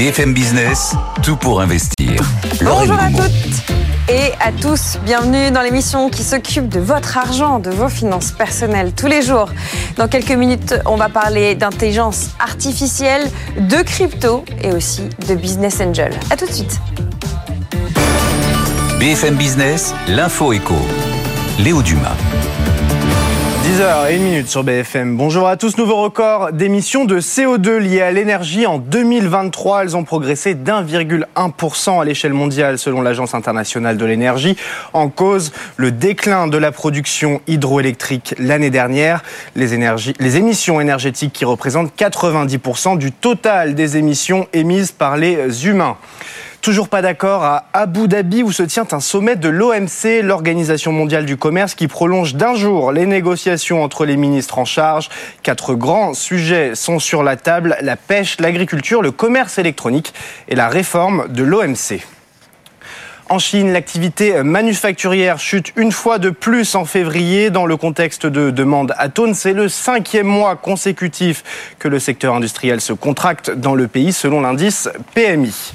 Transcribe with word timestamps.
BFM 0.00 0.32
Business, 0.32 0.94
tout 1.22 1.36
pour 1.36 1.60
investir. 1.60 2.22
Bonjour 2.62 2.98
à 2.98 3.10
toutes 3.10 4.08
et 4.08 4.32
à 4.40 4.50
tous, 4.50 4.96
bienvenue 5.04 5.50
dans 5.50 5.60
l'émission 5.60 6.08
qui 6.08 6.22
s'occupe 6.22 6.70
de 6.70 6.80
votre 6.80 7.18
argent, 7.18 7.58
de 7.58 7.68
vos 7.68 7.90
finances 7.90 8.30
personnelles 8.30 8.94
tous 8.94 9.08
les 9.08 9.20
jours. 9.20 9.50
Dans 9.98 10.08
quelques 10.08 10.32
minutes, 10.32 10.74
on 10.86 10.96
va 10.96 11.10
parler 11.10 11.54
d'intelligence 11.54 12.30
artificielle, 12.38 13.30
de 13.58 13.82
crypto 13.82 14.46
et 14.64 14.72
aussi 14.72 15.02
de 15.28 15.34
business 15.34 15.82
angel. 15.82 16.18
A 16.30 16.36
tout 16.38 16.46
de 16.46 16.52
suite. 16.52 16.80
BFM 18.98 19.36
Business, 19.36 19.94
l'info 20.08 20.54
éco. 20.54 20.76
Léo 21.58 21.82
Dumas. 21.82 22.16
10h 23.80 24.10
et 24.10 24.16
1 24.16 24.18
minute 24.18 24.48
sur 24.50 24.62
BFM. 24.62 25.16
Bonjour 25.16 25.48
à 25.48 25.56
tous. 25.56 25.78
Nouveau 25.78 25.96
record 25.96 26.52
d'émissions 26.52 27.06
de 27.06 27.18
CO2 27.18 27.78
liées 27.78 28.02
à 28.02 28.10
l'énergie 28.10 28.66
en 28.66 28.76
2023. 28.76 29.84
Elles 29.84 29.96
ont 29.96 30.04
progressé 30.04 30.54
d'1,1% 30.54 31.98
à 31.98 32.04
l'échelle 32.04 32.34
mondiale 32.34 32.76
selon 32.76 33.00
l'Agence 33.00 33.32
internationale 33.32 33.96
de 33.96 34.04
l'énergie. 34.04 34.54
En 34.92 35.08
cause, 35.08 35.52
le 35.78 35.92
déclin 35.92 36.46
de 36.46 36.58
la 36.58 36.72
production 36.72 37.40
hydroélectrique 37.46 38.34
l'année 38.38 38.68
dernière. 38.68 39.22
Les, 39.56 39.68
les 40.18 40.36
émissions 40.36 40.78
énergétiques 40.82 41.32
qui 41.32 41.46
représentent 41.46 41.98
90% 41.98 42.98
du 42.98 43.12
total 43.12 43.74
des 43.74 43.96
émissions 43.96 44.46
émises 44.52 44.92
par 44.92 45.16
les 45.16 45.66
humains. 45.66 45.96
Toujours 46.62 46.90
pas 46.90 47.00
d'accord 47.00 47.42
à 47.42 47.64
Abu 47.72 48.06
Dhabi 48.06 48.42
où 48.42 48.52
se 48.52 48.62
tient 48.62 48.86
un 48.92 49.00
sommet 49.00 49.36
de 49.36 49.48
l'OMC, 49.48 50.20
l'Organisation 50.22 50.92
mondiale 50.92 51.24
du 51.24 51.38
commerce, 51.38 51.74
qui 51.74 51.88
prolonge 51.88 52.34
d'un 52.34 52.54
jour 52.54 52.92
les 52.92 53.06
négociations 53.06 53.82
entre 53.82 54.04
les 54.04 54.18
ministres 54.18 54.58
en 54.58 54.66
charge. 54.66 55.08
Quatre 55.42 55.74
grands 55.74 56.12
sujets 56.12 56.74
sont 56.74 56.98
sur 56.98 57.22
la 57.22 57.36
table, 57.36 57.78
la 57.80 57.96
pêche, 57.96 58.38
l'agriculture, 58.40 59.00
le 59.00 59.10
commerce 59.10 59.56
électronique 59.56 60.12
et 60.48 60.54
la 60.54 60.68
réforme 60.68 61.28
de 61.28 61.44
l'OMC. 61.44 62.04
En 63.30 63.38
Chine, 63.38 63.72
l'activité 63.72 64.42
manufacturière 64.42 65.38
chute 65.38 65.72
une 65.76 65.92
fois 65.92 66.18
de 66.18 66.28
plus 66.28 66.74
en 66.74 66.84
février 66.84 67.48
dans 67.48 67.64
le 67.64 67.78
contexte 67.78 68.26
de 68.26 68.50
demande 68.50 68.92
atone. 68.98 69.32
C'est 69.32 69.54
le 69.54 69.70
cinquième 69.70 70.26
mois 70.26 70.56
consécutif 70.56 71.74
que 71.78 71.88
le 71.88 71.98
secteur 72.00 72.34
industriel 72.34 72.82
se 72.82 72.92
contracte 72.92 73.50
dans 73.50 73.74
le 73.74 73.88
pays 73.88 74.12
selon 74.12 74.42
l'indice 74.42 74.90
PMI. 75.14 75.72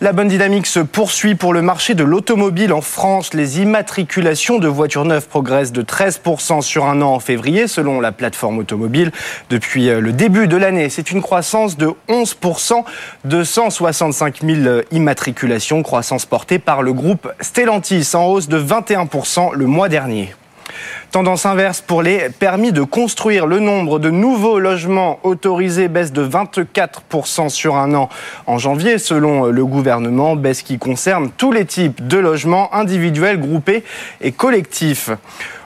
La 0.00 0.12
bonne 0.12 0.28
dynamique 0.28 0.68
se 0.68 0.78
poursuit 0.78 1.34
pour 1.34 1.52
le 1.52 1.60
marché 1.60 1.96
de 1.96 2.04
l'automobile 2.04 2.72
en 2.72 2.82
France. 2.82 3.34
Les 3.34 3.58
immatriculations 3.60 4.60
de 4.60 4.68
voitures 4.68 5.04
neuves 5.04 5.26
progressent 5.26 5.72
de 5.72 5.82
13% 5.82 6.60
sur 6.62 6.86
un 6.86 7.02
an 7.02 7.14
en 7.14 7.18
février, 7.18 7.66
selon 7.66 8.00
la 8.00 8.12
plateforme 8.12 8.58
automobile. 8.58 9.10
Depuis 9.50 9.88
euh, 9.88 10.00
le 10.00 10.12
début 10.12 10.46
de 10.46 10.56
l'année, 10.56 10.88
c'est 10.88 11.10
une 11.10 11.20
croissance 11.20 11.76
de 11.76 11.90
11%, 12.08 12.84
de 13.24 13.42
165 13.42 14.42
000 14.44 14.82
immatriculations, 14.92 15.82
croissance 15.82 16.26
portée 16.26 16.60
par 16.60 16.82
le 16.82 16.92
groupe 16.92 17.32
Stellantis, 17.40 18.10
en 18.14 18.26
hausse 18.26 18.46
de 18.46 18.62
21% 18.62 19.52
le 19.52 19.66
mois 19.66 19.88
dernier. 19.88 20.32
Tendance 21.10 21.46
inverse 21.46 21.80
pour 21.80 22.02
les 22.02 22.28
permis 22.28 22.70
de 22.70 22.82
construire. 22.82 23.46
Le 23.46 23.60
nombre 23.60 23.98
de 23.98 24.10
nouveaux 24.10 24.58
logements 24.58 25.20
autorisés 25.22 25.88
baisse 25.88 26.12
de 26.12 26.22
24% 26.22 27.48
sur 27.48 27.76
un 27.76 27.94
an 27.94 28.10
en 28.46 28.58
janvier, 28.58 28.98
selon 28.98 29.46
le 29.46 29.64
gouvernement, 29.64 30.36
baisse 30.36 30.60
qui 30.60 30.76
concerne 30.76 31.30
tous 31.34 31.50
les 31.50 31.64
types 31.64 32.06
de 32.06 32.18
logements 32.18 32.74
individuels, 32.74 33.40
groupés 33.40 33.84
et 34.20 34.32
collectifs. 34.32 35.10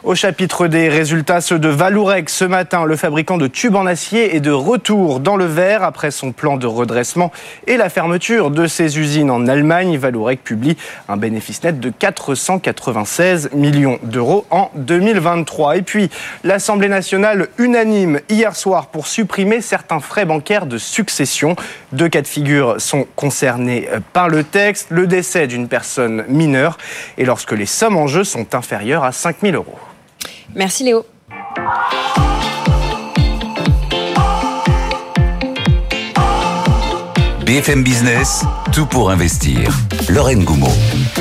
Au 0.05 0.17
chapitre 0.17 0.67
des 0.67 0.89
résultats, 0.89 1.41
ceux 1.41 1.61
de 1.61 1.69
Valourec 1.69 2.29
ce 2.29 2.45
matin, 2.45 2.85
le 2.85 2.97
fabricant 2.97 3.39
de 3.39 3.47
tubes 3.47 3.77
en 3.77 3.87
acier 3.87 4.35
est 4.35 4.41
de 4.41 4.51
retour 4.51 5.21
dans 5.21 5.37
le 5.37 5.45
vert 5.45 5.85
après 5.85 6.11
son 6.11 6.33
plan 6.33 6.57
de 6.57 6.67
redressement 6.67 7.31
et 7.69 7.77
la 7.77 7.89
fermeture 7.89 8.51
de 8.51 8.67
ses 8.67 8.99
usines 8.99 9.31
en 9.31 9.47
Allemagne. 9.47 9.97
Valourec 9.99 10.43
publie 10.43 10.77
un 11.09 11.17
bénéfice 11.17 11.63
net 11.63 11.79
de 11.79 11.91
496 11.91 13.51
millions 13.55 14.01
d'euros 14.03 14.45
en 14.51 14.73
2023. 15.37 15.77
Et 15.77 15.83
puis, 15.83 16.11
l'Assemblée 16.45 16.89
nationale 16.89 17.49
unanime 17.59 18.21
hier 18.29 18.55
soir 18.55 18.87
pour 18.87 19.07
supprimer 19.07 19.61
certains 19.61 20.01
frais 20.01 20.25
bancaires 20.25 20.67
de 20.67 20.79
succession. 20.79 21.57
Deux 21.93 22.09
cas 22.09 22.23
de 22.23 22.27
figure 22.27 22.81
sont 22.81 23.07
concernés 23.17 23.89
par 24.13 24.29
le 24.29 24.45
texte. 24.45 24.89
Le 24.91 25.07
décès 25.07 25.47
d'une 25.47 25.69
personne 25.69 26.25
mineure 26.29 26.79
et 27.19 27.25
lorsque 27.25 27.53
les 27.53 27.67
sommes 27.67 27.97
en 27.97 28.07
jeu 28.07 28.25
sont 28.25 28.55
inférieures 28.55 29.05
à 29.05 29.13
5 29.13 29.37
000 29.43 29.55
euros. 29.55 29.79
Merci 30.55 30.85
Léo. 30.85 31.07
BFM 37.53 37.83
Business, 37.83 38.45
tout 38.73 38.87
pour 38.87 39.11
investir. 39.11 39.71
Lorraine 40.09 40.43
Goumeau. 40.43 40.73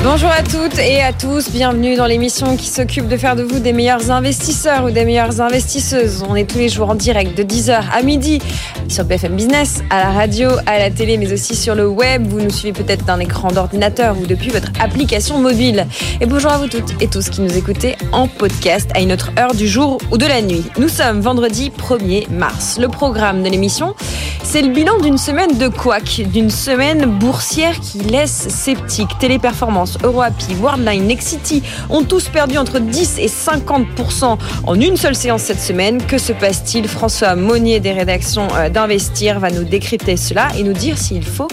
Bonjour 0.02 0.30
à 0.30 0.42
toutes 0.42 0.78
et 0.78 1.02
à 1.02 1.12
tous, 1.12 1.50
bienvenue 1.50 1.94
dans 1.94 2.06
l'émission 2.06 2.56
qui 2.56 2.68
s'occupe 2.68 3.06
de 3.06 3.18
faire 3.18 3.36
de 3.36 3.42
vous 3.42 3.58
des 3.58 3.74
meilleurs 3.74 4.10
investisseurs 4.10 4.84
ou 4.84 4.90
des 4.90 5.04
meilleures 5.04 5.42
investisseuses. 5.42 6.24
On 6.26 6.34
est 6.34 6.48
tous 6.50 6.56
les 6.56 6.70
jours 6.70 6.88
en 6.88 6.94
direct 6.94 7.36
de 7.36 7.42
10h 7.42 7.82
à 7.92 8.02
midi 8.02 8.40
sur 8.88 9.04
BFM 9.04 9.36
Business, 9.36 9.82
à 9.90 10.04
la 10.04 10.10
radio, 10.10 10.48
à 10.66 10.78
la 10.78 10.90
télé, 10.90 11.18
mais 11.18 11.32
aussi 11.32 11.54
sur 11.54 11.74
le 11.74 11.86
web. 11.86 12.26
Vous 12.26 12.40
nous 12.40 12.50
suivez 12.50 12.72
peut-être 12.72 13.04
d'un 13.04 13.20
écran 13.20 13.48
d'ordinateur 13.48 14.16
ou 14.18 14.26
depuis 14.26 14.48
votre 14.48 14.72
application 14.80 15.38
mobile. 15.38 15.86
Et 16.22 16.26
bonjour 16.26 16.50
à 16.50 16.58
vous 16.58 16.66
toutes 16.66 17.00
et 17.02 17.08
tous 17.08 17.28
qui 17.28 17.42
nous 17.42 17.56
écoutez 17.56 17.96
en 18.10 18.26
podcast 18.26 18.90
à 18.94 19.00
une 19.00 19.12
autre 19.12 19.30
heure 19.38 19.54
du 19.54 19.68
jour 19.68 19.98
ou 20.10 20.16
de 20.16 20.26
la 20.26 20.40
nuit. 20.40 20.64
Nous 20.78 20.88
sommes 20.88 21.20
vendredi 21.20 21.70
1er 21.70 22.30
mars. 22.30 22.78
Le 22.80 22.88
programme 22.88 23.42
de 23.42 23.50
l'émission, 23.50 23.94
c'est 24.42 24.62
le 24.62 24.68
bilan 24.68 24.98
d'une 24.98 25.18
semaine 25.18 25.58
de 25.58 25.68
couac, 25.68 26.21
d'une 26.24 26.50
semaine 26.50 27.06
boursière 27.06 27.78
qui 27.80 27.98
laisse 27.98 28.48
sceptique. 28.48 29.18
Téléperformance, 29.18 29.98
EuroAPI, 30.02 30.54
Worldline, 30.60 31.06
Nexity 31.06 31.62
ont 31.90 32.04
tous 32.04 32.28
perdu 32.28 32.58
entre 32.58 32.78
10 32.78 33.18
et 33.18 33.26
50% 33.28 34.38
en 34.64 34.80
une 34.80 34.96
seule 34.96 35.14
séance 35.14 35.42
cette 35.42 35.60
semaine. 35.60 36.02
Que 36.04 36.18
se 36.18 36.32
passe-t-il 36.32 36.88
François 36.88 37.34
Monnier 37.34 37.80
des 37.80 37.92
rédactions 37.92 38.48
d'Investir 38.72 39.40
va 39.40 39.50
nous 39.50 39.64
décrypter 39.64 40.16
cela 40.16 40.48
et 40.58 40.62
nous 40.62 40.72
dire 40.72 40.98
s'il 40.98 41.24
faut 41.24 41.48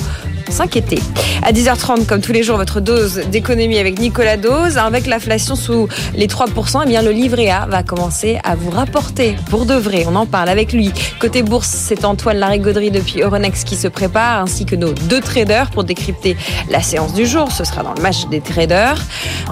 s'inquiéter. 0.52 1.00
À 1.44 1.52
10h30, 1.52 2.06
comme 2.06 2.22
tous 2.22 2.34
les 2.34 2.44
jours, 2.44 2.58
votre 2.58 2.82
dose 2.82 3.22
d'économie 3.32 3.78
avec 3.78 4.00
Nicolas 4.00 4.38
Dose. 4.38 4.78
Avec 4.78 5.08
l'inflation 5.08 5.56
sous 5.56 5.88
les 6.16 6.28
3%, 6.28 6.82
eh 6.84 6.88
bien, 6.88 7.02
le 7.02 7.12
livret 7.12 7.50
A 7.50 7.66
va 7.66 7.84
commencer 7.84 8.40
à 8.44 8.56
vous 8.56 8.70
rapporter 8.70 9.36
pour 9.50 9.66
de 9.66 9.76
vrai. 9.76 10.06
On 10.08 10.16
en 10.16 10.26
parle 10.26 10.50
avec 10.50 10.74
lui. 10.74 10.92
Côté 11.20 11.44
bourse, 11.44 11.70
c'est 11.70 12.06
Antoine 12.06 12.38
Larigauderie 12.38 12.92
depuis 12.92 13.22
Euronext 13.22 13.68
qui 13.68 13.76
se 13.76 13.88
prépare, 13.88 14.48
ainsi 14.50 14.66
que 14.66 14.76
nos 14.76 14.94
deux 14.94 15.22
traders 15.22 15.70
pour 15.70 15.84
décrypter 15.84 16.36
la 16.72 16.82
séance 16.82 17.14
du 17.14 17.28
jour. 17.28 17.52
Ce 17.52 17.64
sera 17.64 17.84
dans 17.84 17.94
le 17.94 18.02
match 18.02 18.26
des 18.32 18.42
traders. 18.42 19.00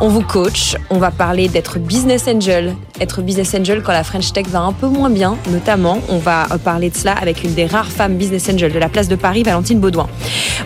On 0.02 0.08
vous 0.08 0.24
coach. 0.24 0.75
On 0.90 0.97
va 0.97 1.12
parler 1.12 1.50
d'être 1.50 1.78
business 1.78 2.28
angel. 2.28 2.75
Être 3.00 3.22
business 3.22 3.53
angel 3.53 3.84
quand 3.84 3.91
la 3.91 4.03
French 4.03 4.34
Tech 4.34 4.47
va 4.47 4.62
un 4.62 4.74
peu 4.74 4.88
moins 4.88 5.12
bien, 5.12 5.38
notamment. 5.52 6.00
On 6.09 6.18
va 6.18 6.47
parler 6.63 6.90
de 6.90 6.97
cela 6.97 7.13
avec 7.13 7.44
une 7.44 7.53
des 7.53 7.68
rares 7.68 7.91
femmes 7.91 8.16
business 8.16 8.50
angel 8.50 8.74
de 8.74 8.80
la 8.80 8.90
place 8.90 9.08
de 9.08 9.16
Paris, 9.16 9.44
Valentine 9.44 9.80
Baudouin. 9.80 10.08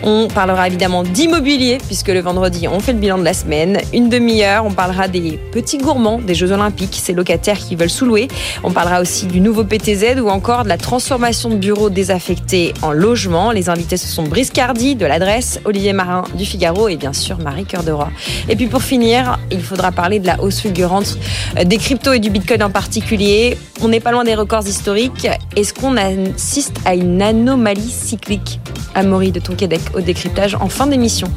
On 0.02 0.28
parlera 0.28 0.66
évidemment 0.66 1.02
d'immobilier, 1.02 1.76
puisque 1.86 2.08
le 2.08 2.20
vendredi, 2.20 2.66
on 2.66 2.80
fait 2.80 2.94
le 2.94 2.98
bilan 2.98 3.18
de 3.18 3.24
la 3.24 3.34
semaine. 3.34 3.78
Une 3.92 4.08
demi-heure, 4.08 4.64
on 4.64 4.72
parlera 4.72 5.08
des 5.08 5.38
petits 5.52 5.76
gourmands 5.76 6.18
des 6.18 6.34
Jeux 6.34 6.52
Olympiques, 6.52 6.98
ces 7.00 7.12
locataires 7.12 7.58
qui 7.58 7.76
veulent 7.76 7.90
sous-louer. 7.90 8.28
On 8.64 8.72
parlera 8.72 9.02
aussi 9.02 9.26
du 9.26 9.40
nouveau 9.40 9.64
PTZ 9.64 10.18
ou 10.22 10.30
encore 10.30 10.64
de 10.64 10.70
la 10.70 10.78
transformation 10.78 11.50
de 11.50 11.56
bureaux 11.56 11.90
désaffectés 11.90 12.72
en 12.80 12.92
logements. 12.92 13.52
Les 13.52 13.68
invités, 13.68 13.98
ce 13.98 14.08
sont 14.08 14.21
Brice 14.28 14.50
Cardi 14.50 14.94
de 14.94 15.06
l'adresse, 15.06 15.60
Olivier 15.64 15.92
Marin 15.92 16.24
du 16.34 16.44
Figaro 16.44 16.88
et 16.88 16.96
bien 16.96 17.12
sûr 17.12 17.38
Marie 17.38 17.64
Cœur 17.64 17.82
de 17.82 17.92
Roi. 17.92 18.10
Et 18.48 18.56
puis 18.56 18.66
pour 18.66 18.82
finir, 18.82 19.38
il 19.50 19.62
faudra 19.62 19.92
parler 19.92 20.18
de 20.18 20.26
la 20.26 20.40
hausse 20.40 20.60
fulgurante 20.60 21.18
des 21.64 21.76
cryptos 21.76 22.12
et 22.12 22.18
du 22.18 22.30
Bitcoin 22.30 22.62
en 22.62 22.70
particulier. 22.70 23.56
On 23.80 23.88
n'est 23.88 24.00
pas 24.00 24.12
loin 24.12 24.24
des 24.24 24.34
records 24.34 24.66
historiques. 24.66 25.28
Est-ce 25.56 25.74
qu'on 25.74 25.96
assiste 25.96 26.76
à 26.84 26.94
une 26.94 27.20
anomalie 27.22 27.90
cyclique 27.90 28.60
Amaury 28.94 29.32
de 29.32 29.40
Tonquédec 29.40 29.80
au 29.94 30.00
décryptage 30.00 30.54
en 30.54 30.68
fin 30.68 30.86
d'émission. 30.86 31.28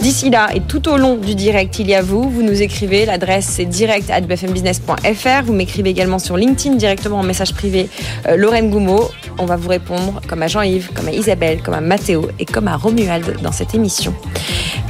D'ici 0.00 0.30
là 0.30 0.48
et 0.54 0.60
tout 0.60 0.88
au 0.88 0.96
long 0.96 1.16
du 1.16 1.34
direct, 1.34 1.78
il 1.78 1.88
y 1.88 1.94
a 1.94 2.02
vous. 2.02 2.28
Vous 2.28 2.42
nous 2.42 2.62
écrivez. 2.62 3.06
L'adresse 3.06 3.46
c'est 3.50 3.64
direct 3.64 4.10
at 4.10 4.22
bfmbusiness.fr. 4.22 5.44
Vous 5.44 5.52
m'écrivez 5.52 5.90
également 5.90 6.18
sur 6.18 6.36
LinkedIn 6.36 6.76
directement 6.76 7.18
en 7.18 7.22
message 7.22 7.54
privé 7.54 7.88
euh, 8.28 8.36
Lorraine 8.36 8.70
Goumeau. 8.70 9.10
On 9.38 9.46
va 9.46 9.56
vous 9.56 9.68
répondre 9.68 10.20
comme 10.28 10.42
à 10.42 10.48
Jean-Yves, 10.48 10.90
comme 10.94 11.08
à 11.08 11.12
Isabelle, 11.12 11.62
comme 11.62 11.74
à 11.74 11.80
Mathéo 11.80 12.28
et 12.38 12.44
comme 12.44 12.68
à 12.68 12.76
Romuald 12.76 13.40
dans 13.42 13.52
cette 13.52 13.74
émission. 13.74 14.14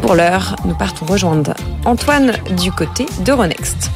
Pour 0.00 0.14
l'heure, 0.14 0.56
nous 0.64 0.74
partons 0.74 1.06
rejoindre 1.06 1.54
Antoine 1.84 2.32
du 2.56 2.72
côté 2.72 3.06
d'Euronext. 3.24 3.90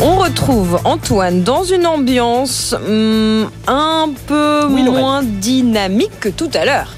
On 0.00 0.16
retrouve 0.16 0.78
Antoine 0.84 1.42
dans 1.42 1.64
une 1.64 1.84
ambiance 1.84 2.72
hum, 2.72 3.50
un 3.66 4.08
peu 4.28 4.66
Oui, 4.70 4.84
moins 4.84 5.24
dynamique 5.24 6.20
que 6.20 6.28
tout 6.28 6.50
à 6.54 6.64
l'heure. 6.64 6.92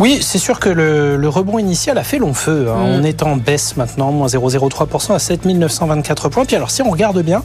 Oui, 0.00 0.18
c'est 0.20 0.38
sûr 0.38 0.58
que 0.58 0.68
le, 0.68 1.28
rebond 1.28 1.58
initial 1.58 1.98
a 1.98 2.04
fait 2.04 2.18
long 2.18 2.34
feu. 2.34 2.66
Hein. 2.68 2.78
Mm. 2.78 3.00
On 3.00 3.04
est 3.04 3.22
en 3.22 3.36
baisse 3.36 3.76
maintenant, 3.76 4.10
moins 4.10 4.26
0,03% 4.26 5.14
à 5.14 5.18
7924 5.18 6.28
points. 6.28 6.44
Puis 6.44 6.56
alors, 6.56 6.70
si 6.70 6.82
on 6.82 6.90
regarde 6.90 7.22
bien, 7.22 7.42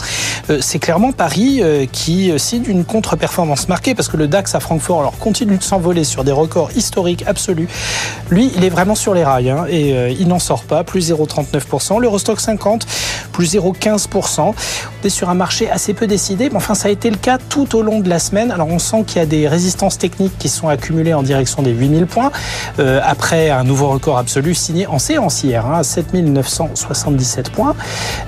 euh, 0.50 0.58
c'est 0.62 0.80
clairement 0.80 1.12
Paris 1.12 1.60
euh, 1.62 1.86
qui 1.92 2.32
signe 2.38 2.66
une 2.68 2.86
contre-performance 2.86 3.70
marquée 3.70 3.94
parce 3.94 4.08
que 4.08 4.18
le 4.18 4.28
DAX 4.28 4.56
à 4.56 4.60
Francfort 4.60 5.00
alors, 5.00 5.18
continue 5.20 5.58
de 5.58 5.64
s'envoler 5.64 6.04
sur 6.04 6.24
des 6.24 6.32
records 6.32 6.72
historiques 6.76 7.24
absolus. 7.28 7.68
Lui, 8.32 8.52
il 8.56 8.64
est 8.64 8.70
vraiment 8.70 8.96
sur 8.96 9.14
les 9.14 9.24
rails 9.24 9.50
hein, 9.50 9.66
et 9.70 9.94
euh, 9.94 10.10
il 10.10 10.28
n'en 10.28 10.40
sort 10.40 10.64
pas, 10.64 10.84
plus 10.84 11.12
0,39%. 11.12 12.00
L'Eurostock 12.00 12.40
50, 12.40 12.86
plus 13.32 13.54
0,15%. 13.56 14.42
On 14.42 14.54
est 15.06 15.10
sur 15.10 15.30
un 15.30 15.36
marché 15.36 15.70
assez 15.70 15.94
peu 15.94 16.08
décidé, 16.08 16.50
mais 16.50 16.58
enfin, 16.58 16.74
ça 16.74 16.88
a 16.88 16.92
été 16.92 17.10
le 17.10 17.18
cas 17.18 17.38
tout 17.38 17.76
au 17.76 17.84
long 17.84 18.00
de 18.00 18.10
la 18.10 18.20
semaine. 18.20 18.52
Alors, 18.52 18.68
on 18.68 18.80
sent 18.80 19.04
qu'il 19.06 19.18
y 19.18 19.22
a 19.22 19.26
des 19.26 19.48
résistances 19.48 19.98
techniques 19.98 20.38
qui 20.38 20.50
sont 20.50 20.68
accumulées 20.68 21.14
en 21.14 21.24
direction 21.24 21.62
des 21.62 21.72
8000 21.72 22.06
points, 22.06 22.32
euh, 22.80 23.02
après 23.04 23.50
un 23.50 23.64
nouveau 23.64 23.90
record 23.90 24.18
absolu 24.18 24.54
signé 24.54 24.88
en 24.88 25.00
séance 25.00 25.44
hier, 25.44 25.66
hein, 25.66 25.80
à 25.80 25.84
7977 25.84 27.50
points. 27.52 27.76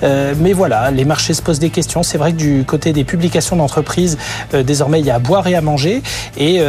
Euh, 0.03 0.33
mais 0.39 0.53
voilà, 0.53 0.91
les 0.91 1.05
marchés 1.05 1.33
se 1.33 1.41
posent 1.41 1.59
des 1.59 1.69
questions. 1.69 2.03
C'est 2.03 2.17
vrai 2.17 2.31
que 2.31 2.37
du 2.37 2.63
côté 2.65 2.93
des 2.93 3.03
publications 3.03 3.55
d'entreprises, 3.55 4.17
désormais, 4.53 4.99
il 4.99 5.05
y 5.05 5.11
a 5.11 5.15
à 5.15 5.19
boire 5.19 5.47
et 5.47 5.55
à 5.55 5.61
manger. 5.61 6.01
Et 6.37 6.61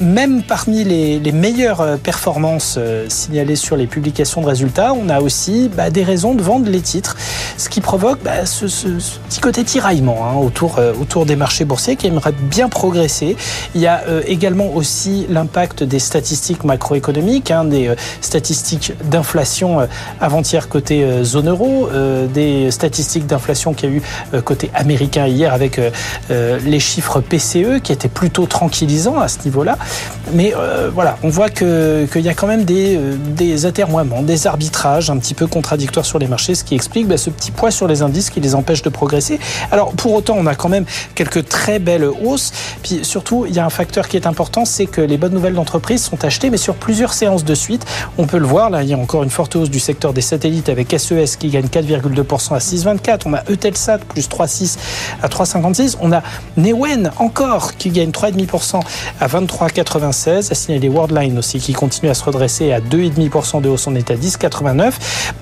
même 0.00 0.42
parmi 0.42 0.84
les, 0.84 1.18
les 1.18 1.32
meilleures 1.32 1.98
performances 1.98 2.78
signalées 3.08 3.56
sur 3.56 3.76
les 3.76 3.86
publications 3.86 4.40
de 4.40 4.46
résultats, 4.46 4.92
on 4.92 5.08
a 5.08 5.20
aussi 5.20 5.70
bah, 5.74 5.90
des 5.90 6.04
raisons 6.04 6.34
de 6.34 6.42
vendre 6.42 6.70
les 6.70 6.80
titres, 6.80 7.16
ce 7.56 7.68
qui 7.68 7.80
provoque 7.80 8.20
bah, 8.22 8.46
ce, 8.46 8.66
petit 9.28 9.40
côté 9.40 9.64
tiraillement 9.64 10.18
hein, 10.24 10.36
autour, 10.36 10.78
euh, 10.78 10.92
autour 11.00 11.26
des 11.26 11.36
marchés 11.36 11.64
boursiers 11.64 11.96
qui 11.96 12.06
aimeraient 12.06 12.32
bien 12.32 12.68
progresser. 12.68 13.36
Il 13.74 13.80
y 13.80 13.86
a 13.86 14.02
euh, 14.08 14.22
également 14.26 14.74
aussi 14.74 15.26
l'impact 15.28 15.82
des 15.82 15.98
statistiques 15.98 16.64
macroéconomiques, 16.88 17.50
hein, 17.50 17.64
des 17.64 17.88
euh, 17.88 17.94
statistiques 18.20 18.92
d'inflation 19.04 19.86
avant-hier 20.20 20.68
côté 20.68 21.06
zone 21.22 21.48
euro, 21.48 21.88
des 22.32 22.70
statistiques 22.70 23.26
d'inflation 23.26 23.74
qu'il 23.74 23.90
y 23.90 23.92
a 23.92 23.96
eu 23.96 24.42
côté 24.42 24.70
américain 24.74 25.26
hier 25.26 25.52
avec 25.52 25.80
les 26.30 26.80
chiffres 26.80 27.20
PCE 27.20 27.80
qui 27.82 27.92
étaient 27.92 28.08
plutôt 28.08 28.46
tranquillisants 28.46 29.18
à 29.18 29.28
ce 29.28 29.38
niveau-là. 29.44 29.76
Mais 30.32 30.54
voilà, 30.94 31.16
on 31.22 31.28
voit 31.28 31.48
qu'il 31.50 32.08
y 32.16 32.28
a 32.28 32.34
quand 32.34 32.46
même 32.46 32.64
des, 32.64 32.98
des 33.36 33.66
atermoiements, 33.66 34.22
des 34.22 34.46
arbitrages 34.46 35.10
un 35.10 35.18
petit 35.18 35.34
peu 35.34 35.46
contradictoires 35.46 36.06
sur 36.06 36.18
les 36.18 36.26
marchés, 36.26 36.54
ce 36.54 36.64
qui 36.64 36.74
explique 36.74 37.06
bah, 37.06 37.18
ce 37.18 37.30
petit 37.30 37.50
poids 37.50 37.70
sur 37.70 37.86
les 37.86 38.02
indices 38.02 38.30
qui 38.30 38.40
les 38.40 38.54
empêche 38.54 38.82
de 38.82 38.88
progresser. 38.88 39.38
Alors 39.70 39.92
pour 39.92 40.14
autant, 40.14 40.34
on 40.38 40.46
a 40.46 40.54
quand 40.54 40.68
même 40.68 40.84
quelques 41.14 41.48
très 41.48 41.78
belles 41.78 42.08
hausses. 42.24 42.52
Puis 42.82 43.00
surtout, 43.02 43.46
il 43.46 43.54
y 43.54 43.58
a 43.58 43.66
un 43.66 43.70
facteur 43.70 44.08
qui 44.08 44.16
est 44.16 44.26
important, 44.26 44.64
c'est 44.64 44.86
que 44.86 45.00
les 45.00 45.16
bonnes 45.16 45.32
nouvelles 45.32 45.54
d'entreprise 45.54 46.02
sont 46.02 46.24
achetées, 46.24 46.50
mais 46.50 46.56
sur 46.56 46.74
plusieurs 46.78 47.12
séances 47.12 47.44
de 47.44 47.54
suite. 47.54 47.84
On 48.16 48.26
peut 48.26 48.38
le 48.38 48.46
voir, 48.46 48.70
là, 48.70 48.82
il 48.82 48.88
y 48.88 48.94
a 48.94 48.98
encore 48.98 49.22
une 49.22 49.30
forte 49.30 49.56
hausse 49.56 49.70
du 49.70 49.80
secteur 49.80 50.12
des 50.12 50.20
satellites 50.20 50.68
avec 50.68 50.94
SES 50.98 51.14
e 51.14 51.38
qui 51.38 51.48
gagne 51.48 51.66
4,2% 51.66 52.54
à 52.54 52.58
6,24. 52.58 53.22
On 53.26 53.34
a 53.34 53.42
Eutelsat 53.50 53.98
plus 53.98 54.28
3,6 54.28 54.78
à 55.22 55.28
3,56. 55.28 55.96
On 56.00 56.12
a 56.12 56.22
Newen 56.56 57.10
encore 57.18 57.76
qui 57.76 57.90
gagne 57.90 58.10
3,5% 58.10 58.80
à 59.20 59.26
23,96. 59.26 60.50
A 60.50 60.54
signalé 60.54 60.88
Worldline 60.88 61.38
aussi 61.38 61.58
qui 61.58 61.72
continue 61.72 62.10
à 62.10 62.14
se 62.14 62.24
redresser 62.24 62.72
à 62.72 62.80
2,5% 62.80 63.60
de 63.60 63.68
hausse. 63.68 63.86
On 63.86 63.94
est 63.94 64.10
à 64.10 64.14
10,89. 64.14 64.92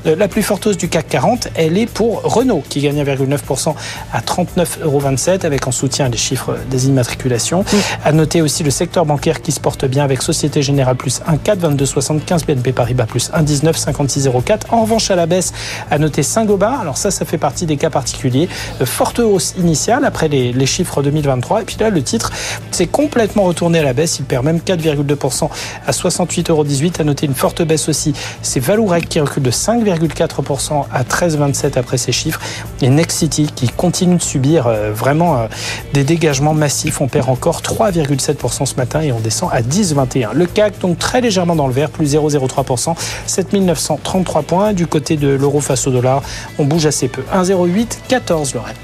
Euh, 0.07 0.17
la 0.17 0.29
plus 0.29 0.43
forte 0.43 0.67
hausse 0.67 0.77
du 0.77 0.89
CAC 0.89 1.09
40, 1.09 1.49
elle 1.55 1.79
est 1.79 1.87
pour 1.87 2.23
Renault 2.23 2.63
qui 2.69 2.81
gagne 2.81 3.03
1,9% 3.03 3.75
à 4.13 4.21
39,27 4.21 4.83
euros 4.83 5.03
avec 5.45 5.67
en 5.67 5.73
soutien 5.73 6.09
les 6.09 6.17
chiffres 6.17 6.57
des 6.71 6.87
immatriculations. 6.89 7.65
À 8.05 8.13
noter 8.13 8.43
aussi 8.43 8.63
le 8.63 8.71
secteur 8.71 9.07
bancaire 9.07 9.43
qui 9.43 9.53
se 9.53 9.61
porte 9.61 9.85
bien 9.85 10.05
avec 10.05 10.23
Société 10.23 10.63
Générale 10.63 10.97
plus 10.97 11.21
1,4, 11.27 11.77
22,75, 11.77 12.45
BNP 12.47 12.73
Paribas 12.73 13.07
plus 13.07 13.31
1,19, 13.31 13.73
56,04. 13.73 14.63
En 14.71 14.83
revanche, 14.83 15.11
à 15.11 15.17
la 15.17 15.27
baisse, 15.27 15.53
à 15.91 15.99
noter 15.99 16.23
Saint-Gobain. 16.23 16.79
Alors 16.81 16.97
ça, 16.97 17.11
ça 17.11 17.25
fait 17.25 17.39
partie 17.39 17.67
des 17.67 17.77
cas 17.77 17.91
particuliers. 17.91 18.49
Euh, 18.81 18.87
forte 18.87 19.19
hausse 19.19 19.55
initiale 19.59 20.05
après 20.05 20.29
les, 20.29 20.53
les 20.53 20.67
chiffres 20.67 21.03
2023. 21.03 21.63
Et 21.63 21.65
puis 21.65 21.77
là, 21.79 21.91
le 21.91 22.03
titre 22.03 22.33
s'est 22.71 22.87
complètement 22.87 23.45
retourné 23.45 23.79
à 23.81 23.83
la 23.83 23.93
baisse. 23.93 24.19
Il 24.19 24.25
perd 24.25 24.45
même 24.45 24.59
4,2% 24.59 25.49
à 25.87 25.91
68,18 25.91 26.51
euros. 26.51 26.65
À 26.99 27.05
noter 27.05 27.27
une 27.27 27.35
forte 27.35 27.63
baisse 27.63 27.89
aussi, 27.89 28.15
c'est 28.43 28.61
Valourec 28.61 29.09
qui 29.09 29.21
recule 29.21 29.43
de 29.43 29.51
5,4% 29.51 30.85
à 30.93 31.03
13,27 31.03 31.79
après 31.79 31.99
ces 31.99 32.13
chiffres. 32.13 32.41
Et 32.83 32.89
Next 32.89 33.19
City 33.19 33.51
qui 33.55 33.69
continue 33.69 34.17
de 34.17 34.23
subir 34.23 34.67
euh, 34.67 34.93
vraiment 34.93 35.37
euh, 35.37 35.47
des 35.93 36.05
dégagements 36.05 36.55
massifs. 36.55 37.01
On 37.01 37.09
perd 37.09 37.29
encore 37.29 37.63
3,7% 37.63 38.67
ce 38.67 38.75
matin 38.77 39.01
et 39.01 39.13
on 39.13 39.21
descend 39.21 39.51
à 39.53 39.63
10,21. 39.63 40.33
Le 40.33 40.47
CAC 40.47 40.79
donc 40.81 40.99
très 40.99 41.16
légèrement 41.21 41.57
dans 41.57 41.67
le 41.67 41.73
vert, 41.73 41.91
plus 41.91 42.15
0,03%, 42.15 42.95
7933 43.27 44.43
points. 44.43 44.73
Du 44.73 44.87
côté 44.87 45.17
de 45.17 45.29
l'euro 45.29 45.61
face 45.61 45.87
au 45.87 45.91
dollar, 45.91 46.23
on 46.59 46.65
bouge 46.65 46.87
assez 46.87 47.09
peu. 47.09 47.23
1,08, 47.35 47.99
14 48.09 48.55
Lorraine. 48.55 48.77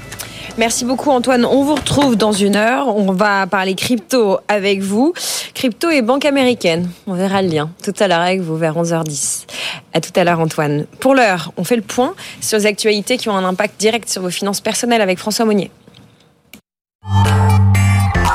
Merci 0.57 0.85
beaucoup 0.85 1.09
Antoine. 1.09 1.45
On 1.45 1.63
vous 1.63 1.73
retrouve 1.73 2.15
dans 2.15 2.31
une 2.31 2.55
heure. 2.55 2.95
On 2.95 3.11
va 3.11 3.47
parler 3.47 3.73
crypto 3.73 4.37
avec 4.47 4.81
vous. 4.81 5.13
Crypto 5.55 5.89
et 5.89 6.03
banque 6.03 6.25
américaine. 6.25 6.89
On 7.07 7.13
verra 7.13 7.41
le 7.41 7.49
lien 7.49 7.71
tout 7.83 7.93
à 7.99 8.07
l'heure 8.07 8.19
avec 8.19 8.41
vous 8.41 8.55
vers 8.55 8.75
11h10. 8.75 9.45
À 9.93 10.01
tout 10.01 10.11
à 10.15 10.23
l'heure 10.23 10.39
Antoine. 10.39 10.85
Pour 10.99 11.15
l'heure, 11.15 11.51
on 11.57 11.63
fait 11.63 11.75
le 11.75 11.81
point 11.81 12.13
sur 12.39 12.59
les 12.59 12.67
actualités 12.67 13.17
qui 13.17 13.29
ont 13.29 13.35
un 13.35 13.45
impact 13.45 13.79
direct 13.79 14.07
sur 14.09 14.21
vos 14.21 14.29
finances 14.29 14.61
personnelles 14.61 15.01
avec 15.01 15.17
François 15.17 15.45
Monnier. 15.45 15.71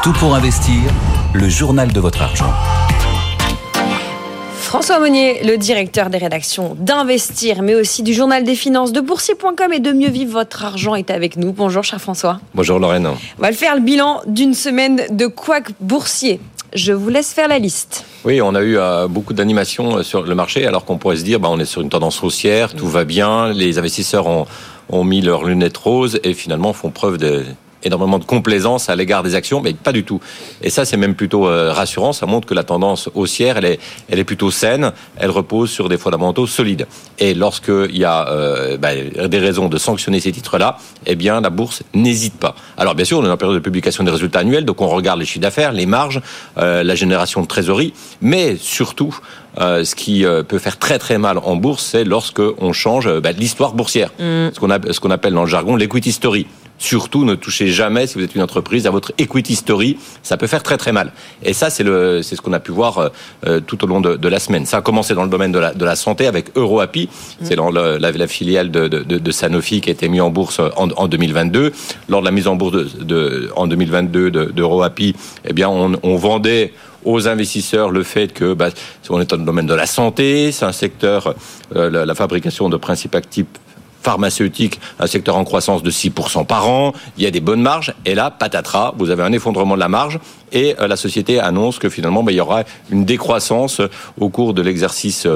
Tout 0.02 0.12
pour 0.14 0.34
investir, 0.34 0.90
le 1.34 1.48
journal 1.48 1.92
de 1.92 2.00
votre 2.00 2.22
argent. 2.22 2.52
François 4.68 4.98
Monnier, 4.98 5.44
le 5.44 5.56
directeur 5.56 6.10
des 6.10 6.18
rédactions 6.18 6.76
d'Investir, 6.78 7.62
mais 7.62 7.74
aussi 7.74 8.02
du 8.02 8.12
journal 8.12 8.44
des 8.44 8.54
finances 8.54 8.92
de 8.92 9.00
boursier.com 9.00 9.72
et 9.72 9.80
de 9.80 9.92
Mieux 9.92 10.10
Vivre 10.10 10.32
Votre 10.32 10.62
Argent 10.62 10.94
est 10.94 11.10
avec 11.10 11.38
nous. 11.38 11.52
Bonjour, 11.52 11.82
cher 11.82 11.98
François. 11.98 12.38
Bonjour, 12.54 12.78
Lorraine. 12.78 13.06
On 13.06 13.40
va 13.40 13.48
le 13.48 13.56
faire 13.56 13.74
le 13.76 13.80
bilan 13.80 14.20
d'une 14.26 14.52
semaine 14.52 15.04
de 15.08 15.26
couac 15.26 15.70
boursier. 15.80 16.38
Je 16.74 16.92
vous 16.92 17.08
laisse 17.08 17.32
faire 17.32 17.48
la 17.48 17.58
liste. 17.58 18.04
Oui, 18.26 18.42
on 18.42 18.54
a 18.54 18.60
eu 18.60 18.76
euh, 18.76 19.08
beaucoup 19.08 19.32
d'animations 19.32 19.96
euh, 19.96 20.02
sur 20.02 20.20
le 20.20 20.34
marché, 20.34 20.66
alors 20.66 20.84
qu'on 20.84 20.98
pourrait 20.98 21.16
se 21.16 21.24
dire, 21.24 21.40
bah, 21.40 21.48
on 21.50 21.58
est 21.58 21.64
sur 21.64 21.80
une 21.80 21.88
tendance 21.88 22.22
haussière, 22.22 22.74
tout 22.74 22.88
va 22.88 23.06
bien, 23.06 23.50
les 23.54 23.78
investisseurs 23.78 24.26
ont, 24.26 24.44
ont 24.90 25.02
mis 25.02 25.22
leurs 25.22 25.44
lunettes 25.44 25.78
roses 25.78 26.20
et 26.24 26.34
finalement 26.34 26.74
font 26.74 26.90
preuve 26.90 27.16
de 27.16 27.46
énormément 27.84 28.18
de 28.18 28.24
complaisance 28.24 28.88
à 28.88 28.96
l'égard 28.96 29.22
des 29.22 29.34
actions, 29.34 29.60
mais 29.60 29.72
pas 29.74 29.92
du 29.92 30.04
tout. 30.04 30.20
Et 30.62 30.70
ça, 30.70 30.84
c'est 30.84 30.96
même 30.96 31.14
plutôt 31.14 31.46
euh, 31.46 31.72
rassurant. 31.72 32.12
Ça 32.12 32.26
montre 32.26 32.46
que 32.46 32.54
la 32.54 32.64
tendance 32.64 33.08
haussière, 33.14 33.56
elle 33.58 33.64
est, 33.64 33.80
elle 34.08 34.18
est 34.18 34.24
plutôt 34.24 34.50
saine. 34.50 34.92
Elle 35.16 35.30
repose 35.30 35.70
sur 35.70 35.88
des 35.88 35.98
fondamentaux 35.98 36.46
solides. 36.46 36.86
Et 37.18 37.34
lorsqu'il 37.34 37.96
y 37.96 38.04
a 38.04 38.28
euh, 38.28 38.76
bah, 38.76 38.90
des 39.28 39.38
raisons 39.38 39.68
de 39.68 39.78
sanctionner 39.78 40.20
ces 40.20 40.32
titres-là, 40.32 40.78
eh 41.06 41.14
bien, 41.14 41.40
la 41.40 41.50
bourse 41.50 41.82
n'hésite 41.94 42.38
pas. 42.38 42.54
Alors, 42.76 42.94
bien 42.94 43.04
sûr, 43.04 43.18
on 43.18 43.24
est 43.24 43.30
en 43.30 43.36
période 43.36 43.56
de 43.56 43.62
publication 43.62 44.04
des 44.04 44.10
résultats 44.10 44.40
annuels, 44.40 44.64
donc 44.64 44.80
on 44.80 44.88
regarde 44.88 45.20
les 45.20 45.26
chiffres 45.26 45.40
d'affaires, 45.40 45.72
les 45.72 45.86
marges, 45.86 46.20
euh, 46.58 46.82
la 46.82 46.94
génération 46.94 47.42
de 47.42 47.46
trésorerie, 47.46 47.92
mais 48.20 48.56
surtout, 48.56 49.16
ce 49.58 49.94
qui 49.96 50.24
peut 50.46 50.58
faire 50.58 50.78
très 50.78 51.00
très 51.00 51.18
mal 51.18 51.38
en 51.38 51.56
bourse, 51.56 51.84
c'est 51.84 52.04
lorsque 52.04 52.40
on 52.58 52.72
change 52.72 53.12
bah, 53.18 53.32
l'histoire 53.32 53.72
boursière, 53.72 54.10
mm. 54.20 54.54
ce 54.54 54.60
qu'on 54.60 54.68
ce 54.92 55.00
qu'on 55.00 55.10
appelle 55.10 55.34
dans 55.34 55.42
le 55.42 55.48
jargon 55.48 55.74
l'equity 55.74 56.12
story. 56.12 56.46
Surtout, 56.78 57.24
ne 57.24 57.34
touchez 57.34 57.68
jamais, 57.68 58.06
si 58.06 58.14
vous 58.16 58.24
êtes 58.24 58.34
une 58.34 58.42
entreprise, 58.42 58.86
à 58.86 58.90
votre 58.90 59.12
equity 59.18 59.56
story. 59.56 59.98
Ça 60.22 60.36
peut 60.36 60.46
faire 60.46 60.62
très 60.62 60.76
très 60.76 60.92
mal. 60.92 61.12
Et 61.42 61.52
ça, 61.52 61.70
c'est 61.70 61.82
le, 61.82 62.22
c'est 62.22 62.36
ce 62.36 62.40
qu'on 62.40 62.52
a 62.52 62.60
pu 62.60 62.70
voir 62.70 62.98
euh, 62.98 63.08
euh, 63.46 63.60
tout 63.60 63.82
au 63.84 63.88
long 63.88 64.00
de, 64.00 64.16
de, 64.16 64.28
la 64.28 64.38
semaine. 64.38 64.64
Ça 64.64 64.78
a 64.78 64.80
commencé 64.80 65.14
dans 65.14 65.24
le 65.24 65.28
domaine 65.28 65.52
de 65.52 65.58
la, 65.58 65.74
de 65.74 65.84
la 65.84 65.96
santé 65.96 66.26
avec 66.26 66.56
EuroAPI. 66.56 67.08
C'est 67.42 67.56
dans 67.56 67.70
la, 67.70 67.98
la, 67.98 68.26
filiale 68.28 68.70
de, 68.70 68.86
de, 68.88 69.30
Sanofi 69.32 69.80
qui 69.80 69.90
a 69.90 69.92
été 69.92 70.08
mise 70.08 70.20
en 70.20 70.30
bourse 70.30 70.60
en, 70.60 70.88
en 70.90 71.08
2022. 71.08 71.72
Lors 72.08 72.20
de 72.20 72.24
la 72.24 72.30
mise 72.30 72.46
en 72.46 72.54
bourse 72.54 72.96
de, 72.96 73.50
en 73.56 73.66
2022 73.66 74.30
d'EuroAPI, 74.30 75.14
eh 75.46 75.52
bien, 75.52 75.68
on, 75.68 75.98
on 76.02 76.16
vendait 76.16 76.72
aux 77.04 77.28
investisseurs 77.28 77.90
le 77.90 78.02
fait 78.02 78.32
que 78.32 78.54
bah, 78.54 78.68
on 79.08 79.20
est 79.20 79.30
dans 79.30 79.36
le 79.36 79.44
domaine 79.44 79.66
de 79.66 79.74
la 79.74 79.86
santé, 79.86 80.52
c'est 80.52 80.64
un 80.64 80.72
secteur, 80.72 81.34
euh, 81.76 81.90
la, 81.90 82.04
la, 82.04 82.14
fabrication 82.14 82.68
de 82.68 82.76
principes 82.76 83.14
actifs 83.14 83.46
pharmaceutique, 84.02 84.80
un 84.98 85.06
secteur 85.06 85.36
en 85.36 85.44
croissance 85.44 85.82
de 85.82 85.90
6% 85.90 86.46
par 86.46 86.68
an, 86.68 86.92
il 87.16 87.24
y 87.24 87.26
a 87.26 87.30
des 87.30 87.40
bonnes 87.40 87.62
marges, 87.62 87.94
et 88.04 88.14
là, 88.14 88.30
patatras, 88.30 88.94
vous 88.96 89.10
avez 89.10 89.22
un 89.22 89.32
effondrement 89.32 89.74
de 89.74 89.80
la 89.80 89.88
marge, 89.88 90.18
et 90.52 90.76
euh, 90.80 90.88
la 90.88 90.96
société 90.96 91.40
annonce 91.40 91.78
que 91.78 91.88
finalement, 91.88 92.22
ben, 92.22 92.32
il 92.32 92.36
y 92.36 92.40
aura 92.40 92.64
une 92.90 93.04
décroissance 93.04 93.80
au 94.18 94.28
cours 94.28 94.54
de 94.54 94.62
l'exercice 94.62 95.26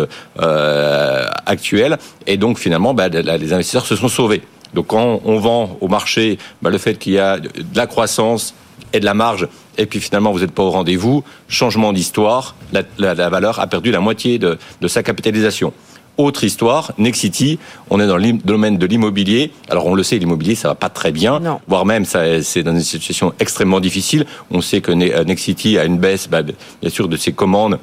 euh, 0.40 1.26
actuel, 1.46 1.98
et 2.26 2.36
donc 2.36 2.58
finalement, 2.58 2.94
ben, 2.94 3.10
les 3.10 3.52
investisseurs 3.52 3.86
se 3.86 3.96
sont 3.96 4.08
sauvés. 4.08 4.42
Donc 4.74 4.86
quand 4.88 5.20
on 5.24 5.38
vend 5.38 5.76
au 5.80 5.88
marché 5.88 6.38
ben, 6.62 6.70
le 6.70 6.78
fait 6.78 6.94
qu'il 6.94 7.12
y 7.12 7.18
a 7.18 7.38
de 7.38 7.50
la 7.74 7.86
croissance 7.86 8.54
et 8.94 9.00
de 9.00 9.04
la 9.04 9.14
marge, 9.14 9.48
et 9.76 9.86
puis 9.86 10.00
finalement 10.00 10.32
vous 10.32 10.40
n'êtes 10.40 10.52
pas 10.52 10.62
au 10.62 10.70
rendez-vous, 10.70 11.24
changement 11.48 11.92
d'histoire, 11.92 12.54
la, 12.98 13.28
valeur 13.28 13.60
a 13.60 13.66
perdu 13.66 13.90
la 13.90 14.00
moitié 14.00 14.38
de 14.38 14.58
sa 14.88 15.02
capitalisation. 15.02 15.74
Autre 16.18 16.44
histoire, 16.44 16.92
Nexity, 16.98 17.58
on 17.88 17.98
est 17.98 18.06
dans 18.06 18.18
le 18.18 18.32
domaine 18.32 18.76
de 18.76 18.84
l'immobilier. 18.84 19.50
Alors 19.70 19.86
on 19.86 19.94
le 19.94 20.02
sait, 20.02 20.18
l'immobilier 20.18 20.54
ça 20.54 20.68
va 20.68 20.74
pas 20.74 20.90
très 20.90 21.10
bien, 21.10 21.40
voire 21.66 21.86
même 21.86 22.04
c'est 22.04 22.62
dans 22.62 22.72
une 22.72 22.82
situation 22.82 23.32
extrêmement 23.40 23.80
difficile. 23.80 24.26
On 24.50 24.60
sait 24.60 24.82
que 24.82 24.92
Nexity 24.92 25.78
a 25.78 25.84
une 25.84 25.98
baisse, 25.98 26.28
bah, 26.28 26.42
bien 26.42 26.90
sûr, 26.90 27.08
de 27.08 27.16
ses 27.16 27.32
commandes 27.32 27.78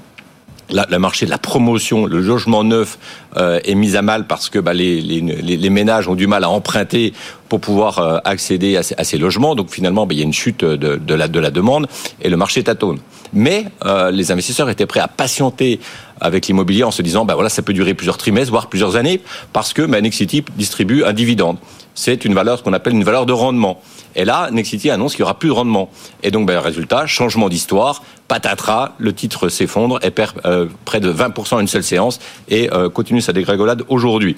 le 0.71 0.99
marché 0.99 1.25
de 1.25 1.31
la 1.31 1.37
promotion, 1.37 2.05
le 2.05 2.19
logement 2.19 2.63
neuf 2.63 2.97
euh, 3.37 3.59
est 3.63 3.75
mis 3.75 3.95
à 3.95 4.01
mal 4.01 4.27
parce 4.27 4.49
que 4.49 4.59
bah, 4.59 4.73
les, 4.73 5.01
les, 5.01 5.21
les, 5.21 5.69
ménages 5.69 6.07
ont 6.07 6.15
du 6.15 6.27
mal 6.27 6.43
à 6.43 6.49
emprunter 6.49 7.13
pour 7.47 7.59
pouvoir 7.59 7.99
euh, 7.99 8.17
accéder 8.23 8.77
à 8.77 8.83
ces, 8.83 8.95
à 8.97 9.03
ces, 9.03 9.17
logements. 9.17 9.55
Donc 9.55 9.71
finalement, 9.71 10.05
bah, 10.05 10.13
il 10.13 10.19
y 10.19 10.21
a 10.21 10.25
une 10.25 10.33
chute 10.33 10.63
de, 10.63 10.95
de, 10.97 11.13
la, 11.13 11.27
de 11.27 11.39
la 11.39 11.51
demande 11.51 11.87
et 12.21 12.29
le 12.29 12.37
marché 12.37 12.63
tâtonne. 12.63 12.99
Mais 13.33 13.65
euh, 13.85 14.11
les 14.11 14.31
investisseurs 14.31 14.69
étaient 14.69 14.85
prêts 14.85 14.99
à 14.99 15.07
patienter 15.07 15.79
avec 16.21 16.47
l'immobilier 16.47 16.83
en 16.83 16.91
se 16.91 17.01
disant, 17.01 17.25
bah 17.25 17.35
voilà, 17.35 17.49
ça 17.49 17.61
peut 17.61 17.73
durer 17.73 17.93
plusieurs 17.93 18.17
trimestres, 18.17 18.51
voire 18.51 18.67
plusieurs 18.67 18.95
années, 18.95 19.21
parce 19.53 19.73
que 19.73 19.81
bah, 19.83 20.01
Nexity 20.01 20.43
distribue 20.55 21.03
un 21.03 21.13
dividende. 21.13 21.57
C'est 21.95 22.23
une 22.25 22.33
valeur, 22.33 22.59
ce 22.59 22.63
qu'on 22.63 22.73
appelle 22.73 22.93
une 22.93 23.03
valeur 23.03 23.25
de 23.25 23.33
rendement. 23.33 23.81
Et 24.15 24.25
là, 24.25 24.49
Nexity 24.51 24.89
annonce 24.89 25.13
qu'il 25.13 25.21
y 25.21 25.23
aura 25.23 25.37
plus 25.37 25.49
de 25.49 25.53
rendement. 25.53 25.89
Et 26.23 26.31
donc, 26.31 26.47
ben, 26.47 26.59
résultat, 26.59 27.05
changement 27.05 27.49
d'histoire, 27.49 28.03
patatras, 28.27 28.93
le 28.97 29.13
titre 29.13 29.49
s'effondre 29.49 29.99
et 30.01 30.11
perd 30.11 30.39
euh, 30.45 30.67
près 30.85 30.99
de 30.99 31.11
20% 31.11 31.55
en 31.55 31.59
une 31.59 31.67
seule 31.67 31.83
séance 31.83 32.19
et 32.47 32.71
euh, 32.71 32.89
continue 32.89 33.21
sa 33.21 33.33
dégringolade 33.33 33.83
aujourd'hui 33.89 34.35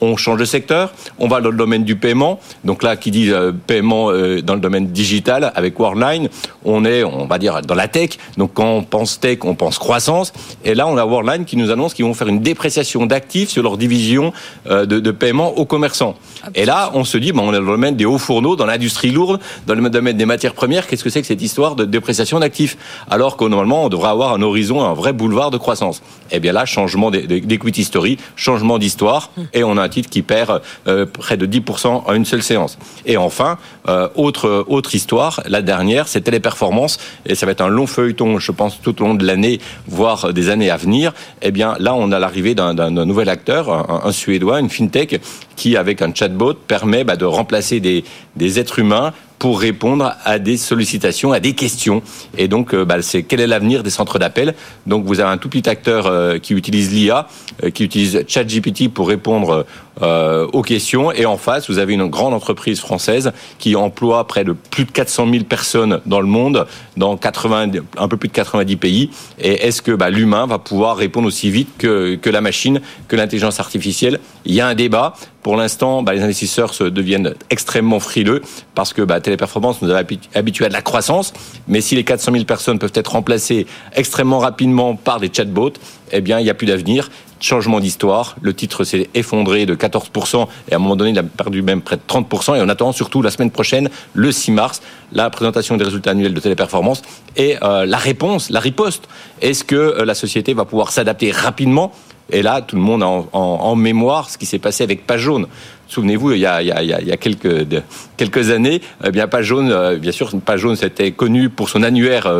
on 0.00 0.16
change 0.16 0.38
de 0.38 0.44
secteur, 0.44 0.92
on 1.18 1.28
va 1.28 1.40
dans 1.40 1.50
le 1.50 1.56
domaine 1.56 1.84
du 1.84 1.96
paiement. 1.96 2.40
Donc 2.64 2.82
là, 2.82 2.96
qui 2.96 3.10
dit 3.10 3.30
euh, 3.30 3.52
paiement 3.66 4.10
euh, 4.10 4.42
dans 4.42 4.54
le 4.54 4.60
domaine 4.60 4.88
digital 4.88 5.52
avec 5.54 5.78
Worldline, 5.78 6.28
on 6.64 6.84
est, 6.84 7.04
on 7.04 7.26
va 7.26 7.38
dire, 7.38 7.62
dans 7.62 7.74
la 7.74 7.88
tech. 7.88 8.10
Donc 8.36 8.54
quand 8.54 8.70
on 8.70 8.82
pense 8.82 9.20
tech, 9.20 9.38
on 9.42 9.54
pense 9.54 9.78
croissance. 9.78 10.32
Et 10.64 10.74
là, 10.74 10.86
on 10.86 10.96
a 10.96 11.04
Worldline 11.04 11.44
qui 11.44 11.56
nous 11.56 11.70
annonce 11.70 11.94
qu'ils 11.94 12.04
vont 12.04 12.14
faire 12.14 12.28
une 12.28 12.40
dépréciation 12.40 13.06
d'actifs 13.06 13.48
sur 13.50 13.62
leur 13.62 13.76
division 13.76 14.32
euh, 14.68 14.86
de, 14.86 15.00
de, 15.00 15.10
paiement 15.10 15.56
aux 15.58 15.64
commerçants. 15.64 16.14
Et 16.54 16.64
là, 16.64 16.90
on 16.94 17.04
se 17.04 17.18
dit, 17.18 17.32
on 17.34 17.52
est 17.52 17.56
dans 17.56 17.60
le 17.60 17.66
domaine 17.66 17.96
des 17.96 18.04
hauts 18.04 18.18
fourneaux, 18.18 18.56
dans 18.56 18.66
l'industrie 18.66 19.10
lourde, 19.10 19.40
dans 19.66 19.74
le 19.74 19.88
domaine 19.90 20.16
des 20.16 20.26
matières 20.26 20.54
premières. 20.54 20.86
Qu'est-ce 20.86 21.04
que 21.04 21.10
c'est 21.10 21.20
que 21.20 21.26
cette 21.26 21.42
histoire 21.42 21.74
de 21.74 21.84
dépréciation 21.84 22.38
d'actifs? 22.38 22.76
Alors 23.10 23.36
que 23.36 23.44
normalement, 23.44 23.84
on 23.84 23.88
devrait 23.88 24.10
avoir 24.10 24.32
un 24.32 24.42
horizon, 24.42 24.84
un 24.84 24.94
vrai 24.94 25.12
boulevard 25.12 25.50
de 25.50 25.58
croissance. 25.58 26.02
Eh 26.30 26.40
bien 26.40 26.52
là, 26.52 26.64
changement 26.66 27.10
d'equity 27.10 27.84
story, 27.84 28.18
changement 28.36 28.78
d'histoire, 28.78 29.30
et 29.52 29.64
on 29.64 29.76
a 29.76 29.87
titre 29.88 30.10
qui 30.10 30.22
perd 30.22 30.62
euh, 30.86 31.06
près 31.06 31.36
de 31.36 31.46
10% 31.46 31.86
en 32.06 32.12
une 32.14 32.24
seule 32.24 32.42
séance. 32.42 32.78
Et 33.06 33.16
enfin, 33.16 33.58
euh, 33.88 34.08
autre, 34.14 34.64
autre 34.68 34.94
histoire, 34.94 35.42
la 35.46 35.62
dernière, 35.62 36.08
c'est 36.08 36.20
Téléperformance, 36.20 36.98
et 37.26 37.34
ça 37.34 37.46
va 37.46 37.52
être 37.52 37.60
un 37.60 37.68
long 37.68 37.86
feuilleton, 37.86 38.38
je 38.38 38.52
pense, 38.52 38.80
tout 38.80 39.00
au 39.02 39.06
long 39.06 39.14
de 39.14 39.26
l'année, 39.26 39.60
voire 39.86 40.32
des 40.32 40.50
années 40.50 40.70
à 40.70 40.76
venir. 40.76 41.12
Eh 41.42 41.50
bien, 41.50 41.76
là, 41.78 41.94
on 41.94 42.12
a 42.12 42.18
l'arrivée 42.18 42.54
d'un 42.54 42.90
nouvel 42.90 43.28
acteur, 43.28 43.70
un, 43.70 44.02
un, 44.04 44.12
Suédois, 44.12 44.60
une 44.60 44.70
FinTech, 44.70 45.20
qui, 45.56 45.76
avec 45.76 46.02
un 46.02 46.12
chatbot, 46.14 46.54
permet 46.54 47.04
bah, 47.04 47.16
de 47.16 47.24
remplacer 47.24 47.80
des, 47.80 48.04
des 48.36 48.58
êtres 48.58 48.78
humains 48.78 49.12
pour 49.38 49.60
répondre 49.60 50.14
à 50.24 50.38
des 50.38 50.56
sollicitations, 50.56 51.32
à 51.32 51.40
des 51.40 51.54
questions. 51.54 52.02
Et 52.36 52.48
donc, 52.48 52.74
euh, 52.74 52.84
bah, 52.84 53.00
c'est 53.02 53.22
quel 53.22 53.40
est 53.40 53.46
l'avenir 53.46 53.82
des 53.82 53.90
centres 53.90 54.18
d'appel 54.18 54.54
Donc, 54.86 55.04
vous 55.04 55.20
avez 55.20 55.30
un 55.30 55.38
tout 55.38 55.48
petit 55.48 55.68
acteur 55.68 56.06
euh, 56.06 56.38
qui 56.38 56.54
utilise 56.54 56.92
l'IA, 56.92 57.28
euh, 57.62 57.70
qui 57.70 57.84
utilise 57.84 58.24
ChatGPT 58.26 58.88
pour 58.88 59.08
répondre 59.08 59.66
aux 60.02 60.62
questions. 60.62 61.12
Et 61.12 61.26
en 61.26 61.36
face, 61.36 61.68
vous 61.70 61.78
avez 61.78 61.94
une 61.94 62.06
grande 62.06 62.34
entreprise 62.34 62.80
française 62.80 63.32
qui 63.58 63.76
emploie 63.76 64.26
près 64.26 64.44
de 64.44 64.52
plus 64.52 64.84
de 64.84 64.90
400 64.90 65.28
000 65.30 65.44
personnes 65.44 66.00
dans 66.06 66.20
le 66.20 66.26
monde, 66.26 66.66
dans 66.96 67.16
80, 67.16 67.70
un 67.96 68.08
peu 68.08 68.16
plus 68.16 68.28
de 68.28 68.34
90 68.34 68.76
pays. 68.76 69.10
Et 69.38 69.66
est-ce 69.66 69.82
que 69.82 69.92
bah, 69.92 70.10
l'humain 70.10 70.46
va 70.46 70.58
pouvoir 70.58 70.96
répondre 70.96 71.26
aussi 71.26 71.50
vite 71.50 71.68
que, 71.78 72.16
que 72.16 72.30
la 72.30 72.40
machine, 72.40 72.80
que 73.08 73.16
l'intelligence 73.16 73.60
artificielle? 73.60 74.20
Il 74.44 74.54
y 74.54 74.60
a 74.60 74.66
un 74.66 74.74
débat. 74.74 75.14
Pour 75.42 75.56
l'instant, 75.56 76.02
bah, 76.02 76.14
les 76.14 76.22
investisseurs 76.22 76.74
se 76.74 76.84
deviennent 76.84 77.34
extrêmement 77.48 78.00
frileux 78.00 78.42
parce 78.74 78.92
que 78.92 79.02
bah, 79.02 79.20
Téléperformance 79.20 79.80
nous 79.82 79.90
a 79.90 80.02
habitués 80.34 80.66
à 80.66 80.68
de 80.68 80.74
la 80.74 80.82
croissance. 80.82 81.32
Mais 81.68 81.80
si 81.80 81.94
les 81.94 82.04
400 82.04 82.32
000 82.32 82.44
personnes 82.44 82.78
peuvent 82.78 82.92
être 82.94 83.12
remplacées 83.12 83.66
extrêmement 83.94 84.38
rapidement 84.38 84.96
par 84.96 85.20
des 85.20 85.30
chatbots, 85.32 85.72
eh 86.12 86.20
bien, 86.20 86.38
il 86.40 86.44
n'y 86.44 86.50
a 86.50 86.54
plus 86.54 86.66
d'avenir. 86.66 87.10
Changement 87.40 87.80
d'histoire. 87.80 88.36
Le 88.40 88.52
titre 88.52 88.84
s'est 88.84 89.08
effondré 89.14 89.66
de 89.66 89.74
14% 89.74 90.48
et 90.68 90.72
à 90.72 90.76
un 90.76 90.78
moment 90.78 90.96
donné, 90.96 91.10
il 91.10 91.18
a 91.18 91.22
perdu 91.22 91.62
même 91.62 91.82
près 91.82 91.96
de 91.96 92.02
30%. 92.06 92.56
Et 92.56 92.60
on 92.60 92.68
attend 92.68 92.92
surtout 92.92 93.22
la 93.22 93.30
semaine 93.30 93.50
prochaine, 93.50 93.90
le 94.14 94.32
6 94.32 94.50
mars, 94.52 94.82
la 95.12 95.30
présentation 95.30 95.76
des 95.76 95.84
résultats 95.84 96.10
annuels 96.10 96.34
de 96.34 96.40
Téléperformance 96.40 97.02
et 97.36 97.56
euh, 97.62 97.86
la 97.86 97.96
réponse, 97.96 98.50
la 98.50 98.60
riposte. 98.60 99.08
Est-ce 99.40 99.64
que 99.64 99.76
euh, 99.76 100.04
la 100.04 100.14
société 100.14 100.52
va 100.54 100.64
pouvoir 100.64 100.90
s'adapter 100.90 101.30
rapidement? 101.30 101.92
Et 102.30 102.42
là, 102.42 102.60
tout 102.60 102.76
le 102.76 102.82
monde 102.82 103.02
a 103.02 103.06
en, 103.06 103.74
mémoire 103.74 104.28
ce 104.28 104.36
qui 104.36 104.44
s'est 104.44 104.58
passé 104.58 104.84
avec 104.84 105.06
Page 105.06 105.20
Jaune. 105.20 105.46
Souvenez-vous, 105.86 106.32
il 106.32 106.40
y 106.40 106.46
a, 106.46 107.16
quelques, 107.16 108.50
années, 108.50 108.82
eh 109.02 109.10
bien 109.10 109.28
Page 109.28 109.46
Jaune, 109.46 109.70
euh, 109.70 109.96
bien 109.96 110.12
sûr, 110.12 110.30
Page 110.44 110.60
Jaune, 110.60 110.76
c'était 110.76 111.12
connu 111.12 111.48
pour 111.48 111.70
son 111.70 111.82
annuaire 111.82 112.30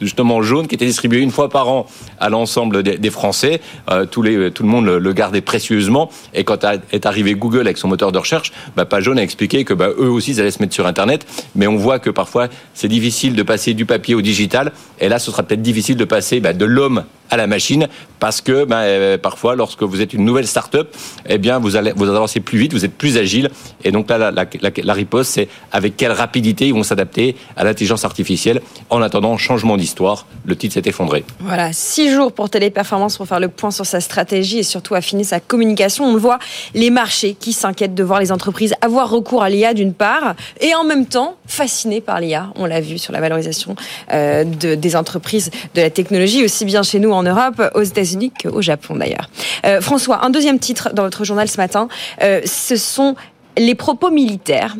justement 0.00 0.42
jaune 0.42 0.66
qui 0.66 0.74
était 0.74 0.86
distribué 0.86 1.20
une 1.20 1.30
fois 1.30 1.48
par 1.48 1.68
an 1.68 1.86
à 2.18 2.28
l'ensemble 2.28 2.82
des, 2.82 3.10
Français. 3.10 3.60
Euh, 3.90 4.04
tout 4.04 4.22
le 4.22 4.52
monde 4.62 4.86
le, 4.86 5.12
gardait 5.12 5.40
précieusement. 5.40 6.10
Et 6.34 6.44
quand 6.44 6.64
est 6.92 7.06
arrivé 7.06 7.34
Google 7.34 7.60
avec 7.60 7.78
son 7.78 7.88
moteur 7.88 8.12
de 8.12 8.18
recherche, 8.18 8.52
bah, 8.76 8.84
Page 8.84 9.04
Jaune 9.04 9.18
a 9.18 9.22
expliqué 9.22 9.64
que 9.64 9.74
bah, 9.74 9.88
eux 9.98 10.10
aussi, 10.10 10.32
ils 10.32 10.40
allaient 10.40 10.50
se 10.50 10.60
mettre 10.60 10.74
sur 10.74 10.86
Internet. 10.86 11.26
Mais 11.54 11.66
on 11.66 11.76
voit 11.76 11.98
que 11.98 12.10
parfois, 12.10 12.48
c'est 12.74 12.88
difficile 12.88 13.34
de 13.34 13.42
passer 13.42 13.74
du 13.74 13.86
papier 13.86 14.14
au 14.14 14.22
digital. 14.22 14.72
Et 15.00 15.08
là, 15.08 15.18
ce 15.18 15.30
sera 15.30 15.42
peut-être 15.42 15.62
difficile 15.62 15.96
de 15.96 16.04
passer 16.04 16.40
bah, 16.40 16.52
de 16.52 16.64
l'homme 16.64 17.04
à 17.28 17.36
la 17.36 17.48
machine 17.48 17.88
parce 18.20 18.40
que 18.40 18.64
bah, 18.64 19.18
parfois, 19.18 19.56
lorsque 19.56 19.82
vous 19.82 20.00
êtes 20.00 20.12
une 20.12 20.24
nouvelle 20.24 20.46
start-up, 20.46 20.94
eh 21.28 21.38
bien, 21.38 21.58
vous 21.58 21.76
allez 21.76 21.92
vous 21.96 22.08
avancez 22.08 22.40
plus 22.40 22.58
vite, 22.58 22.72
vous 22.72 22.86
plus 22.88 23.18
agile. 23.18 23.50
Et 23.84 23.90
donc 23.90 24.08
là, 24.08 24.30
la 24.30 24.92
riposte, 24.94 25.32
c'est 25.32 25.48
avec 25.72 25.96
quelle 25.96 26.12
rapidité 26.12 26.66
ils 26.66 26.74
vont 26.74 26.82
s'adapter 26.82 27.36
à 27.56 27.64
l'intelligence 27.64 28.04
artificielle. 28.04 28.60
En 28.90 29.02
attendant, 29.02 29.36
changement 29.36 29.76
d'histoire, 29.86 30.26
le 30.44 30.56
titre 30.56 30.74
s'est 30.74 30.82
effondré. 30.86 31.24
Voilà, 31.38 31.72
six 31.72 32.10
jours 32.10 32.32
pour 32.32 32.50
Téléperformance 32.50 33.16
pour 33.16 33.26
faire 33.28 33.38
le 33.38 33.46
point 33.46 33.70
sur 33.70 33.86
sa 33.86 34.00
stratégie 34.00 34.58
et 34.58 34.62
surtout 34.64 34.96
affiner 34.96 35.22
sa 35.22 35.38
communication. 35.38 36.06
On 36.06 36.12
le 36.12 36.18
voit, 36.18 36.40
les 36.74 36.90
marchés 36.90 37.34
qui 37.38 37.52
s'inquiètent 37.52 37.94
de 37.94 38.02
voir 38.02 38.18
les 38.18 38.32
entreprises 38.32 38.74
avoir 38.80 39.08
recours 39.08 39.44
à 39.44 39.48
l'IA 39.48 39.74
d'une 39.74 39.94
part 39.94 40.34
et 40.60 40.74
en 40.74 40.82
même 40.82 41.06
temps 41.06 41.36
fascinés 41.46 42.00
par 42.00 42.20
l'IA. 42.20 42.50
On 42.56 42.66
l'a 42.66 42.80
vu 42.80 42.98
sur 42.98 43.12
la 43.12 43.20
valorisation 43.20 43.76
euh, 44.12 44.42
de, 44.42 44.74
des 44.74 44.96
entreprises 44.96 45.52
de 45.74 45.80
la 45.80 45.90
technologie, 45.90 46.44
aussi 46.44 46.64
bien 46.64 46.82
chez 46.82 46.98
nous 46.98 47.12
en 47.12 47.22
Europe, 47.22 47.62
aux 47.74 47.82
États-Unis 47.82 48.32
qu'au 48.42 48.62
Japon 48.62 48.96
d'ailleurs. 48.96 49.30
Euh, 49.64 49.80
François, 49.80 50.24
un 50.24 50.30
deuxième 50.30 50.58
titre 50.58 50.90
dans 50.94 51.04
votre 51.04 51.24
journal 51.24 51.48
ce 51.48 51.58
matin, 51.58 51.86
euh, 52.22 52.40
ce 52.44 52.74
sont 52.74 53.14
les 53.56 53.74
propos 53.74 54.10
militaires. 54.10 54.76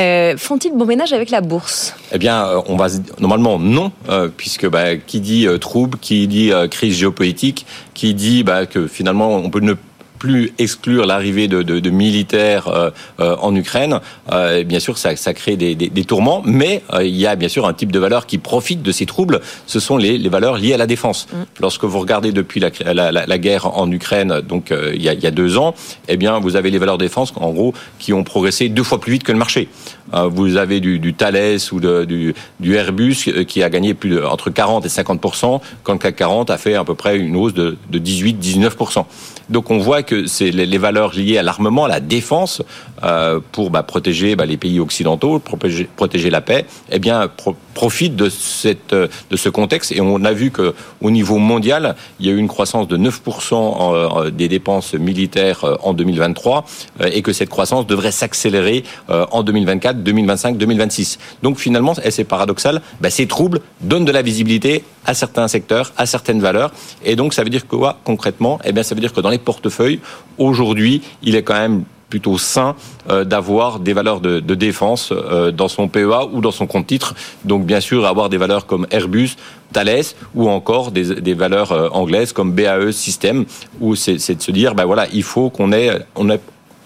Euh, 0.00 0.36
font-ils 0.36 0.72
bon 0.72 0.86
ménage 0.86 1.12
avec 1.12 1.30
la 1.30 1.40
bourse? 1.40 1.94
Eh 2.12 2.18
bien, 2.18 2.46
euh, 2.46 2.60
on 2.66 2.76
va 2.76 2.88
normalement 3.20 3.60
non, 3.60 3.92
euh, 4.08 4.28
puisque 4.34 4.68
bah, 4.68 4.96
qui 4.96 5.20
dit 5.20 5.46
trouble, 5.60 5.98
qui 5.98 6.26
dit 6.26 6.50
crise 6.70 6.96
géopolitique, 6.96 7.64
qui 7.94 8.14
dit 8.14 8.42
bah, 8.42 8.66
que 8.66 8.88
finalement 8.88 9.36
on 9.36 9.50
peut 9.50 9.60
ne 9.60 9.74
plus 10.18 10.52
exclure 10.58 11.06
l'arrivée 11.06 11.48
de, 11.48 11.62
de, 11.62 11.80
de, 11.80 11.90
militaires 11.90 12.68
euh, 12.68 12.90
euh, 13.20 13.36
en 13.40 13.54
Ukraine, 13.54 14.00
euh, 14.32 14.64
bien 14.64 14.80
sûr, 14.80 14.98
ça, 14.98 15.16
ça 15.16 15.34
crée 15.34 15.56
des, 15.56 15.74
des, 15.74 15.88
des, 15.88 16.04
tourments, 16.04 16.42
mais 16.44 16.82
euh, 16.92 17.04
il 17.04 17.16
y 17.16 17.26
a 17.26 17.36
bien 17.36 17.48
sûr 17.48 17.66
un 17.66 17.74
type 17.74 17.92
de 17.92 17.98
valeur 17.98 18.26
qui 18.26 18.38
profite 18.38 18.82
de 18.82 18.92
ces 18.92 19.06
troubles, 19.06 19.40
ce 19.66 19.80
sont 19.80 19.96
les, 19.96 20.18
les 20.18 20.28
valeurs 20.28 20.56
liées 20.56 20.74
à 20.74 20.76
la 20.76 20.86
défense. 20.86 21.26
Mm. 21.32 21.36
Lorsque 21.60 21.84
vous 21.84 21.98
regardez 21.98 22.32
depuis 22.32 22.60
la, 22.60 22.70
la, 22.92 23.12
la, 23.12 23.26
la 23.26 23.38
guerre 23.38 23.66
en 23.78 23.90
Ukraine, 23.90 24.40
donc 24.40 24.70
euh, 24.70 24.92
il 24.94 25.02
y, 25.02 25.08
a, 25.08 25.14
il, 25.14 25.22
y 25.22 25.26
a, 25.26 25.30
deux 25.30 25.58
ans, 25.58 25.74
eh 26.08 26.16
bien, 26.16 26.38
vous 26.38 26.56
avez 26.56 26.70
les 26.70 26.78
valeurs 26.78 26.98
de 26.98 27.04
défense, 27.04 27.32
en 27.36 27.52
gros, 27.52 27.74
qui 27.98 28.12
ont 28.12 28.24
progressé 28.24 28.68
deux 28.68 28.82
fois 28.82 29.00
plus 29.00 29.12
vite 29.12 29.24
que 29.24 29.32
le 29.32 29.38
marché. 29.38 29.68
Euh, 30.12 30.28
vous 30.28 30.56
avez 30.56 30.80
du, 30.80 31.14
Thales 31.14 31.58
ou 31.72 31.80
du, 31.80 32.34
Airbus 32.74 33.44
qui 33.46 33.62
a 33.62 33.70
gagné 33.70 33.94
plus 33.94 34.10
de, 34.10 34.22
entre 34.22 34.50
40 34.50 34.84
et 34.84 34.88
50% 34.88 35.60
quand 35.82 35.92
le 35.92 35.98
CAC 35.98 36.16
40 36.16 36.50
a 36.50 36.58
fait 36.58 36.74
à 36.74 36.84
peu 36.84 36.94
près 36.94 37.16
une 37.16 37.36
hausse 37.36 37.54
de, 37.54 37.76
de 37.90 37.98
18-19% 37.98 39.04
donc 39.50 39.70
on 39.70 39.78
voit 39.78 40.02
que 40.02 40.26
c'est 40.26 40.50
les, 40.50 40.78
valeurs 40.78 41.14
liées 41.14 41.38
à 41.38 41.42
l'armement, 41.42 41.84
à 41.84 41.88
la 41.88 42.00
défense, 42.00 42.62
euh, 43.02 43.40
pour 43.52 43.70
bah, 43.70 43.82
protéger 43.82 44.36
bah, 44.36 44.46
les 44.46 44.56
pays 44.56 44.80
occidentaux, 44.80 45.38
protéger, 45.38 46.30
la 46.30 46.40
paix, 46.40 46.64
eh 46.90 46.98
bien 46.98 47.28
pro 47.28 47.56
profitent 47.74 48.14
de, 48.14 48.28
ce 48.28 49.48
contexte. 49.48 49.90
Et 49.90 50.00
on 50.00 50.24
a 50.24 50.32
vu 50.32 50.52
que 50.52 50.74
au 51.00 51.10
niveau 51.10 51.38
mondial, 51.38 51.96
il 52.20 52.26
y 52.26 52.30
a 52.30 52.32
eu 52.32 52.38
une 52.38 52.48
croissance 52.48 52.86
de 52.86 52.96
9% 52.96 53.54
en, 53.54 54.30
des 54.30 54.48
dépenses 54.48 54.94
militaires 54.94 55.64
euh, 55.64 55.76
en 55.82 55.92
2023 55.92 56.64
euh, 57.00 57.10
et 57.12 57.22
que 57.22 57.32
cette 57.32 57.48
croissance 57.48 57.86
devrait 57.86 58.12
s'accélérer 58.12 58.84
euh, 59.10 59.26
en 59.32 59.42
2024, 59.42 59.93
2025, 60.02 60.56
2026. 60.56 61.18
Donc 61.42 61.58
finalement, 61.58 61.94
et 62.04 62.10
c'est 62.10 62.24
paradoxal, 62.24 62.80
bah, 63.00 63.10
ces 63.10 63.26
troubles 63.26 63.60
donnent 63.80 64.04
de 64.04 64.12
la 64.12 64.22
visibilité 64.22 64.84
à 65.06 65.14
certains 65.14 65.48
secteurs, 65.48 65.92
à 65.96 66.06
certaines 66.06 66.40
valeurs. 66.40 66.72
Et 67.04 67.16
donc 67.16 67.34
ça 67.34 67.42
veut 67.42 67.50
dire 67.50 67.66
que 67.66 67.76
quoi 67.76 67.98
concrètement? 68.04 68.58
Eh 68.64 68.72
bien 68.72 68.82
ça 68.82 68.94
veut 68.94 69.00
dire 69.00 69.12
que 69.12 69.20
dans 69.20 69.30
les 69.30 69.38
portefeuilles, 69.38 70.00
aujourd'hui, 70.38 71.02
il 71.22 71.36
est 71.36 71.42
quand 71.42 71.54
même 71.54 71.84
plutôt 72.14 72.38
sain 72.38 72.76
euh, 73.10 73.24
d'avoir 73.24 73.80
des 73.80 73.92
valeurs 73.92 74.20
de, 74.20 74.38
défense 74.54 75.10
euh, 75.12 75.50
dans 75.50 75.66
son 75.66 75.88
PEA 75.88 76.28
ou 76.32 76.40
dans 76.40 76.52
son 76.52 76.68
compte 76.68 76.86
titre. 76.86 77.14
Donc 77.44 77.66
bien 77.66 77.80
sûr 77.80 78.06
avoir 78.06 78.28
des 78.28 78.36
valeurs 78.36 78.66
comme 78.66 78.86
Airbus, 78.92 79.30
Thales 79.72 80.04
ou 80.36 80.48
encore 80.48 80.92
des, 80.92 81.16
des 81.20 81.34
valeurs 81.34 81.72
euh, 81.72 81.88
anglaises 81.90 82.32
comme 82.32 82.52
BAE 82.52 82.92
System 82.92 83.46
où 83.80 83.96
c'est 83.96 84.36
de 84.36 84.42
se 84.42 84.52
dire 84.52 84.76
ben 84.76 84.84
voilà 84.84 85.08
il 85.12 85.24
faut 85.24 85.50
qu'on 85.50 85.72
ait 85.72 85.90
on 86.14 86.30
ait 86.30 86.40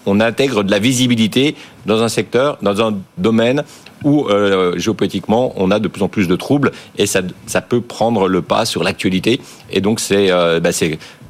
on 0.09 0.19
intègre 0.19 0.63
de 0.63 0.71
la 0.71 0.79
visibilité 0.79 1.55
dans 1.85 2.01
un 2.01 2.09
secteur, 2.09 2.57
dans 2.61 2.81
un 2.81 2.97
domaine 3.17 3.63
où 4.03 4.27
euh, 4.27 4.77
géopolitiquement 4.77 5.53
on 5.57 5.71
a 5.71 5.79
de 5.79 5.87
plus 5.87 6.01
en 6.01 6.07
plus 6.07 6.27
de 6.27 6.35
troubles 6.35 6.71
et 6.97 7.05
ça, 7.05 7.21
peut 7.61 7.81
prendre 7.81 8.27
le 8.27 8.41
pas 8.41 8.65
sur 8.65 8.83
l'actualité. 8.83 9.39
Et 9.71 9.81
donc 9.81 9.99
c'est 9.99 10.31
euh, 10.31 10.59
bah, 10.59 10.71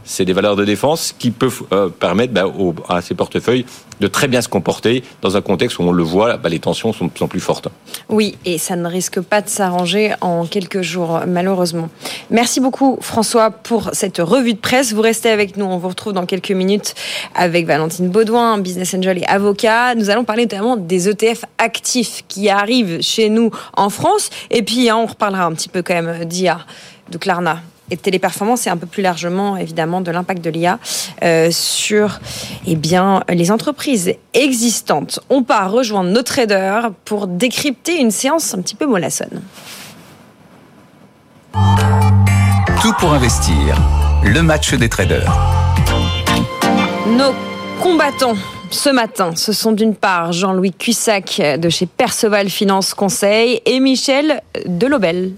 c'est 0.03 0.25
des 0.25 0.33
valeurs 0.33 0.55
de 0.55 0.65
défense 0.65 1.13
qui 1.17 1.31
peuvent 1.31 1.63
euh, 1.71 1.89
permettre 1.89 2.33
bah, 2.33 2.45
à 2.87 3.01
ces 3.01 3.15
portefeuilles 3.15 3.65
de 3.99 4.07
très 4.07 4.27
bien 4.27 4.41
se 4.41 4.47
comporter 4.47 5.03
dans 5.21 5.35
un 5.37 5.41
contexte 5.41 5.79
où 5.79 5.83
on 5.83 5.91
le 5.91 6.03
voit, 6.03 6.37
bah, 6.37 6.49
les 6.49 6.59
tensions 6.59 6.93
sont 6.93 7.05
de 7.05 7.11
plus 7.11 7.23
en 7.23 7.27
plus 7.27 7.39
fortes. 7.39 7.67
Oui, 8.07 8.37
et 8.45 8.57
ça 8.57 8.75
ne 8.75 8.87
risque 8.87 9.19
pas 9.21 9.41
de 9.41 9.49
s'arranger 9.49 10.13
en 10.21 10.45
quelques 10.45 10.81
jours, 10.81 11.21
malheureusement. 11.27 11.89
Merci 12.29 12.59
beaucoup, 12.59 12.97
François, 13.01 13.51
pour 13.51 13.89
cette 13.93 14.19
revue 14.19 14.53
de 14.53 14.59
presse. 14.59 14.93
Vous 14.93 15.01
restez 15.01 15.29
avec 15.29 15.57
nous. 15.57 15.65
On 15.65 15.77
vous 15.77 15.89
retrouve 15.89 16.13
dans 16.13 16.25
quelques 16.25 16.51
minutes 16.51 16.95
avec 17.35 17.65
Valentine 17.65 18.09
Baudouin, 18.09 18.57
business 18.59 18.93
angel 18.93 19.19
et 19.19 19.25
avocat. 19.25 19.95
Nous 19.95 20.09
allons 20.09 20.23
parler 20.23 20.43
notamment 20.43 20.77
des 20.77 21.09
ETF 21.09 21.45
actifs 21.57 22.23
qui 22.27 22.49
arrivent 22.49 23.01
chez 23.01 23.29
nous 23.29 23.51
en 23.75 23.89
France. 23.89 24.29
Et 24.49 24.63
puis, 24.63 24.89
hein, 24.89 24.97
on 24.97 25.05
reparlera 25.05 25.45
un 25.45 25.53
petit 25.53 25.69
peu 25.69 25.81
quand 25.81 26.01
même 26.01 26.25
d'IA, 26.25 26.59
de 27.11 27.17
Klarna 27.17 27.61
et 27.89 27.95
de 27.95 28.01
téléperformance 28.01 28.67
et 28.67 28.69
un 28.69 28.77
peu 28.77 28.87
plus 28.87 29.01
largement 29.01 29.57
évidemment 29.57 30.01
de 30.01 30.11
l'impact 30.11 30.43
de 30.43 30.49
l'IA 30.49 30.79
euh, 31.23 31.49
sur 31.51 32.19
eh 32.65 32.75
bien, 32.75 33.23
les 33.29 33.51
entreprises 33.51 34.13
existantes. 34.33 35.19
On 35.29 35.43
part 35.43 35.71
rejoindre 35.71 36.09
nos 36.09 36.23
traders 36.23 36.91
pour 37.05 37.27
décrypter 37.27 37.99
une 37.99 38.11
séance 38.11 38.53
un 38.53 38.61
petit 38.61 38.75
peu 38.75 38.85
mollassonne. 38.85 39.41
Tout 42.81 42.93
pour 42.99 43.13
investir. 43.13 43.77
Le 44.23 44.41
match 44.41 44.73
des 44.73 44.89
traders. 44.89 45.33
Nos 47.07 47.33
combattants 47.81 48.35
ce 48.71 48.89
matin, 48.89 49.35
ce 49.35 49.51
sont 49.51 49.71
d'une 49.71 49.95
part 49.95 50.31
Jean-Louis 50.31 50.73
Cussac 50.73 51.41
de 51.57 51.69
chez 51.69 51.87
Perceval 51.87 52.49
Finance 52.49 52.93
Conseil 52.93 53.61
et 53.65 53.79
Michel 53.79 54.43
Delobel 54.67 55.33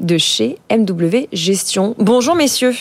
de 0.00 0.18
chez 0.18 0.58
MW 0.70 1.26
Gestion. 1.32 1.94
Bonjour 1.98 2.34
messieurs. 2.34 2.74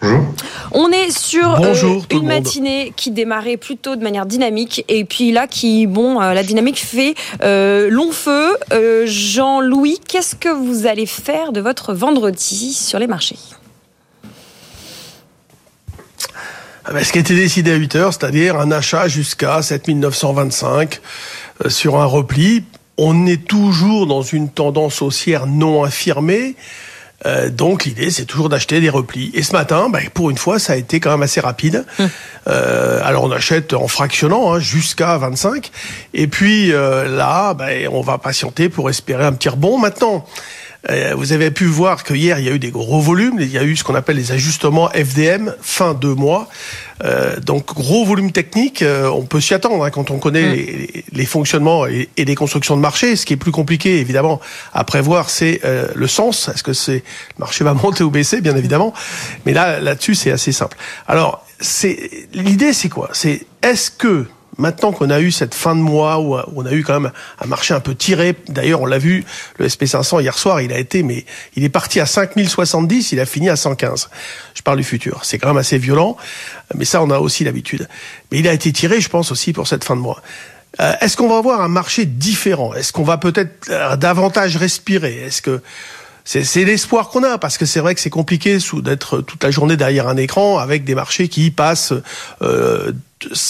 Bonjour. 0.00 0.34
On 0.72 0.90
est 0.90 1.16
sur 1.16 1.54
euh, 1.54 1.58
Bonjour, 1.58 2.06
une 2.10 2.18
monde. 2.18 2.26
matinée 2.26 2.92
qui 2.96 3.10
démarrait 3.12 3.56
plutôt 3.56 3.94
de 3.94 4.02
manière 4.02 4.26
dynamique 4.26 4.84
et 4.88 5.04
puis 5.04 5.30
là 5.30 5.46
qui 5.46 5.86
bon 5.86 6.20
euh, 6.20 6.32
la 6.32 6.42
dynamique 6.42 6.78
fait 6.78 7.14
euh, 7.42 7.88
long 7.88 8.10
feu. 8.10 8.56
Jean-Louis, 9.06 10.00
qu'est-ce 10.08 10.34
que 10.34 10.48
vous 10.48 10.86
allez 10.86 11.06
faire 11.06 11.52
de 11.52 11.60
votre 11.60 11.94
vendredi 11.94 12.72
sur 12.72 12.98
les 12.98 13.06
marchés? 13.06 13.36
Ah 16.84 16.92
ben, 16.92 17.04
ce 17.04 17.12
qui 17.12 17.18
a 17.18 17.20
été 17.20 17.36
décidé 17.36 17.70
à 17.70 17.76
8 17.76 17.94
heures, 17.94 18.12
c'est-à-dire 18.12 18.58
un 18.58 18.72
achat 18.72 19.06
jusqu'à 19.06 19.62
7925 19.62 21.00
euh, 21.64 21.68
sur 21.70 22.00
un 22.00 22.04
repli. 22.06 22.64
On 22.98 23.26
est 23.26 23.46
toujours 23.46 24.06
dans 24.06 24.22
une 24.22 24.48
tendance 24.48 25.02
haussière 25.02 25.46
non 25.46 25.82
affirmée. 25.82 26.56
Euh, 27.24 27.50
donc 27.50 27.84
l'idée, 27.84 28.10
c'est 28.10 28.24
toujours 28.24 28.48
d'acheter 28.48 28.80
des 28.80 28.88
replis. 28.88 29.30
Et 29.34 29.42
ce 29.42 29.52
matin, 29.52 29.88
ben, 29.88 30.08
pour 30.12 30.30
une 30.30 30.38
fois, 30.38 30.58
ça 30.58 30.72
a 30.72 30.76
été 30.76 31.00
quand 31.00 31.10
même 31.10 31.22
assez 31.22 31.40
rapide. 31.40 31.84
Euh, 32.48 33.00
alors 33.04 33.22
on 33.24 33.30
achète 33.30 33.72
en 33.72 33.86
fractionnant 33.86 34.52
hein, 34.52 34.58
jusqu'à 34.58 35.16
25. 35.18 35.70
Et 36.14 36.26
puis 36.26 36.72
euh, 36.72 37.16
là, 37.16 37.54
ben, 37.54 37.88
on 37.92 38.00
va 38.00 38.18
patienter 38.18 38.68
pour 38.68 38.90
espérer 38.90 39.24
un 39.24 39.32
petit 39.32 39.48
rebond. 39.48 39.78
Maintenant, 39.78 40.26
vous 41.16 41.32
avez 41.32 41.50
pu 41.50 41.66
voir 41.66 42.02
que 42.02 42.12
hier 42.14 42.38
il 42.38 42.44
y 42.44 42.48
a 42.48 42.52
eu 42.52 42.58
des 42.58 42.70
gros 42.70 43.00
volumes. 43.00 43.38
Il 43.40 43.50
y 43.50 43.58
a 43.58 43.62
eu 43.62 43.76
ce 43.76 43.84
qu'on 43.84 43.94
appelle 43.94 44.16
les 44.16 44.32
ajustements 44.32 44.88
FDM 44.90 45.54
fin 45.60 45.94
de 45.94 46.08
mois. 46.08 46.48
Euh, 47.04 47.38
donc 47.40 47.66
gros 47.74 48.04
volume 48.04 48.32
technique. 48.32 48.82
euh, 48.82 49.08
on 49.08 49.22
peut 49.22 49.40
s'y 49.40 49.54
attendre 49.54 49.84
hein, 49.84 49.90
quand 49.90 50.10
on 50.10 50.18
connaît 50.18 50.54
les, 50.54 51.04
les 51.12 51.26
fonctionnements 51.26 51.86
et, 51.86 52.08
et 52.16 52.24
les 52.24 52.34
constructions 52.34 52.76
de 52.76 52.80
marché. 52.80 53.16
Ce 53.16 53.26
qui 53.26 53.32
est 53.32 53.36
plus 53.36 53.52
compliqué 53.52 53.98
évidemment 53.98 54.40
à 54.72 54.84
prévoir, 54.84 55.30
c'est 55.30 55.60
euh, 55.64 55.88
le 55.94 56.06
sens. 56.06 56.48
Est-ce 56.48 56.62
que 56.62 56.72
c'est 56.72 57.02
le 57.36 57.38
marché 57.38 57.64
va 57.64 57.74
monter 57.82 58.04
ou 58.04 58.10
baisser, 58.10 58.40
bien 58.40 58.56
évidemment. 58.56 58.92
Mais 59.46 59.52
là 59.52 59.80
là-dessus 59.80 60.14
c'est 60.14 60.30
assez 60.30 60.52
simple. 60.52 60.76
Alors 61.06 61.44
c'est 61.60 62.28
l'idée 62.32 62.72
c'est 62.72 62.88
quoi? 62.88 63.10
C'est 63.12 63.46
est-ce 63.62 63.90
que 63.90 64.26
Maintenant 64.58 64.92
qu'on 64.92 65.08
a 65.08 65.20
eu 65.20 65.32
cette 65.32 65.54
fin 65.54 65.74
de 65.74 65.80
mois 65.80 66.20
où 66.20 66.36
on 66.54 66.66
a 66.66 66.72
eu 66.72 66.84
quand 66.84 67.00
même 67.00 67.12
un 67.40 67.46
marché 67.46 67.72
un 67.72 67.80
peu 67.80 67.94
tiré, 67.94 68.36
d'ailleurs 68.48 68.82
on 68.82 68.86
l'a 68.86 68.98
vu, 68.98 69.24
le 69.58 69.66
SP500 69.66 70.20
hier 70.20 70.36
soir, 70.36 70.60
il 70.60 70.72
a 70.72 70.78
été, 70.78 71.02
mais 71.02 71.24
il 71.56 71.64
est 71.64 71.70
parti 71.70 72.00
à 72.00 72.06
5070, 72.06 73.12
il 73.12 73.20
a 73.20 73.26
fini 73.26 73.48
à 73.48 73.56
115. 73.56 74.10
Je 74.54 74.62
parle 74.62 74.76
du 74.76 74.84
futur, 74.84 75.24
c'est 75.24 75.38
quand 75.38 75.48
même 75.48 75.56
assez 75.56 75.78
violent, 75.78 76.18
mais 76.74 76.84
ça 76.84 77.02
on 77.02 77.10
a 77.10 77.18
aussi 77.18 77.44
l'habitude. 77.44 77.88
Mais 78.30 78.40
il 78.40 78.48
a 78.48 78.52
été 78.52 78.72
tiré, 78.72 79.00
je 79.00 79.08
pense 79.08 79.32
aussi 79.32 79.54
pour 79.54 79.66
cette 79.66 79.84
fin 79.84 79.96
de 79.96 80.02
mois. 80.02 80.20
Euh, 80.80 80.92
Est-ce 81.00 81.16
qu'on 81.16 81.28
va 81.28 81.38
avoir 81.38 81.60
un 81.60 81.68
marché 81.68 82.04
différent? 82.04 82.74
Est-ce 82.74 82.92
qu'on 82.92 83.04
va 83.04 83.18
peut-être 83.18 83.68
euh, 83.70 83.96
davantage 83.96 84.56
respirer? 84.56 85.24
Est-ce 85.24 85.42
que 85.42 85.62
c'est 86.24 86.64
l'espoir 86.64 87.08
qu'on 87.08 87.24
a 87.24 87.38
parce 87.38 87.58
que 87.58 87.66
c'est 87.66 87.80
vrai 87.80 87.94
que 87.94 88.00
c'est 88.00 88.10
compliqué 88.10 88.58
d'être 88.74 89.20
toute 89.20 89.42
la 89.42 89.50
journée 89.50 89.76
derrière 89.76 90.08
un 90.08 90.16
écran 90.16 90.58
avec 90.58 90.84
des 90.84 90.94
marchés 90.94 91.28
qui 91.28 91.50
passent 91.50 91.92
euh, 92.42 92.92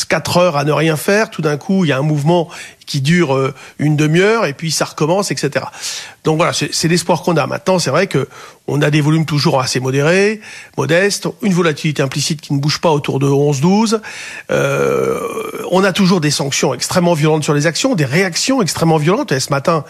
4 0.08 0.36
heures 0.36 0.56
à 0.56 0.64
ne 0.64 0.72
rien 0.72 0.96
faire. 0.96 1.30
Tout 1.30 1.42
d'un 1.42 1.56
coup, 1.56 1.84
il 1.84 1.88
y 1.88 1.92
a 1.92 1.98
un 1.98 2.02
mouvement 2.02 2.48
qui 2.86 3.00
dure 3.00 3.34
euh, 3.34 3.54
une 3.78 3.96
demi-heure 3.96 4.44
et 4.46 4.52
puis 4.52 4.70
ça 4.70 4.84
recommence, 4.84 5.30
etc. 5.30 5.64
Donc 6.24 6.36
voilà, 6.36 6.52
c'est 6.52 6.74
c'est 6.74 6.88
l'espoir 6.88 7.22
qu'on 7.22 7.36
a. 7.36 7.46
Maintenant, 7.46 7.78
c'est 7.78 7.90
vrai 7.90 8.06
que 8.06 8.28
on 8.66 8.80
a 8.82 8.90
des 8.90 9.00
volumes 9.00 9.26
toujours 9.26 9.60
assez 9.60 9.80
modérés, 9.80 10.40
modestes, 10.76 11.28
une 11.42 11.52
volatilité 11.52 12.02
implicite 12.02 12.40
qui 12.40 12.52
ne 12.54 12.58
bouge 12.58 12.80
pas 12.80 12.90
autour 12.90 13.18
de 13.18 13.26
11-12. 13.26 14.00
Euh, 14.50 15.20
on 15.70 15.84
a 15.84 15.92
toujours 15.92 16.20
des 16.20 16.30
sanctions 16.30 16.74
extrêmement 16.74 17.14
violentes 17.14 17.44
sur 17.44 17.54
les 17.54 17.66
actions, 17.66 17.94
des 17.94 18.04
réactions 18.04 18.62
extrêmement 18.62 18.98
violentes. 18.98 19.32
Et 19.32 19.40
ce 19.40 19.50
matin, 19.50 19.84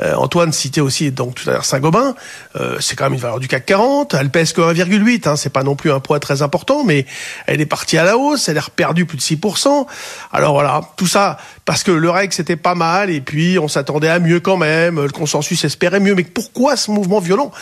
euh, 0.00 0.14
Antoine 0.14 0.52
citait 0.52 0.80
aussi 0.80 1.10
donc 1.10 1.34
tout 1.34 1.48
à 1.48 1.52
l'heure 1.54 1.64
Saint-Gobain. 1.64 2.14
Euh, 2.56 2.76
c'est 2.80 2.96
quand 2.96 3.04
même 3.04 3.14
une 3.14 3.20
valeur 3.20 3.40
du 3.40 3.48
CAC 3.48 3.66
40. 3.66 4.14
Elle 4.14 4.30
pèse 4.30 4.52
que 4.52 4.60
1,8. 4.60 5.28
Hein, 5.28 5.36
c'est 5.36 5.52
pas 5.52 5.62
non 5.62 5.76
plus 5.76 5.90
un 5.90 6.00
poids 6.00 6.20
très 6.20 6.42
important, 6.42 6.84
mais 6.84 7.06
elle 7.46 7.60
est 7.60 7.66
partie 7.66 7.98
à 7.98 8.04
la 8.04 8.16
hausse. 8.16 8.48
Elle 8.48 8.58
a 8.58 8.62
perdu 8.74 9.06
plus 9.06 9.16
de 9.16 9.22
6%. 9.22 9.86
Alors 10.32 10.52
voilà, 10.52 10.82
tout 10.96 11.06
ça 11.06 11.38
parce 11.64 11.82
que 11.82 11.90
le 11.90 12.10
REC 12.10 12.32
c'était 12.32 12.56
pas 12.56 12.74
mal 12.74 13.10
et 13.10 13.20
puis 13.20 13.58
on 13.58 13.68
s'attendait 13.68 14.08
à 14.08 14.18
mieux 14.18 14.40
quand 14.40 14.56
même. 14.56 15.00
Le 15.02 15.10
consensus 15.10 15.64
espérait 15.64 16.00
mieux. 16.00 16.14
Mais 16.14 16.24
pourquoi 16.24 16.76
ce 16.76 16.90
mouvement 16.90 17.20
violent? 17.20 17.52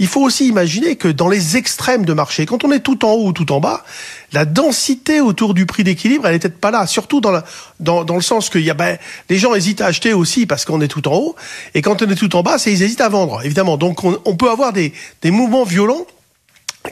Il 0.00 0.08
faut 0.08 0.22
aussi 0.22 0.48
imaginer 0.48 0.96
que 0.96 1.06
dans 1.06 1.28
les 1.28 1.56
extrêmes 1.56 2.04
de 2.04 2.12
marché, 2.12 2.46
quand 2.46 2.64
on 2.64 2.72
est 2.72 2.80
tout 2.80 3.04
en 3.04 3.12
haut 3.12 3.26
ou 3.28 3.32
tout 3.32 3.52
en 3.52 3.60
bas, 3.60 3.84
la 4.32 4.44
densité 4.44 5.20
autour 5.20 5.54
du 5.54 5.66
prix 5.66 5.84
d'équilibre, 5.84 6.26
elle 6.26 6.34
est 6.34 6.38
peut-être 6.40 6.58
pas 6.60 6.70
là. 6.72 6.86
Surtout 6.86 7.20
dans, 7.20 7.40
dans, 7.80 8.02
dans 8.04 8.16
le 8.16 8.22
sens 8.22 8.48
que 8.48 8.58
y 8.58 8.70
a, 8.70 8.74
ben, 8.74 8.98
les 9.28 9.38
gens 9.38 9.54
hésitent 9.54 9.82
à 9.82 9.86
acheter 9.86 10.12
aussi 10.12 10.46
parce 10.46 10.64
qu'on 10.64 10.80
est 10.80 10.88
tout 10.88 11.06
en 11.06 11.14
haut. 11.14 11.36
Et 11.74 11.82
quand 11.82 12.02
on 12.02 12.08
est 12.08 12.14
tout 12.16 12.34
en 12.34 12.42
bas, 12.42 12.58
c'est 12.58 12.72
ils 12.72 12.82
hésitent 12.82 13.02
à 13.02 13.08
vendre, 13.08 13.44
évidemment. 13.44 13.76
Donc 13.76 14.02
on, 14.02 14.18
on 14.24 14.36
peut 14.36 14.50
avoir 14.50 14.72
des, 14.72 14.92
des 15.22 15.30
mouvements 15.30 15.64
violents 15.64 16.06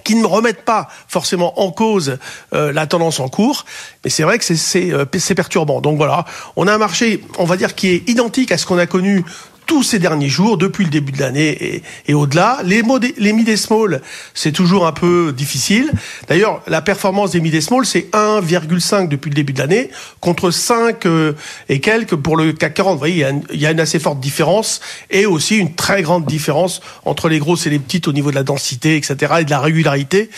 qui 0.04 0.14
ne 0.16 0.26
remettent 0.26 0.66
pas 0.66 0.88
forcément 1.08 1.58
en 1.62 1.70
cause 1.70 2.18
euh, 2.52 2.74
la 2.74 2.86
tendance 2.86 3.20
en 3.20 3.28
cours, 3.30 3.64
mais 4.04 4.10
c'est 4.10 4.22
vrai 4.22 4.38
que 4.38 4.44
c'est- 4.44 4.92
euh, 4.92 5.06
c'est 5.18 5.34
perturbant. 5.34 5.80
Donc 5.80 5.96
voilà, 5.96 6.26
on 6.56 6.66
a 6.66 6.74
un 6.74 6.78
marché, 6.78 7.24
on 7.38 7.44
va 7.46 7.56
dire, 7.56 7.74
qui 7.74 7.88
est 7.88 8.06
identique 8.06 8.52
à 8.52 8.58
ce 8.58 8.66
qu'on 8.66 8.76
a 8.76 8.84
connu 8.86 9.24
tous 9.68 9.82
ces 9.82 9.98
derniers 9.98 10.30
jours, 10.30 10.56
depuis 10.56 10.84
le 10.84 10.90
début 10.90 11.12
de 11.12 11.20
l'année 11.20 11.50
et, 11.60 11.82
et 12.08 12.14
au-delà. 12.14 12.58
Les, 12.64 12.82
les 13.18 13.32
mid 13.34 13.48
et 13.48 13.56
small, 13.58 14.00
c'est 14.32 14.50
toujours 14.50 14.86
un 14.86 14.92
peu 14.92 15.32
difficile. 15.36 15.92
D'ailleurs, 16.26 16.62
la 16.66 16.80
performance 16.80 17.32
des 17.32 17.40
mid 17.40 17.54
et 17.54 17.60
small, 17.60 17.84
c'est 17.84 18.08
1,5 18.12 19.08
depuis 19.08 19.28
le 19.28 19.34
début 19.34 19.52
de 19.52 19.58
l'année, 19.58 19.90
contre 20.20 20.50
5 20.50 21.04
euh, 21.04 21.34
et 21.68 21.80
quelques 21.80 22.16
pour 22.16 22.36
le 22.36 22.54
CAC 22.54 22.74
40. 22.74 22.94
Vous 22.94 22.98
voyez, 22.98 23.14
il 23.14 23.20
y, 23.20 23.24
a 23.24 23.28
une, 23.28 23.42
il 23.52 23.60
y 23.60 23.66
a 23.66 23.70
une 23.70 23.80
assez 23.80 23.98
forte 23.98 24.20
différence 24.20 24.80
et 25.10 25.26
aussi 25.26 25.58
une 25.58 25.74
très 25.74 26.00
grande 26.02 26.24
différence 26.24 26.80
entre 27.04 27.28
les 27.28 27.38
grosses 27.38 27.66
et 27.66 27.70
les 27.70 27.78
petites 27.78 28.08
au 28.08 28.12
niveau 28.12 28.30
de 28.30 28.36
la 28.36 28.44
densité, 28.44 28.96
etc., 28.96 29.34
et 29.40 29.44
de 29.44 29.50
la 29.50 29.60
régularité. 29.60 30.30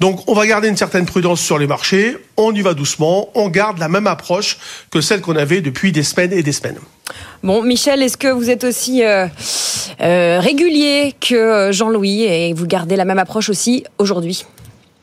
Donc, 0.00 0.28
on 0.28 0.34
va 0.34 0.46
garder 0.46 0.68
une 0.68 0.76
certaine 0.76 1.06
prudence 1.06 1.40
sur 1.40 1.56
les 1.56 1.66
marchés. 1.66 2.14
On 2.36 2.54
y 2.54 2.60
va 2.60 2.74
doucement. 2.74 3.30
On 3.34 3.48
garde 3.48 3.78
la 3.78 3.88
même 3.88 4.06
approche 4.06 4.58
que 4.90 5.00
celle 5.00 5.22
qu'on 5.22 5.36
avait 5.36 5.62
depuis 5.62 5.92
des 5.92 6.02
semaines 6.02 6.34
et 6.34 6.42
des 6.42 6.52
semaines. 6.52 6.76
Bon, 7.42 7.62
Michel, 7.62 8.02
est-ce 8.02 8.16
que 8.16 8.28
vous 8.28 8.50
êtes 8.50 8.64
aussi 8.64 9.04
euh, 9.04 9.26
euh, 10.00 10.40
régulier 10.40 11.14
que 11.20 11.34
euh, 11.34 11.72
Jean-Louis 11.72 12.22
et 12.22 12.52
vous 12.52 12.66
gardez 12.66 12.96
la 12.96 13.04
même 13.04 13.18
approche 13.18 13.48
aussi 13.48 13.84
aujourd'hui? 13.98 14.44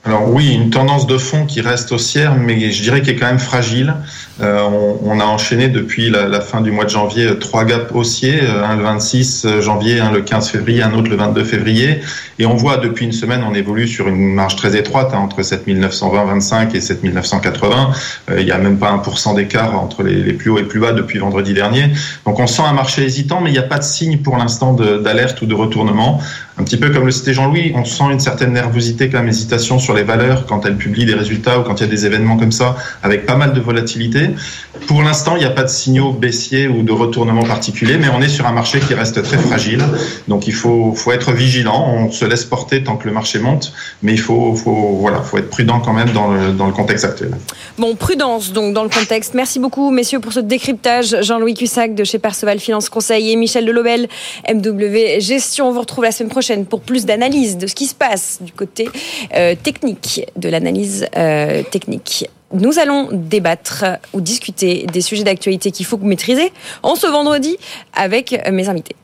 Alors 0.06 0.30
oui, 0.30 0.52
une 0.52 0.70
tendance 0.70 1.08
de 1.08 1.18
fond 1.18 1.46
qui 1.46 1.62
reste 1.62 1.94
haussière, 1.94 2.36
mais 2.36 2.72
je 2.72 2.82
dirais 2.82 3.02
qu'elle 3.02 3.16
est 3.16 3.20
quand 3.20 3.28
même 3.28 3.40
fragile. 3.40 3.94
Euh, 4.42 4.62
on, 4.64 5.00
on 5.02 5.20
a 5.22 5.24
enchaîné 5.24 5.70
depuis 5.70 6.10
la, 6.10 6.28
la 6.28 6.42
fin 6.42 6.60
du 6.60 6.72
mois 6.72 6.84
de 6.84 6.90
janvier 6.90 7.28
euh, 7.28 7.36
trois 7.36 7.64
gaps 7.64 7.90
haussiers, 7.94 8.42
euh, 8.44 8.66
un 8.66 8.76
le 8.76 8.84
26 8.84 9.62
janvier, 9.62 10.02
un 10.02 10.12
le 10.12 10.20
15 10.22 10.50
février, 10.50 10.84
un 10.84 10.94
autre 10.94 11.10
le 11.10 11.16
22 11.16 11.46
février. 11.46 12.02
Et 12.38 12.46
on 12.46 12.56
voit 12.56 12.76
depuis 12.78 13.06
une 13.06 13.14
semaine, 13.14 13.46
on 13.50 13.54
évolue 13.54 13.88
sur 13.88 14.10
une 14.10 14.34
marge 14.34 14.58
très 14.58 14.76
étroite 14.76 15.12
hein, 15.14 15.20
entre 15.20 15.42
7920-25 15.42 16.76
et 16.76 16.82
7980. 16.82 17.92
Euh, 18.30 18.42
il 18.42 18.46
n'y 18.46 18.52
a 18.52 18.58
même 18.58 18.80
pas 18.80 18.92
1% 18.94 19.36
d'écart 19.36 19.80
entre 19.82 20.04
les, 20.04 20.22
les 20.22 20.34
plus 20.34 20.50
hauts 20.50 20.58
et 20.58 20.64
plus 20.64 20.82
bas 20.82 20.92
depuis 20.92 21.20
vendredi 21.20 21.54
dernier. 21.54 21.92
Donc 22.26 22.40
on 22.40 22.48
sent 22.48 22.64
un 22.64 22.74
marché 22.74 23.04
hésitant, 23.04 23.40
mais 23.40 23.52
il 23.52 23.54
n'y 23.54 23.60
a 23.60 23.64
pas 23.64 23.78
de 23.78 23.84
signe 23.84 24.18
pour 24.18 24.36
l'instant 24.36 24.74
d'alerte 24.74 25.42
ou 25.42 25.46
de 25.46 25.56
retournement. 25.56 26.20
Un 26.58 26.64
petit 26.64 26.78
peu 26.78 26.92
comme 26.92 27.06
le 27.06 27.12
citait 27.12 27.34
Jean-Louis, 27.34 27.74
on 27.76 27.84
sent 27.84 28.04
une 28.12 28.20
certaine 28.20 28.54
nervosité, 28.54 29.10
quand 29.10 29.20
même 29.20 29.30
hésitation 29.30 29.80
sur 29.80 29.96
les 29.96 30.04
valeurs 30.04 30.46
quand 30.46 30.66
elles 30.66 30.78
publient 30.78 31.06
des 31.06 31.16
résultats 31.16 31.60
ou 31.60 31.64
quand 31.64 31.80
il 31.80 31.82
y 31.82 31.88
a 31.88 31.90
des 31.90 32.06
événements 32.06 32.38
comme 32.38 32.52
ça, 32.52 32.76
avec 33.02 33.26
pas 33.26 33.36
mal 33.36 33.54
de 33.54 33.60
volatilité. 33.60 34.30
Pour 34.88 35.02
l'instant, 35.02 35.36
il 35.36 35.40
n'y 35.40 35.46
a 35.46 35.50
pas 35.52 35.64
de 35.64 35.70
signaux 35.70 36.12
baissiers 36.12 36.68
ou 36.68 36.84
de 36.84 36.92
retournement 36.92 37.44
particulier, 37.44 37.98
mais 37.98 38.08
on 38.10 38.22
est 38.22 38.30
sur 38.30 38.46
un 38.46 38.52
marché 38.52 38.80
qui 38.80 38.94
reste 38.94 39.24
très 39.24 39.38
fragile. 39.38 39.84
Donc 40.28 40.48
il 40.48 40.54
faut, 40.54 40.94
faut 40.94 41.12
être 41.12 41.32
vigilant. 41.32 41.88
On 41.88 42.12
se 42.12 42.26
laisse 42.26 42.46
porter 42.46 42.84
tant 42.84 42.98
que 42.98 43.08
le 43.08 43.14
marché 43.14 43.40
monte, 43.40 43.74
mais 44.04 44.14
il 44.14 44.20
faut, 44.20 44.54
faut, 44.54 44.98
voilà, 45.00 45.22
faut 45.22 45.40
être 45.40 45.50
prudent 45.50 45.80
quand 45.80 45.94
même 45.94 46.12
dans 46.12 46.32
le, 46.32 46.52
dans 46.52 46.68
le 46.68 46.74
contexte 46.74 47.06
actuel. 47.06 47.32
Bon, 47.80 47.96
prudence 47.96 48.54
donc 48.54 48.76
dans 48.76 48.84
le 48.84 48.90
contexte. 48.90 49.34
Merci 49.34 49.58
beaucoup, 49.60 49.90
messieurs, 49.90 50.20
pour 50.20 50.34
ce 50.34 50.40
décryptage. 50.40 51.16
Jean-Louis 51.22 51.56
Cussac 51.56 51.96
de 51.96 52.04
chez 52.04 52.20
Perceval 52.20 52.60
Finance 52.60 52.90
Conseil 52.90 53.32
et 53.32 53.36
Michel 53.36 53.66
Delobel, 53.66 54.08
MW 54.54 55.20
Gestion. 55.20 55.70
On 55.70 55.72
vous 55.72 55.80
retrouve 55.80 56.04
la 56.04 56.12
semaine 56.12 56.30
prochaine 56.30 56.43
pour 56.70 56.82
plus 56.82 57.06
d'analyse 57.06 57.58
de 57.58 57.68
ce 57.68 57.76
qui 57.76 57.86
se 57.86 57.96
passe 57.96 58.40
du 58.42 58.52
côté 58.52 58.90
euh, 59.36 59.56
technique, 59.62 60.26
de 60.36 60.50
l'analyse 60.50 61.08
euh, 61.18 61.64
technique. 61.64 62.30
Nous 62.54 62.78
allons 62.78 63.10
débattre 63.12 63.86
ou 64.14 64.22
discuter 64.22 64.86
des 64.92 65.02
sujets 65.02 65.24
d'actualité 65.24 65.72
qu'il 65.72 65.86
faut 65.86 65.98
maîtriser 65.98 66.54
en 66.84 66.96
ce 66.96 67.08
vendredi 67.08 67.58
avec 67.94 68.40
mes 68.52 68.70
invités. 68.70 68.96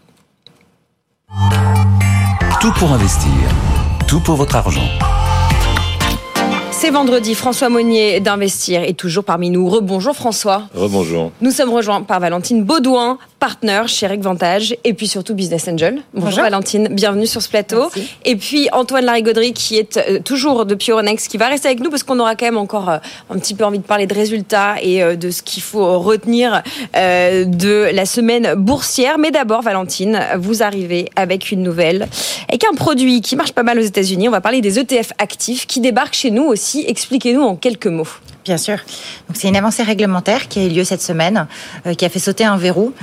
Tout 2.62 2.74
pour 2.74 2.92
investir. 2.92 3.32
Tout 4.08 4.20
pour 4.20 4.36
votre 4.36 4.56
argent. 4.56 5.09
C'est 6.82 6.92
vendredi, 6.92 7.36
François 7.36 7.68
Monnier 7.68 8.22
d'Investir 8.22 8.84
est 8.84 8.94
toujours 8.94 9.26
parmi 9.26 9.50
nous. 9.50 9.68
Rebonjour 9.68 10.16
François. 10.16 10.64
Rebonjour. 10.74 11.34
Nous 11.42 11.52
sommes 11.52 11.72
rejoints 11.74 12.04
par 12.04 12.22
Valentine 12.22 12.64
Baudouin, 12.64 13.18
partenaire 13.38 13.90
chez 13.90 14.08
Vantage 14.08 14.78
et 14.86 14.94
puis 14.94 15.10
surtout 15.10 15.36
Business 15.36 15.68
Angel. 15.68 16.02
Bonjour, 16.14 16.42
Valentine, 16.42 16.88
bienvenue 16.90 17.28
sur 17.28 17.42
ce 17.42 17.50
plateau. 17.50 17.92
Et 18.24 18.38
puis 18.38 18.70
Antoine 18.72 19.04
Larigauderie 19.04 19.52
qui 19.52 19.78
est 19.78 19.98
euh, 19.98 20.20
toujours 20.24 20.66
depuis 20.66 20.92
Euronext, 20.92 21.28
qui 21.28 21.38
va 21.38 21.48
rester 21.48 21.68
avec 21.68 21.82
nous 21.82 21.90
parce 21.90 22.04
qu'on 22.04 22.18
aura 22.18 22.38
quand 22.38 22.46
même 22.46 22.58
encore 22.58 22.90
euh, 22.90 22.98
un 23.30 23.38
petit 23.38 23.56
peu 23.56 23.66
envie 23.66 23.80
de 23.80 23.84
parler 23.84 24.08
de 24.08 24.14
résultats 24.14 24.76
et 24.82 25.04
euh, 25.04 25.18
de 25.18 25.32
ce 25.32 25.42
qu'il 25.42 25.62
faut 25.62 26.00
retenir 26.00 26.64
de 26.96 27.94
la 27.94 28.06
semaine 28.06 28.56
boursière. 28.56 29.18
Mais 29.18 29.32
d'abord, 29.32 29.64
Valentine, 29.64 30.18
vous 30.38 30.64
arrivez 30.64 31.10
avec 31.18 31.52
une 31.52 31.62
nouvelle, 31.62 32.08
avec 32.48 32.64
un 32.64 32.74
produit 32.74 33.20
qui 33.20 33.36
marche 33.36 33.52
pas 33.52 33.64
mal 33.64 33.78
aux 33.80 33.84
États-Unis. 33.84 34.30
On 34.30 34.32
va 34.32 34.40
parler 34.40 34.62
des 34.62 34.80
ETF 34.80 35.12
actifs 35.18 35.68
qui 35.68 35.82
débarquent 35.82 36.16
chez 36.16 36.32
nous 36.32 36.44
aussi 36.44 36.69
Expliquez-nous 36.78 37.42
en 37.42 37.56
quelques 37.56 37.88
mots. 37.88 38.08
Bien 38.46 38.58
sûr. 38.58 38.78
Donc 39.28 39.36
c'est 39.36 39.48
une 39.48 39.56
avancée 39.56 39.84
réglementaire 39.84 40.48
qui 40.48 40.60
a 40.60 40.64
eu 40.64 40.70
lieu 40.70 40.84
cette 40.84 41.02
semaine, 41.02 41.48
euh, 41.86 41.94
qui 41.94 42.06
a 42.06 42.10
fait 42.10 42.20
sauter 42.20 42.46
un 42.46 42.58
verrou. 42.58 42.94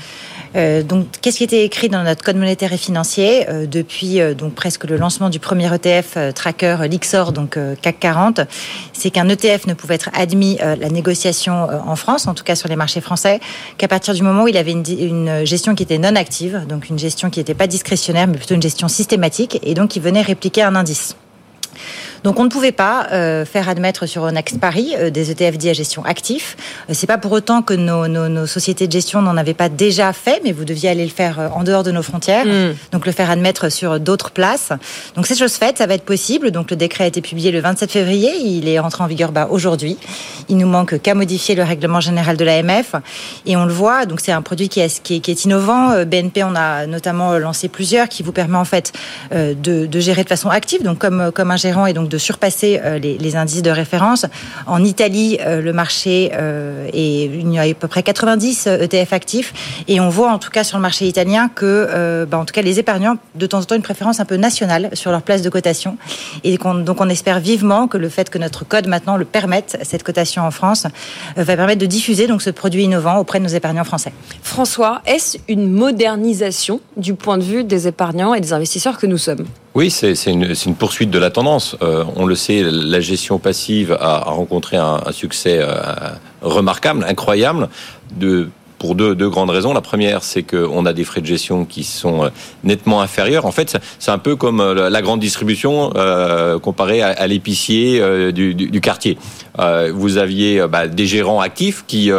Euh, 0.54 0.82
donc, 0.82 1.06
qu'est-ce 1.20 1.38
qui 1.38 1.44
était 1.44 1.64
écrit 1.64 1.88
dans 1.90 2.02
notre 2.02 2.24
code 2.24 2.36
monétaire 2.36 2.72
et 2.72 2.78
financier 2.78 3.46
euh, 3.50 3.66
depuis 3.66 4.20
donc 4.34 4.54
presque 4.54 4.84
le 4.84 4.96
lancement 4.96 5.28
du 5.28 5.38
premier 5.38 5.68
ETF 5.74 6.16
tracker 6.34 6.78
l'Ixor, 6.88 7.32
donc 7.32 7.58
CAC 7.82 8.00
40 8.00 8.40
C'est 8.94 9.10
qu'un 9.10 9.28
ETF 9.28 9.66
ne 9.66 9.74
pouvait 9.74 9.96
être 9.96 10.08
admis 10.14 10.58
à 10.60 10.76
la 10.76 10.88
négociation 10.88 11.68
en 11.86 11.96
France, 11.96 12.26
en 12.26 12.34
tout 12.34 12.44
cas 12.44 12.54
sur 12.54 12.68
les 12.68 12.76
marchés 12.76 13.02
français, 13.02 13.40
qu'à 13.76 13.88
partir 13.88 14.14
du 14.14 14.22
moment 14.22 14.44
où 14.44 14.48
il 14.48 14.56
avait 14.56 14.72
une, 14.72 14.84
une 14.98 15.44
gestion 15.44 15.74
qui 15.74 15.82
était 15.82 15.98
non 15.98 16.16
active, 16.16 16.64
donc 16.66 16.88
une 16.88 16.98
gestion 16.98 17.28
qui 17.28 17.40
n'était 17.40 17.54
pas 17.54 17.66
discrétionnaire, 17.66 18.26
mais 18.26 18.38
plutôt 18.38 18.54
une 18.54 18.62
gestion 18.62 18.88
systématique, 18.88 19.58
et 19.62 19.74
donc 19.74 19.90
qui 19.90 20.00
venait 20.00 20.22
répliquer 20.22 20.62
un 20.62 20.74
indice. 20.74 21.16
Donc 22.26 22.40
on 22.40 22.44
ne 22.44 22.48
pouvait 22.48 22.72
pas 22.72 23.06
euh, 23.12 23.44
faire 23.44 23.68
admettre 23.68 24.06
sur 24.06 24.24
Onex 24.24 24.58
Paris 24.58 24.94
euh, 24.98 25.10
des 25.10 25.30
ETF 25.30 25.58
dits 25.58 25.70
à 25.70 25.72
gestion 25.72 26.04
actif. 26.04 26.56
Euh, 26.90 26.92
c'est 26.92 27.06
pas 27.06 27.18
pour 27.18 27.30
autant 27.30 27.62
que 27.62 27.72
nos, 27.72 28.08
nos, 28.08 28.28
nos 28.28 28.46
sociétés 28.46 28.88
de 28.88 28.92
gestion 28.92 29.22
n'en 29.22 29.36
avaient 29.36 29.54
pas 29.54 29.68
déjà 29.68 30.12
fait, 30.12 30.40
mais 30.42 30.50
vous 30.50 30.64
deviez 30.64 30.88
aller 30.88 31.04
le 31.04 31.10
faire 31.12 31.52
en 31.54 31.62
dehors 31.62 31.84
de 31.84 31.92
nos 31.92 32.02
frontières, 32.02 32.44
mm. 32.44 32.74
donc 32.90 33.06
le 33.06 33.12
faire 33.12 33.30
admettre 33.30 33.70
sur 33.70 34.00
d'autres 34.00 34.32
places. 34.32 34.72
Donc 35.14 35.28
c'est 35.28 35.38
chose 35.38 35.52
faite, 35.52 35.78
ça 35.78 35.86
va 35.86 35.94
être 35.94 36.04
possible. 36.04 36.50
Donc 36.50 36.72
le 36.72 36.76
décret 36.76 37.04
a 37.04 37.06
été 37.06 37.20
publié 37.20 37.52
le 37.52 37.60
27 37.60 37.92
février, 37.92 38.32
il 38.40 38.66
est 38.66 38.80
entré 38.80 39.04
en 39.04 39.06
vigueur 39.06 39.30
bah, 39.30 39.46
aujourd'hui. 39.48 39.96
Il 40.48 40.56
nous 40.56 40.66
manque 40.66 41.00
qu'à 41.00 41.14
modifier 41.14 41.54
le 41.54 41.62
règlement 41.62 42.00
général 42.00 42.36
de 42.36 42.44
l'AMF 42.44 42.96
et 43.46 43.56
on 43.56 43.66
le 43.66 43.72
voit. 43.72 44.04
Donc 44.04 44.18
c'est 44.20 44.32
un 44.32 44.42
produit 44.42 44.68
qui 44.68 44.80
est, 44.80 45.00
qui 45.00 45.14
est, 45.14 45.20
qui 45.20 45.30
est 45.30 45.44
innovant. 45.44 46.04
BNP 46.04 46.42
on 46.42 46.56
a 46.56 46.88
notamment 46.88 47.38
lancé 47.38 47.68
plusieurs 47.68 48.08
qui 48.08 48.24
vous 48.24 48.32
permet 48.32 48.58
en 48.58 48.64
fait 48.64 48.92
de, 49.30 49.54
de 49.86 50.00
gérer 50.00 50.24
de 50.24 50.28
façon 50.28 50.50
active, 50.50 50.82
donc 50.82 50.98
comme 50.98 51.30
comme 51.32 51.52
un 51.52 51.56
gérant 51.56 51.86
et 51.86 51.92
donc 51.92 52.08
de 52.08 52.15
surpasser 52.18 52.80
euh, 52.82 52.98
les, 52.98 53.36
indices 53.36 53.62
de 53.62 53.70
référence. 53.70 54.26
En 54.66 54.82
Italie, 54.84 55.38
euh, 55.40 55.60
le 55.60 55.72
marché 55.72 56.30
euh, 56.34 56.88
est, 56.92 57.24
il 57.24 57.52
y 57.52 57.58
a 57.58 57.62
à 57.62 57.74
peu 57.74 57.88
près 57.88 58.02
90 58.02 58.66
ETF 58.66 59.12
actifs 59.12 59.82
et 59.88 60.00
on 60.00 60.08
voit 60.08 60.30
en 60.30 60.38
tout 60.38 60.50
cas 60.50 60.64
sur 60.64 60.78
le 60.78 60.82
marché 60.82 61.06
italien 61.06 61.48
que, 61.48 62.24
bah, 62.30 62.38
en 62.38 62.44
tout 62.44 62.54
cas, 62.54 62.62
les 62.62 62.78
épargnants 62.78 63.16
de 63.34 63.46
temps 63.46 63.58
en 63.58 63.64
temps 63.64 63.74
une 63.74 63.82
préférence 63.82 64.20
un 64.20 64.24
peu 64.24 64.36
nationale 64.36 64.90
sur 64.92 65.10
leur 65.10 65.22
place 65.22 65.42
de 65.42 65.50
cotation 65.50 65.98
et 66.44 66.56
donc 66.58 67.00
on 67.00 67.08
espère 67.08 67.40
vivement 67.40 67.88
que 67.88 67.98
le 67.98 68.08
fait 68.08 68.30
que 68.30 68.38
notre 68.38 68.64
code 68.64 68.86
maintenant 68.86 69.16
le 69.16 69.24
permette 69.24 69.78
cette 69.82 70.02
cotation 70.02 70.42
en 70.42 70.50
France 70.50 70.86
va 71.36 71.56
permettre 71.56 71.80
de 71.80 71.86
diffuser 71.86 72.26
donc 72.26 72.42
ce 72.42 72.50
produit 72.50 72.84
innovant 72.84 73.18
auprès 73.18 73.38
de 73.38 73.44
nos 73.44 73.50
épargnants 73.50 73.84
français. 73.84 74.12
François, 74.42 75.02
est-ce 75.06 75.38
une 75.48 75.70
modernisation 75.70 76.80
du 76.96 77.14
point 77.14 77.38
de 77.38 77.44
vue 77.44 77.64
des 77.64 77.88
épargnants 77.88 78.34
et 78.34 78.40
des 78.40 78.52
investisseurs 78.52 78.98
que 78.98 79.06
nous 79.06 79.18
sommes? 79.18 79.46
Oui, 79.76 79.90
c'est 79.90 80.14
une, 80.24 80.74
poursuite 80.74 81.10
de 81.10 81.18
la 81.18 81.28
tendance. 81.28 81.76
Euh, 81.82 82.02
on 82.16 82.24
le 82.24 82.34
sait, 82.34 82.62
la 82.64 83.00
gestion 83.00 83.38
passive 83.38 83.94
a, 84.00 84.20
rencontré 84.20 84.78
un, 84.78 85.02
succès 85.12 85.58
euh, 85.60 85.82
remarquable, 86.40 87.04
incroyable, 87.06 87.68
pour 88.78 88.94
deux, 88.94 89.28
grandes 89.28 89.50
raisons. 89.50 89.74
La 89.74 89.82
première, 89.82 90.22
c'est 90.22 90.44
qu'on 90.44 90.86
a 90.86 90.94
des 90.94 91.04
frais 91.04 91.20
de 91.20 91.26
gestion 91.26 91.66
qui 91.66 91.84
sont 91.84 92.24
euh, 92.24 92.28
nettement 92.64 93.02
inférieurs. 93.02 93.44
En 93.44 93.52
fait, 93.52 93.76
c'est 93.98 94.10
un 94.10 94.16
peu 94.16 94.34
comme 94.34 94.62
la 94.62 95.02
grande 95.02 95.20
distribution 95.20 95.92
comparée 96.62 97.02
à, 97.02 97.26
l'épicier 97.26 98.32
du, 98.32 98.80
quartier. 98.80 99.18
Vous 99.92 100.16
aviez 100.16 100.66
bah, 100.68 100.86
des 100.88 101.06
gérants 101.06 101.42
actifs 101.42 101.84
qui 101.86 102.10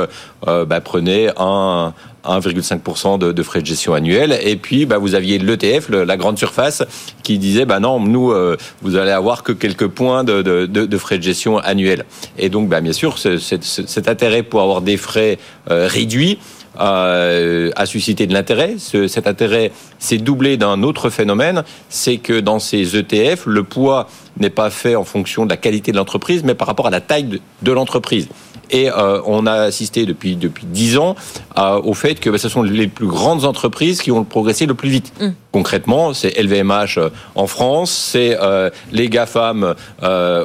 bah, 0.46 0.82
prenaient 0.82 1.30
un, 1.38 1.96
1,5% 2.26 3.20
de, 3.20 3.44
frais 3.44 3.62
de 3.62 3.66
gestion 3.66 3.94
annuels. 3.94 4.38
Et 4.44 4.56
puis, 4.56 4.86
bah, 4.86 4.98
vous 4.98 5.16
aviez 5.16 5.38
l'ETF, 5.38 5.90
la 5.90 6.18
grande 6.18 6.38
surface, 6.38 6.84
qui 7.24 7.38
disait, 7.38 7.66
bah 7.66 7.80
non, 7.80 8.00
nous, 8.00 8.32
euh, 8.32 8.58
vous 8.82 8.96
allez 8.96 9.12
avoir 9.12 9.44
que 9.44 9.52
quelques 9.52 9.88
points 9.88 10.24
de, 10.24 10.98
frais 10.98 11.18
de 11.18 11.24
gestion 11.24 11.58
annuels. 11.58 12.06
Et 12.38 12.50
donc, 12.50 12.70
bah, 12.70 12.82
bien 12.82 12.94
sûr, 12.94 13.18
cet 13.18 14.10
intérêt 14.10 14.44
pour 14.44 14.62
avoir 14.62 14.82
des 14.82 14.98
frais 14.98 15.38
euh, 15.70 15.88
réduits, 15.88 16.40
euh, 16.80 17.72
a 17.76 17.86
suscité 17.88 18.28
de 18.28 18.34
l'intérêt. 18.34 18.76
Ce, 18.78 19.08
cet 19.08 19.26
intérêt 19.26 19.72
s'est 19.98 20.20
doublé 20.20 20.58
d'un 20.58 20.84
autre 20.84 21.10
phénomène, 21.10 21.64
c'est 21.90 22.18
que 22.18 22.40
dans 22.40 22.60
ces 22.60 22.96
ETF, 22.96 23.48
le 23.48 23.64
poids 23.64 24.08
n'est 24.40 24.52
pas 24.52 24.70
fait 24.70 24.96
en 24.96 25.04
fonction 25.04 25.46
de 25.46 25.50
la 25.50 25.58
qualité 25.58 25.92
de 25.92 25.98
l'entreprise, 25.98 26.44
mais 26.44 26.54
par 26.54 26.68
rapport 26.68 26.86
à 26.88 26.92
la 26.92 27.02
taille 27.02 27.42
de 27.64 27.72
l'entreprise. 27.72 28.28
Et 28.72 28.90
euh, 28.90 29.22
on 29.26 29.46
a 29.46 29.54
assisté 29.54 30.06
depuis 30.06 30.36
depuis 30.36 30.66
dix 30.66 30.98
ans 30.98 31.16
euh, 31.58 31.82
au 31.84 31.94
fait 31.94 32.20
que 32.20 32.30
bah, 32.30 32.38
ce 32.38 32.50
sont 32.50 32.64
les 32.64 32.88
plus 32.88 33.08
grandes 33.08 33.46
entreprises 33.46 34.02
qui 34.02 34.12
ont 34.12 34.24
progressé 34.24 34.66
le 34.66 34.74
plus 34.74 34.90
vite. 34.90 35.14
Mm. 35.20 35.30
Concrètement, 35.52 36.14
c'est 36.14 36.38
LVMH 36.42 36.98
euh, 36.98 37.10
en 37.36 37.48
France, 37.48 37.92
c'est 37.92 38.38
euh, 38.42 38.70
les 38.92 39.10
GAFAM 39.10 39.76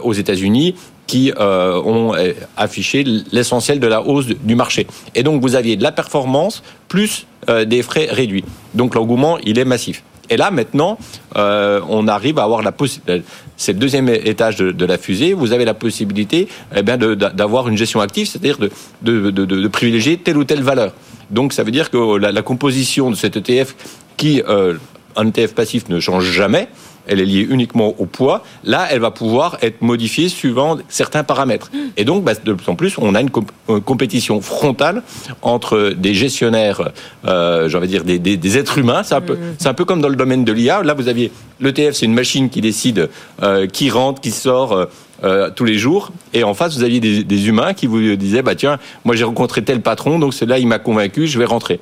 aux 0.02 0.12
États-Unis 0.12 0.74
qui 1.06 1.32
ont 1.38 2.14
affiché 2.56 3.04
l'essentiel 3.32 3.80
de 3.80 3.86
la 3.86 4.02
hausse 4.02 4.26
du 4.26 4.54
marché. 4.54 4.86
Et 5.14 5.22
donc 5.22 5.42
vous 5.42 5.56
aviez 5.56 5.76
de 5.76 5.82
la 5.82 5.92
performance 5.92 6.62
plus 6.88 7.26
des 7.66 7.82
frais 7.82 8.08
réduits. 8.10 8.44
Donc 8.74 8.94
l'engouement, 8.94 9.38
il 9.44 9.58
est 9.58 9.64
massif. 9.64 10.02
Et 10.32 10.38
là, 10.38 10.50
maintenant, 10.50 10.96
euh, 11.36 11.82
on 11.90 12.08
arrive 12.08 12.38
à 12.38 12.44
avoir 12.44 12.62
la 12.62 12.72
possibilité. 12.72 13.22
C'est 13.58 13.74
le 13.74 13.78
deuxième 13.78 14.08
étage 14.08 14.56
de, 14.56 14.86
la 14.86 14.96
fusée. 14.96 15.34
Vous 15.34 15.52
avez 15.52 15.66
la 15.66 15.74
possibilité 15.74 16.48
eh 16.74 16.82
bien, 16.82 16.96
d'avoir 16.96 17.68
une 17.68 17.76
gestion 17.76 18.00
active, 18.00 18.26
c'est-à-dire 18.26 18.56
de, 18.56 18.70
de, 19.02 19.30
de, 19.30 19.68
privilégier 19.68 20.16
telle 20.16 20.38
ou 20.38 20.44
telle 20.44 20.62
valeur. 20.62 20.94
Donc, 21.30 21.52
ça 21.52 21.64
veut 21.64 21.70
dire 21.70 21.90
que 21.90 22.16
la, 22.16 22.32
la 22.32 22.40
composition 22.40 23.10
de 23.10 23.14
cet 23.14 23.36
ETF, 23.36 23.76
qui, 24.16 24.42
euh, 24.48 24.78
un 25.16 25.28
ETF 25.28 25.52
passif, 25.52 25.90
ne 25.90 26.00
change 26.00 26.24
jamais, 26.24 26.68
elle 27.06 27.20
est 27.20 27.24
liée 27.24 27.46
uniquement 27.48 27.94
au 27.98 28.06
poids. 28.06 28.44
Là, 28.64 28.86
elle 28.90 29.00
va 29.00 29.10
pouvoir 29.10 29.58
être 29.62 29.82
modifiée 29.82 30.28
suivant 30.28 30.78
certains 30.88 31.24
paramètres. 31.24 31.70
Et 31.96 32.04
donc, 32.04 32.24
bah, 32.24 32.32
de 32.34 32.52
plus 32.52 32.70
en 32.70 32.74
plus, 32.74 32.96
on 32.98 33.14
a 33.14 33.20
une, 33.20 33.30
comp 33.30 33.50
une 33.68 33.80
compétition 33.80 34.40
frontale 34.40 35.02
entre 35.42 35.94
des 35.96 36.14
gestionnaires, 36.14 36.90
euh, 37.26 37.68
j'en 37.68 37.80
dire 37.80 38.04
des, 38.04 38.18
des, 38.18 38.36
des, 38.36 38.58
êtres 38.58 38.78
humains. 38.78 39.02
C'est 39.02 39.14
un, 39.14 39.20
peu, 39.20 39.34
mm. 39.34 39.66
un 39.66 39.74
peu 39.74 39.84
comme 39.84 40.00
dans 40.00 40.08
le 40.08 40.16
domaine 40.16 40.44
de 40.44 40.52
l'IA. 40.52 40.82
Là, 40.82 40.94
vous 40.94 41.08
aviez 41.08 41.32
l'ETF, 41.60 41.94
c'est 41.94 42.06
une 42.06 42.14
machine 42.14 42.50
qui 42.50 42.60
décide 42.60 43.08
euh, 43.42 43.66
qui 43.66 43.90
rentre, 43.90 44.20
qui 44.20 44.30
sort. 44.30 44.72
Euh, 44.72 44.86
euh, 45.24 45.50
tous 45.54 45.64
les 45.64 45.78
jours. 45.78 46.10
Et 46.32 46.42
en 46.42 46.52
face, 46.52 46.76
vous 46.76 46.82
aviez 46.82 46.98
des, 46.98 47.22
des 47.22 47.46
humains 47.46 47.74
qui 47.74 47.86
vous 47.86 48.16
disaient, 48.16 48.42
bah 48.42 48.56
tiens, 48.56 48.80
moi 49.04 49.14
j'ai 49.14 49.22
rencontré 49.22 49.62
tel 49.62 49.80
patron, 49.80 50.18
donc 50.18 50.34
celui-là 50.34 50.58
il 50.58 50.66
m'a 50.66 50.80
convaincu, 50.80 51.28
je 51.28 51.38
vais 51.38 51.44
rentrer. 51.44 51.78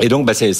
Et 0.00 0.08
donc, 0.08 0.26
bah, 0.26 0.34
c'est 0.34 0.54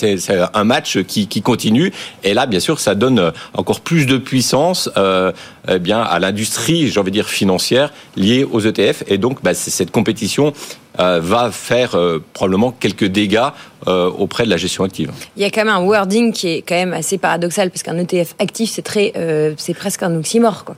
un 0.55 0.65
match 0.65 1.03
qui, 1.03 1.27
qui, 1.27 1.43
continue. 1.43 1.93
Et 2.23 2.35
là, 2.35 2.47
bien 2.47 2.61
sûr, 2.61 2.81
ça 2.81 2.95
donne 2.95 3.33
encore 3.55 3.81
plus 3.81 4.07
de 4.07 4.17
puissance 4.17 4.91
euh, 4.97 5.33
eh 5.69 5.79
bien 5.79 6.01
à 6.01 6.19
l'industrie, 6.19 6.89
j'ai 6.89 7.01
envie 7.01 7.11
de 7.11 7.17
dire 7.17 7.29
financière, 7.29 7.93
liée 8.17 8.45
aux 8.45 8.61
ETF. 8.61 9.05
Et 9.09 9.19
donc, 9.19 9.43
bah, 9.43 9.55
cette 9.55 9.91
compétition 9.91 10.53
euh, 11.01 11.19
va 11.21 11.51
faire 11.51 11.97
euh, 11.97 12.23
probablement 12.35 12.71
quelques 12.71 13.07
dégâts 13.07 13.49
euh, 13.89 14.09
auprès 14.11 14.45
de 14.45 14.51
la 14.51 14.57
gestion 14.57 14.85
active. 14.85 15.11
Il 15.37 15.43
y 15.43 15.45
a 15.45 15.51
quand 15.51 15.65
même 15.65 15.75
un 15.75 15.81
wording 15.81 16.33
qui 16.33 16.49
est 16.49 16.63
quand 16.63 16.77
même 16.77 16.93
assez 16.93 17.19
paradoxal 17.19 17.71
parce 17.71 17.83
qu'un 17.83 17.99
ETF 17.99 18.37
actif, 18.39 18.71
c'est 18.71 18.83
très, 18.83 19.13
c'est 19.57 19.75
presque 19.75 20.03
un 20.03 20.15
oxymore, 20.17 20.65
quoi. 20.65 20.77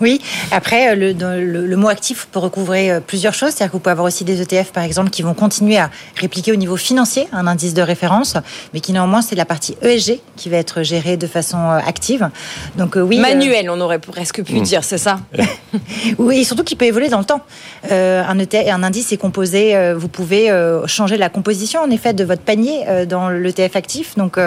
Oui, 0.00 0.20
après, 0.50 0.96
le, 0.96 1.12
le, 1.12 1.76
mot 1.76 1.88
actif 1.88 2.28
peut 2.32 2.38
recouvrir 2.38 2.94
euh, 2.94 3.00
plusieurs 3.00 3.34
choses. 3.34 3.50
C'est-à-dire 3.50 3.68
que 3.68 3.72
vous 3.72 3.80
pouvez 3.80 3.92
avoir 3.92 4.06
aussi 4.06 4.24
des 4.24 4.40
ETF, 4.40 4.72
par 4.72 4.82
exemple, 4.82 5.10
qui 5.10 5.22
vont 5.22 5.34
continuer 5.34 5.76
à 5.76 5.90
répliquer 6.16 6.52
au 6.52 6.56
niveau 6.56 6.76
financier 6.76 7.28
un 7.32 7.46
indice 7.46 7.74
de 7.74 7.82
référence, 7.82 8.36
mais 8.72 8.80
qui 8.80 8.92
néanmoins, 8.92 9.20
c'est 9.20 9.36
la 9.36 9.44
partie 9.44 9.76
ESG 9.82 10.20
qui 10.36 10.48
va 10.48 10.56
être 10.56 10.82
gérée 10.82 11.16
de 11.16 11.26
façon 11.26 11.58
euh, 11.58 11.78
active. 11.86 12.30
Donc, 12.76 12.96
euh, 12.96 13.02
oui. 13.02 13.18
Manuel, 13.18 13.68
on 13.68 13.80
aurait 13.80 13.98
presque 13.98 14.42
pu 14.42 14.54
hmm. 14.54 14.62
dire, 14.62 14.84
c'est 14.84 14.98
ça 14.98 15.20
Oui, 16.18 16.40
et 16.40 16.44
surtout 16.44 16.64
qui 16.64 16.76
peut 16.76 16.86
évoluer 16.86 17.08
dans 17.08 17.18
le 17.18 17.24
temps. 17.24 17.42
un, 17.90 18.38
ETF, 18.38 18.68
un 18.68 18.82
indice 18.82 19.12
est 19.12 19.18
composé, 19.18 19.92
vous 19.94 20.08
pouvez 20.08 20.50
changer 20.86 21.16
la 21.16 21.28
composition, 21.28 21.80
en 21.80 21.90
effet, 21.90 22.14
de 22.14 22.24
votre 22.24 22.42
panier 22.42 22.84
dans 23.06 23.28
l'ETF 23.28 23.76
actif. 23.76 24.16
Donc, 24.16 24.38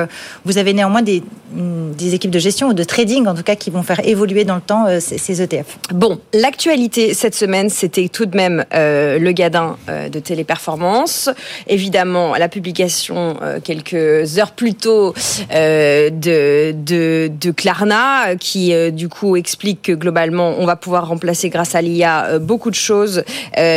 vous 0.45 0.57
avez 0.57 0.73
néanmoins 0.73 1.01
des, 1.01 1.23
des 1.53 2.15
équipes 2.15 2.31
de 2.31 2.39
gestion 2.39 2.69
ou 2.69 2.73
de 2.73 2.83
trading, 2.83 3.27
en 3.27 3.35
tout 3.35 3.43
cas, 3.43 3.55
qui 3.55 3.69
vont 3.69 3.83
faire 3.83 4.05
évoluer 4.05 4.45
dans 4.45 4.55
le 4.55 4.61
temps 4.61 4.87
ces 5.17 5.41
ETF. 5.41 5.77
Bon, 5.93 6.19
l'actualité 6.33 7.13
cette 7.13 7.35
semaine, 7.35 7.69
c'était 7.69 8.09
tout 8.09 8.25
de 8.25 8.35
même 8.35 8.65
euh, 8.73 9.19
le 9.19 9.31
gadin 9.31 9.77
euh, 9.89 10.09
de 10.09 10.19
Téléperformance. 10.19 11.29
Évidemment, 11.67 12.35
la 12.35 12.49
publication 12.49 13.37
euh, 13.41 13.59
quelques 13.63 14.37
heures 14.39 14.51
plus 14.51 14.73
tôt 14.73 15.13
de, 15.51 16.71
de, 16.71 17.27
de, 17.27 17.51
Klarna, 17.51 18.35
qui 18.39 18.73
du 18.91 19.09
coup 19.09 19.35
explique 19.35 19.81
que 19.83 19.91
globalement, 19.91 20.55
on 20.57 20.65
va 20.65 20.75
pouvoir 20.75 21.07
remplacer 21.07 21.49
grâce 21.49 21.75
à 21.75 21.81
l'IA 21.81 22.39
beaucoup 22.39 22.69
de 22.69 22.75
choses, 22.75 23.23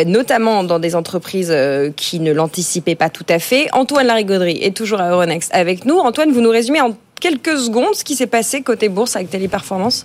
notamment 0.07 0.65
dans 0.65 0.79
des 0.79 0.95
entreprises 0.95 1.55
qui 1.97 2.21
ne 2.21 2.33
l'anticipaient 2.33 2.95
pas 2.95 3.11
tout 3.11 3.27
à 3.29 3.39
fait. 3.39 3.69
Antoine 3.73 4.07
Larigauderie 4.07 4.59
est 4.63 4.77
toujours 4.77 5.01
à 5.01 5.11
Euronext 5.11 5.51
avec 5.53 5.85
nous. 5.85 5.99
Antoine, 5.99 6.33
vous 6.33 6.41
nous 6.41 6.51
résumez 6.51 6.81
en 6.81 6.97
quelques 7.21 7.59
secondes 7.59 7.95
ce 7.95 8.05
qui 8.05 8.15
s'est 8.15 8.27
passé 8.27 8.63
côté 8.63 8.89
bourse 8.89 9.17
avec 9.17 9.31
Téléperformance? 9.31 10.05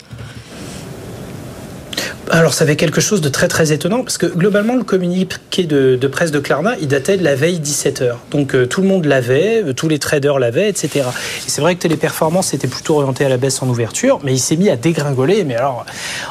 Alors, 2.31 2.53
ça 2.53 2.63
avait 2.63 2.75
quelque 2.75 3.01
chose 3.01 3.21
de 3.21 3.29
très 3.29 3.47
très 3.47 3.71
étonnant 3.71 4.03
parce 4.03 4.17
que 4.17 4.25
globalement, 4.25 4.75
le 4.75 4.83
communiqué 4.83 5.63
de, 5.63 5.95
de 5.95 6.07
presse 6.07 6.31
de 6.31 6.39
Klarna, 6.39 6.75
il 6.81 6.87
datait 6.87 7.17
de 7.17 7.23
la 7.23 7.35
veille 7.35 7.59
17h. 7.59 8.13
Donc, 8.31 8.55
euh, 8.55 8.65
tout 8.65 8.81
le 8.81 8.87
monde 8.87 9.05
l'avait, 9.05 9.63
euh, 9.63 9.73
tous 9.73 9.87
les 9.87 9.99
traders 9.99 10.39
l'avaient, 10.39 10.69
etc. 10.69 10.89
Et 10.95 11.49
c'est 11.49 11.61
vrai 11.61 11.75
que 11.75 11.81
Téléperformance 11.81 12.53
était 12.53 12.67
plutôt 12.67 12.97
orienté 12.97 13.25
à 13.25 13.29
la 13.29 13.37
baisse 13.37 13.61
en 13.61 13.67
ouverture, 13.67 14.19
mais 14.23 14.33
il 14.33 14.39
s'est 14.39 14.55
mis 14.55 14.69
à 14.69 14.75
dégringoler. 14.75 15.43
Mais 15.43 15.55
alors, 15.55 15.85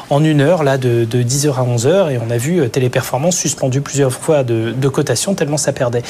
en 0.09 0.23
une 0.23 0.41
heure, 0.41 0.63
là, 0.63 0.77
de, 0.77 1.05
de 1.05 1.21
10h 1.21 1.53
à 1.55 1.63
11h, 1.63 2.11
et 2.11 2.19
on 2.25 2.29
a 2.29 2.37
vu 2.37 2.61
euh, 2.61 2.67
Téléperformance 2.67 3.35
suspendu 3.35 3.81
plusieurs 3.81 4.11
fois 4.11 4.43
de, 4.43 4.71
de 4.71 4.87
cotation 4.87 5.33
tellement 5.33 5.57
ça 5.57 5.73
perdait. 5.73 6.03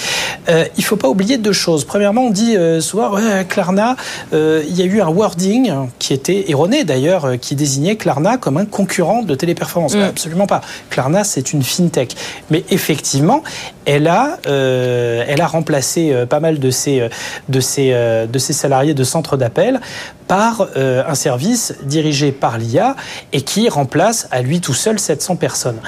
Euh, 0.50 0.66
il 0.78 0.84
faut 0.84 0.98
pas 0.98 1.10
oublier 1.10 1.38
deux 1.38 1.54
choses. 1.54 1.86
Premièrement, 1.86 2.28
on 2.28 2.30
dit 2.30 2.56
euh, 2.56 2.82
soir, 2.82 3.14
ouais, 3.14 3.46
Klarna, 3.48 3.96
il 4.32 4.76
y 4.76 4.82
a 4.82 4.86
eu 4.86 5.02
un 5.02 5.10
wording 5.10 5.72
qui 5.98 6.14
était 6.14 6.50
erroné 6.50 6.84
d'ailleurs, 6.84 7.40
qui 7.40 7.56
désignait 7.56 7.96
Klarna 7.96 8.38
comme 8.38 8.58
un 8.58 8.66
concurrent 8.66 9.24
de 9.24 9.36
Téléperformance. 9.36 9.79
Mm. 9.88 10.02
Absolument 10.02 10.48
pas. 10.48 10.62
Klarna, 10.90 11.24
c'est 11.24 11.54
une 11.54 11.64
fintech. 11.64 12.16
Mais 12.50 12.64
effectivement, 12.70 13.44
elle 13.86 14.08
a, 14.08 14.38
euh, 14.48 15.24
elle 15.28 15.42
a 15.42 15.48
remplacé 15.48 16.12
euh, 16.12 16.26
pas 16.26 16.40
mal 16.40 16.60
de 16.60 16.72
ses, 16.72 17.02
euh, 17.02 17.10
de 17.50 17.60
ses, 17.60 17.92
de 17.92 18.40
ses 18.40 18.54
salariés 18.54 18.94
de 18.94 19.04
centre 19.04 19.38
d'appel 19.38 19.80
par 20.28 20.68
un 20.76 21.16
service 21.16 21.74
dirigé 21.84 22.32
par 22.32 22.60
l'IA 22.60 22.96
et 23.34 23.42
qui 23.42 23.68
remplace 23.68 24.28
à 24.30 24.42
lui 24.42 24.62
tout 24.62 24.76
seul 24.76 25.00
700 25.00 25.38
personnes. 25.38 25.80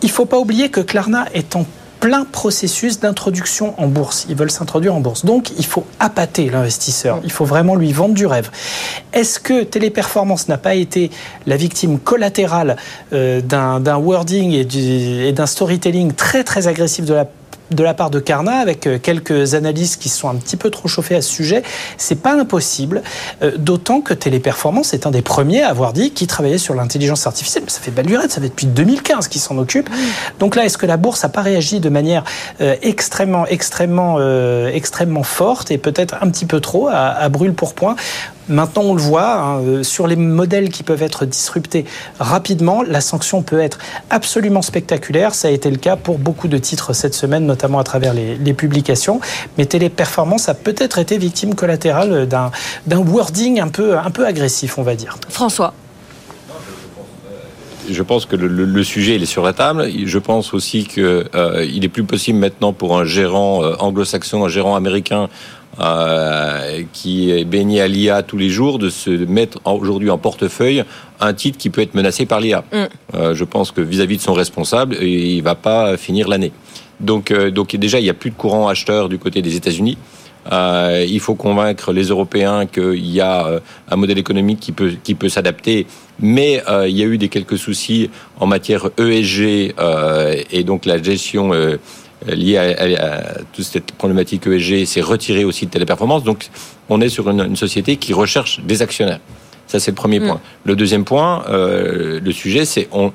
Il 0.00 0.10
faut 0.10 0.24
pas 0.24 0.38
oublier 0.38 0.70
que 0.70 0.80
Klarna 0.80 1.26
est 1.34 1.56
en 1.56 1.66
plein 2.02 2.24
processus 2.24 2.98
d'introduction 2.98 3.80
en 3.80 3.86
bourse. 3.86 4.26
Ils 4.28 4.34
veulent 4.34 4.50
s'introduire 4.50 4.92
en 4.92 4.98
bourse. 4.98 5.24
Donc, 5.24 5.52
il 5.56 5.64
faut 5.64 5.86
appâter 6.00 6.50
l'investisseur. 6.50 7.20
Il 7.22 7.30
faut 7.30 7.44
vraiment 7.44 7.76
lui 7.76 7.92
vendre 7.92 8.14
du 8.14 8.26
rêve. 8.26 8.50
Est-ce 9.12 9.38
que 9.38 9.62
Téléperformance 9.62 10.48
n'a 10.48 10.58
pas 10.58 10.74
été 10.74 11.12
la 11.46 11.56
victime 11.56 12.00
collatérale 12.00 12.76
euh, 13.12 13.40
d'un 13.40 13.98
wording 13.98 14.50
et 14.52 15.32
d'un 15.32 15.46
storytelling 15.46 16.12
très 16.12 16.42
très 16.42 16.66
agressif 16.66 17.04
de 17.04 17.14
la 17.14 17.28
de 17.74 17.82
la 17.82 17.94
part 17.94 18.10
de 18.10 18.18
Carnat, 18.18 18.58
avec 18.58 18.86
euh, 18.86 18.98
quelques 18.98 19.54
analystes 19.54 20.00
qui 20.00 20.08
sont 20.08 20.28
un 20.28 20.34
petit 20.34 20.56
peu 20.56 20.70
trop 20.70 20.88
chauffés 20.88 21.14
à 21.14 21.22
ce 21.22 21.30
sujet, 21.30 21.62
c'est 21.96 22.20
pas 22.20 22.32
impossible. 22.32 23.02
Euh, 23.42 23.52
d'autant 23.56 24.00
que 24.00 24.14
Téléperformance 24.14 24.94
est 24.94 25.06
un 25.06 25.10
des 25.10 25.22
premiers 25.22 25.62
à 25.62 25.68
avoir 25.68 25.92
dit 25.92 26.10
qu'il 26.10 26.26
travaillait 26.26 26.58
sur 26.58 26.74
l'intelligence 26.74 27.26
artificielle. 27.26 27.64
Mais 27.64 27.70
ça 27.70 27.80
fait 27.80 27.90
belle 27.90 28.06
lurette, 28.06 28.32
ça 28.32 28.40
fait 28.40 28.48
depuis 28.48 28.66
2015 28.66 29.28
qu'il 29.28 29.40
s'en 29.40 29.58
occupe. 29.58 29.88
Donc 30.38 30.56
là, 30.56 30.64
est-ce 30.64 30.78
que 30.78 30.86
la 30.86 30.96
bourse 30.96 31.24
a 31.24 31.28
pas 31.28 31.42
réagi 31.42 31.80
de 31.80 31.88
manière 31.88 32.24
euh, 32.60 32.76
extrêmement, 32.82 33.46
extrêmement, 33.46 34.18
extrêmement 34.68 35.22
forte 35.22 35.70
et 35.70 35.78
peut-être 35.78 36.16
un 36.20 36.30
petit 36.30 36.46
peu 36.46 36.60
trop 36.60 36.88
à, 36.88 37.28
brûle 37.28 37.54
pour 37.54 37.74
point? 37.74 37.96
Maintenant, 38.48 38.82
on 38.82 38.94
le 38.94 39.00
voit, 39.00 39.34
hein, 39.34 39.82
sur 39.82 40.08
les 40.08 40.16
modèles 40.16 40.70
qui 40.70 40.82
peuvent 40.82 41.02
être 41.02 41.24
disruptés 41.26 41.84
rapidement, 42.18 42.82
la 42.82 43.00
sanction 43.00 43.42
peut 43.42 43.60
être 43.60 43.78
absolument 44.10 44.62
spectaculaire. 44.62 45.34
Ça 45.34 45.48
a 45.48 45.50
été 45.52 45.70
le 45.70 45.76
cas 45.76 45.96
pour 45.96 46.18
beaucoup 46.18 46.48
de 46.48 46.58
titres 46.58 46.92
cette 46.92 47.14
semaine, 47.14 47.46
notamment 47.46 47.61
à 47.78 47.84
travers 47.84 48.14
les, 48.14 48.52
publications. 48.52 49.20
Mais 49.56 49.66
Téléperformance 49.66 50.48
a 50.48 50.54
peut-être 50.54 50.98
été 50.98 51.16
victime 51.16 51.54
collatérale 51.54 52.28
d'un 52.28 52.50
wording 52.98 53.60
un 53.60 53.68
peu, 53.68 53.96
un 53.96 54.10
peu 54.10 54.26
agressif, 54.26 54.78
on 54.78 54.82
va 54.82 54.94
dire. 54.94 55.16
François 55.28 55.74
je 57.90 58.02
pense 58.04 58.26
que 58.26 58.36
le, 58.36 58.84
sujet 58.84 59.16
il 59.16 59.24
est 59.24 59.26
sur 59.26 59.42
la 59.42 59.52
table. 59.52 59.90
Je 60.04 60.18
pense 60.18 60.54
aussi 60.54 60.84
qu'il 60.84 61.02
euh, 61.02 61.24
est 61.58 61.88
plus 61.88 62.04
possible 62.04 62.38
maintenant 62.38 62.72
pour 62.72 62.96
un 62.96 63.04
gérant 63.04 63.64
euh, 63.64 63.74
anglo-saxon, 63.80 64.44
un 64.44 64.48
gérant 64.48 64.76
américain 64.76 65.28
euh, 65.80 66.82
qui 66.92 67.30
est 67.30 67.46
baigné 67.46 67.80
à 67.80 67.88
l'IA 67.88 68.22
tous 68.22 68.36
les 68.36 68.50
jours, 68.50 68.78
de 68.78 68.90
se 68.90 69.08
mettre 69.08 69.58
aujourd'hui 69.64 70.10
en 70.10 70.18
portefeuille 70.18 70.84
un 71.18 71.32
titre 71.32 71.56
qui 71.56 71.70
peut 71.70 71.80
être 71.80 71.94
menacé 71.94 72.26
par 72.26 72.40
l'IA. 72.40 72.62
Mm. 72.72 72.76
Euh, 73.14 73.34
je 73.34 73.44
pense 73.44 73.70
que 73.70 73.80
vis-à-vis 73.80 74.18
de 74.18 74.22
son 74.22 74.34
responsable, 74.34 74.96
il 75.02 75.40
va 75.40 75.54
pas 75.54 75.96
finir 75.96 76.28
l'année. 76.28 76.52
Donc, 77.02 77.30
euh, 77.30 77.50
donc 77.50 77.76
déjà, 77.76 78.00
il 78.00 78.04
n'y 78.04 78.10
a 78.10 78.14
plus 78.14 78.30
de 78.30 78.36
courant 78.36 78.68
acheteur 78.68 79.08
du 79.08 79.18
côté 79.18 79.42
des 79.42 79.56
États-Unis. 79.56 79.98
Euh, 80.50 81.04
il 81.08 81.20
faut 81.20 81.34
convaincre 81.34 81.92
les 81.92 82.04
Européens 82.04 82.66
qu'il 82.66 83.06
y 83.06 83.20
a 83.20 83.60
un 83.88 83.96
modèle 83.96 84.18
économique 84.18 84.58
qui 84.58 84.72
peut, 84.72 84.92
qui 85.04 85.14
peut 85.14 85.28
s'adapter, 85.28 85.86
mais 86.18 86.60
il 86.88 86.96
y 86.96 87.02
a 87.02 87.06
eu 87.06 87.16
des 87.16 87.28
quelques 87.28 87.58
soucis 87.58 88.10
en 88.40 88.46
matière 88.46 88.88
ESG 88.98 89.74
et 90.50 90.64
donc 90.64 90.84
la 90.84 91.00
gestion 91.00 91.52
euh, 92.28 92.34
lié 92.34 92.56
à, 92.56 93.34
toute 93.52 93.64
cette 93.64 93.92
problématique 93.92 94.46
ESG 94.46 94.84
s'est 94.84 95.00
retiré 95.00 95.44
aussi 95.44 95.66
de 95.66 95.70
Téléperformance. 95.70 96.22
Donc, 96.22 96.50
on 96.88 97.00
est 97.00 97.08
sur 97.08 97.28
une, 97.30 97.56
société 97.56 97.96
qui 97.96 98.12
recherche 98.12 98.60
des 98.60 98.82
actionnaires. 98.82 99.20
Ça, 99.66 99.80
c'est 99.80 99.90
le 99.90 99.96
premier 99.96 100.20
mm. 100.20 100.26
point. 100.26 100.40
Le 100.64 100.76
deuxième 100.76 101.04
point, 101.04 101.44
euh, 101.48 102.20
le 102.22 102.32
sujet, 102.32 102.64
c'est 102.64 102.88
on. 102.92 103.12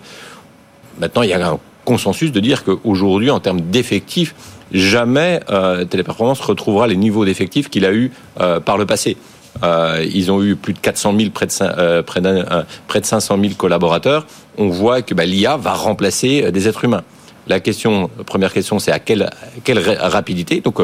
Maintenant, 0.99 1.21
il 1.21 1.29
y 1.29 1.33
a 1.33 1.47
un 1.51 1.59
consensus 1.87 2.33
de 2.33 2.41
dire 2.41 2.65
qu'aujourd'hui, 2.65 3.31
en 3.31 3.39
termes 3.39 3.61
d'effectifs, 3.61 4.35
jamais 4.73 5.39
euh, 5.49 5.85
Téléperformance 5.85 6.41
retrouvera 6.41 6.85
les 6.85 6.97
niveaux 6.97 7.23
d'effectifs 7.23 7.69
qu'il 7.69 7.85
a 7.85 7.93
eu 7.93 8.11
euh, 8.41 8.59
par 8.59 8.77
le 8.77 8.85
passé. 8.85 9.15
Euh, 9.63 10.05
ils 10.13 10.29
ont 10.29 10.43
eu 10.43 10.57
plus 10.57 10.73
de 10.73 10.79
400 10.79 11.17
000, 11.17 11.31
près 11.31 11.45
de, 11.45 12.01
près, 12.01 12.99
de 12.99 13.05
500 13.05 13.37
000 13.41 13.53
collaborateurs. 13.57 14.27
On 14.57 14.67
voit 14.67 15.01
que 15.01 15.13
bah, 15.13 15.25
l'IA 15.25 15.55
va 15.55 15.73
remplacer 15.73 16.51
des 16.51 16.67
êtres 16.67 16.83
humains. 16.83 17.03
La 17.47 17.61
question, 17.61 18.09
première 18.25 18.51
question, 18.51 18.77
c'est 18.79 18.91
à 18.91 18.99
quelle, 18.99 19.29
quelle 19.63 19.79
rapidité. 19.79 20.59
Donc, 20.59 20.79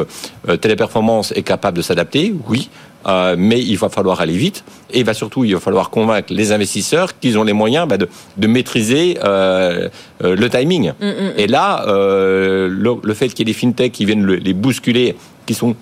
Téléperformance 0.62 1.32
est 1.36 1.42
capable 1.42 1.76
de 1.76 1.82
s'adapter, 1.82 2.34
oui, 2.48 2.70
euh, 3.06 3.36
mais 3.38 3.60
il 3.60 3.76
va 3.76 3.88
falloir 3.88 4.20
aller 4.20 4.36
vite. 4.36 4.64
Et 4.90 5.00
il 5.00 5.04
va 5.04 5.14
surtout, 5.14 5.44
il 5.44 5.54
va 5.54 5.60
falloir 5.60 5.90
convaincre 5.90 6.32
les 6.32 6.52
investisseurs 6.52 7.18
qu'ils 7.18 7.38
ont 7.38 7.44
les 7.44 7.52
moyens 7.52 7.86
bah, 7.88 7.96
de, 7.98 8.08
de, 8.36 8.46
maîtriser 8.46 9.18
euh, 9.24 9.88
euh 10.22 10.36
le 10.36 10.48
timing. 10.48 10.92
Mm, 11.00 11.06
mm, 11.06 11.10
mm. 11.10 11.32
Et 11.38 11.46
là, 11.46 11.84
euh, 11.88 12.68
le, 12.68 12.94
le, 13.02 13.14
fait 13.14 13.28
qu'il 13.28 13.40
y 13.40 13.50
ait 13.50 13.52
des 13.52 13.58
fintechs 13.58 13.92
qui 13.92 14.04
viennent 14.04 14.26
les 14.26 14.54
bousculer, 14.54 15.16
qui 15.46 15.54
sont 15.54 15.74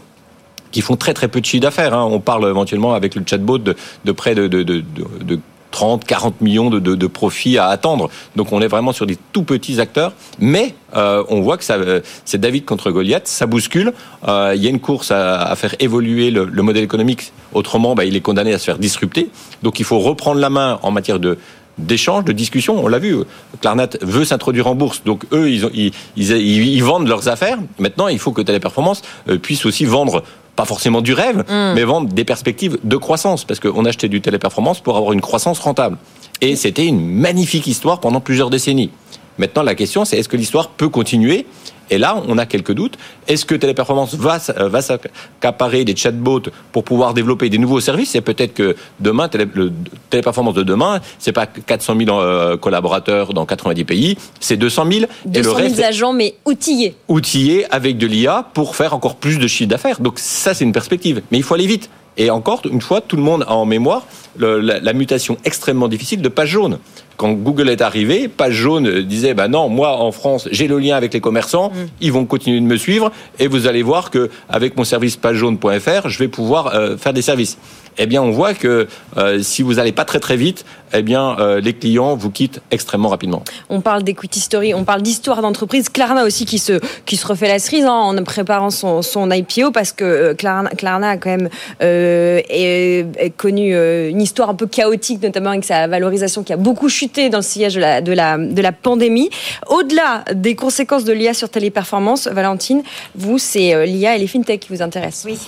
qui 0.70 0.80
font 0.80 0.96
très 0.96 1.12
très 1.12 1.28
peu 1.28 1.40
de 1.40 1.44
chiffre 1.44 1.62
d'affaires. 1.62 1.94
Hein. 1.94 2.08
On 2.10 2.18
parle 2.18 2.48
éventuellement 2.48 2.94
avec 2.94 3.14
le 3.14 3.22
chatbot 3.26 3.58
de, 3.58 3.76
de 4.04 4.12
près 4.12 4.34
de, 4.34 4.48
de, 4.48 4.62
de, 4.62 4.82
de 5.22 5.38
30, 5.72 6.04
40 6.04 6.40
millions 6.40 6.70
de, 6.70 6.78
de, 6.78 7.06
profits 7.08 7.58
à 7.58 7.66
attendre. 7.66 8.08
Donc 8.36 8.52
on 8.52 8.60
est 8.62 8.68
vraiment 8.68 8.92
sur 8.92 9.06
des 9.06 9.16
tout 9.32 9.42
petits 9.42 9.80
acteurs, 9.80 10.12
mais 10.38 10.74
euh, 10.94 11.24
on 11.28 11.40
voit 11.40 11.58
que 11.58 11.64
euh, 11.72 12.00
c'est 12.24 12.40
David 12.40 12.64
contre 12.64 12.92
Goliath, 12.92 13.26
ça 13.26 13.46
bouscule. 13.46 13.92
Euh, 14.28 14.52
il 14.54 14.62
y 14.62 14.66
a 14.66 14.70
une 14.70 14.80
course 14.80 15.10
à, 15.10 15.52
faire 15.56 15.74
évoluer 15.80 16.30
le, 16.30 16.44
le, 16.44 16.62
modèle 16.62 16.84
économique. 16.84 17.32
Autrement, 17.52 17.94
bah, 17.94 18.04
il 18.04 18.14
est 18.14 18.20
condamné 18.20 18.52
à 18.52 18.58
se 18.58 18.64
faire 18.64 18.78
disrupter. 18.78 19.30
Donc 19.62 19.80
il 19.80 19.84
faut 19.84 19.98
reprendre 19.98 20.40
la 20.40 20.50
main 20.50 20.78
en 20.82 20.92
matière 20.92 21.18
de 21.18 21.38
d'échange, 21.78 22.24
de 22.24 22.32
discussion. 22.32 22.84
On 22.84 22.86
l'a 22.86 22.98
vu, 22.98 23.16
Klarnat 23.62 23.88
veut 24.02 24.26
s'introduire 24.26 24.66
en 24.66 24.74
bourse, 24.74 25.02
donc 25.04 25.24
eux, 25.32 25.50
ils, 25.50 25.92
ils, 26.16 26.84
vendent 26.84 27.08
leurs 27.08 27.28
affaires. 27.28 27.58
Maintenant, 27.78 28.08
il 28.08 28.18
faut 28.18 28.32
que 28.32 28.42
Téléperformance 28.42 29.00
puisse 29.40 29.64
aussi 29.64 29.86
vendre 29.86 30.22
pas 30.56 30.64
forcément 30.64 31.00
du 31.00 31.12
rêve, 31.14 31.38
mm. 31.48 31.74
mais 31.74 31.84
vendre 31.84 32.12
des 32.12 32.24
perspectives 32.24 32.78
de 32.82 32.96
croissance, 32.96 33.44
parce 33.44 33.60
qu'on 33.60 33.84
achetait 33.84 34.08
du 34.08 34.20
téléperformance 34.20 34.80
pour 34.80 34.96
avoir 34.96 35.12
une 35.12 35.20
croissance 35.20 35.58
rentable. 35.58 35.96
Et 36.40 36.56
c'était 36.56 36.86
une 36.86 37.06
magnifique 37.06 37.66
histoire 37.66 38.00
pendant 38.00 38.20
plusieurs 38.20 38.50
décennies. 38.50 38.90
Maintenant, 39.38 39.62
la 39.62 39.74
question, 39.74 40.04
c'est 40.04 40.18
est-ce 40.18 40.28
que 40.28 40.36
l'histoire 40.36 40.68
peut 40.68 40.88
continuer 40.88 41.46
et 41.92 41.98
là, 41.98 42.22
on 42.26 42.38
a 42.38 42.46
quelques 42.46 42.72
doutes. 42.72 42.96
Est-ce 43.28 43.44
que 43.44 43.54
Téléperformance 43.54 44.14
va, 44.14 44.38
va 44.56 44.80
s'accaparer 44.80 45.84
des 45.84 45.94
chatbots 45.94 46.44
pour 46.72 46.84
pouvoir 46.84 47.12
développer 47.12 47.50
des 47.50 47.58
nouveaux 47.58 47.80
services? 47.80 48.14
Et 48.14 48.22
peut-être 48.22 48.54
que 48.54 48.76
demain, 48.98 49.28
le 49.54 49.70
Téléperformance 50.08 50.54
de 50.54 50.62
demain, 50.62 51.02
c'est 51.18 51.32
pas 51.32 51.44
400 51.44 51.94
000 51.98 52.18
euh, 52.18 52.56
collaborateurs 52.56 53.34
dans 53.34 53.44
90 53.44 53.84
pays, 53.84 54.16
c'est 54.40 54.56
200 54.56 54.86
000. 54.90 55.04
200 55.26 55.38
et 55.38 55.42
le 55.42 55.50
reste, 55.50 55.76
000 55.76 55.86
agents, 55.86 56.12
mais 56.14 56.34
outillés. 56.46 56.94
Outillés 57.08 57.66
avec 57.70 57.98
de 57.98 58.06
l'IA 58.06 58.48
pour 58.54 58.74
faire 58.74 58.94
encore 58.94 59.16
plus 59.16 59.36
de 59.38 59.46
chiffre 59.46 59.68
d'affaires. 59.68 60.00
Donc 60.00 60.18
ça, 60.18 60.54
c'est 60.54 60.64
une 60.64 60.72
perspective. 60.72 61.20
Mais 61.30 61.36
il 61.36 61.44
faut 61.44 61.52
aller 61.52 61.66
vite. 61.66 61.90
Et 62.16 62.30
encore 62.30 62.62
une 62.70 62.80
fois, 62.80 63.00
tout 63.00 63.16
le 63.16 63.22
monde 63.22 63.44
a 63.48 63.54
en 63.54 63.64
mémoire 63.64 64.06
la, 64.38 64.92
mutation 64.92 65.36
extrêmement 65.44 65.88
difficile 65.88 66.22
de 66.22 66.28
page 66.28 66.50
jaune. 66.50 66.78
Quand 67.16 67.32
Google 67.32 67.68
est 67.68 67.80
arrivé, 67.80 68.28
page 68.28 68.54
jaune 68.54 69.02
disait 69.02 69.34
bah 69.34 69.48
non, 69.48 69.68
moi 69.68 69.96
en 69.96 70.12
France, 70.12 70.48
j'ai 70.50 70.66
le 70.66 70.78
lien 70.78 70.96
avec 70.96 71.12
les 71.14 71.20
commerçants, 71.20 71.70
mm. 71.70 71.86
ils 72.00 72.12
vont 72.12 72.24
continuer 72.24 72.60
de 72.60 72.66
me 72.66 72.76
suivre 72.76 73.12
et 73.38 73.46
vous 73.46 73.66
allez 73.66 73.82
voir 73.82 74.10
que 74.10 74.30
avec 74.48 74.76
mon 74.76 74.84
service 74.84 75.16
pagejaune.fr, 75.16 76.08
je 76.08 76.18
vais 76.18 76.28
pouvoir 76.28 76.74
euh, 76.74 76.96
faire 76.96 77.12
des 77.12 77.22
services 77.22 77.58
eh 77.98 78.06
bien, 78.06 78.22
on 78.22 78.30
voit 78.30 78.54
que 78.54 78.86
euh, 79.16 79.42
si 79.42 79.62
vous 79.62 79.74
n'allez 79.74 79.92
pas 79.92 80.04
très 80.04 80.20
très 80.20 80.36
vite, 80.36 80.64
eh 80.94 81.02
bien, 81.02 81.36
euh, 81.38 81.60
les 81.60 81.72
clients 81.72 82.16
vous 82.16 82.30
quittent 82.30 82.60
extrêmement 82.70 83.08
rapidement. 83.08 83.42
On 83.70 83.80
parle 83.80 84.02
d'equity 84.02 84.40
story, 84.40 84.74
on 84.74 84.84
parle 84.84 85.02
d'histoire 85.02 85.42
d'entreprise. 85.42 85.88
Klarna 85.88 86.24
aussi 86.24 86.44
qui 86.44 86.58
se 86.58 86.80
qui 87.06 87.16
se 87.16 87.26
refait 87.26 87.48
la 87.48 87.58
cerise 87.58 87.84
hein, 87.84 87.92
en 87.92 88.24
préparant 88.24 88.70
son, 88.70 89.02
son 89.02 89.30
IPO 89.30 89.70
parce 89.72 89.92
que 89.92 90.04
euh, 90.04 90.34
Klarna, 90.34 90.70
Klarna 90.70 91.10
a 91.10 91.16
quand 91.16 91.30
même 91.30 91.48
est, 91.80 93.32
connu 93.36 93.74
une 94.08 94.20
histoire 94.20 94.50
un 94.50 94.54
peu 94.54 94.66
chaotique, 94.66 95.22
notamment 95.22 95.50
avec 95.50 95.64
sa 95.64 95.86
valorisation 95.86 96.42
qui 96.42 96.52
a 96.52 96.56
beaucoup 96.56 96.88
chuté 96.88 97.30
dans 97.30 97.38
le 97.38 97.42
sillage 97.42 97.74
de 97.74 97.80
la 97.80 98.00
de 98.00 98.12
la 98.12 98.38
de 98.38 98.62
la 98.62 98.72
pandémie. 98.72 99.30
Au-delà 99.68 100.24
des 100.34 100.54
conséquences 100.54 101.04
de 101.04 101.12
l'IA 101.12 101.34
sur 101.34 101.48
téléperformance, 101.48 102.26
Valentine, 102.26 102.82
vous 103.14 103.38
c'est 103.38 103.86
l'IA 103.86 104.16
et 104.16 104.18
les 104.18 104.26
fintech 104.26 104.60
qui 104.60 104.68
vous 104.70 104.82
intéressent. 104.82 105.24
Oui. 105.24 105.38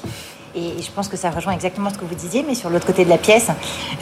Et 0.57 0.81
je 0.81 0.91
pense 0.93 1.09
que 1.09 1.17
ça 1.17 1.31
rejoint 1.31 1.53
exactement 1.53 1.91
ce 1.91 1.99
que 1.99 2.05
vous 2.05 2.15
disiez, 2.15 2.45
mais 2.47 2.55
sur 2.55 2.71
l'autre 2.71 2.87
côté 2.87 3.05
de 3.05 3.11
la 3.11 3.19
pièce, 3.19 3.49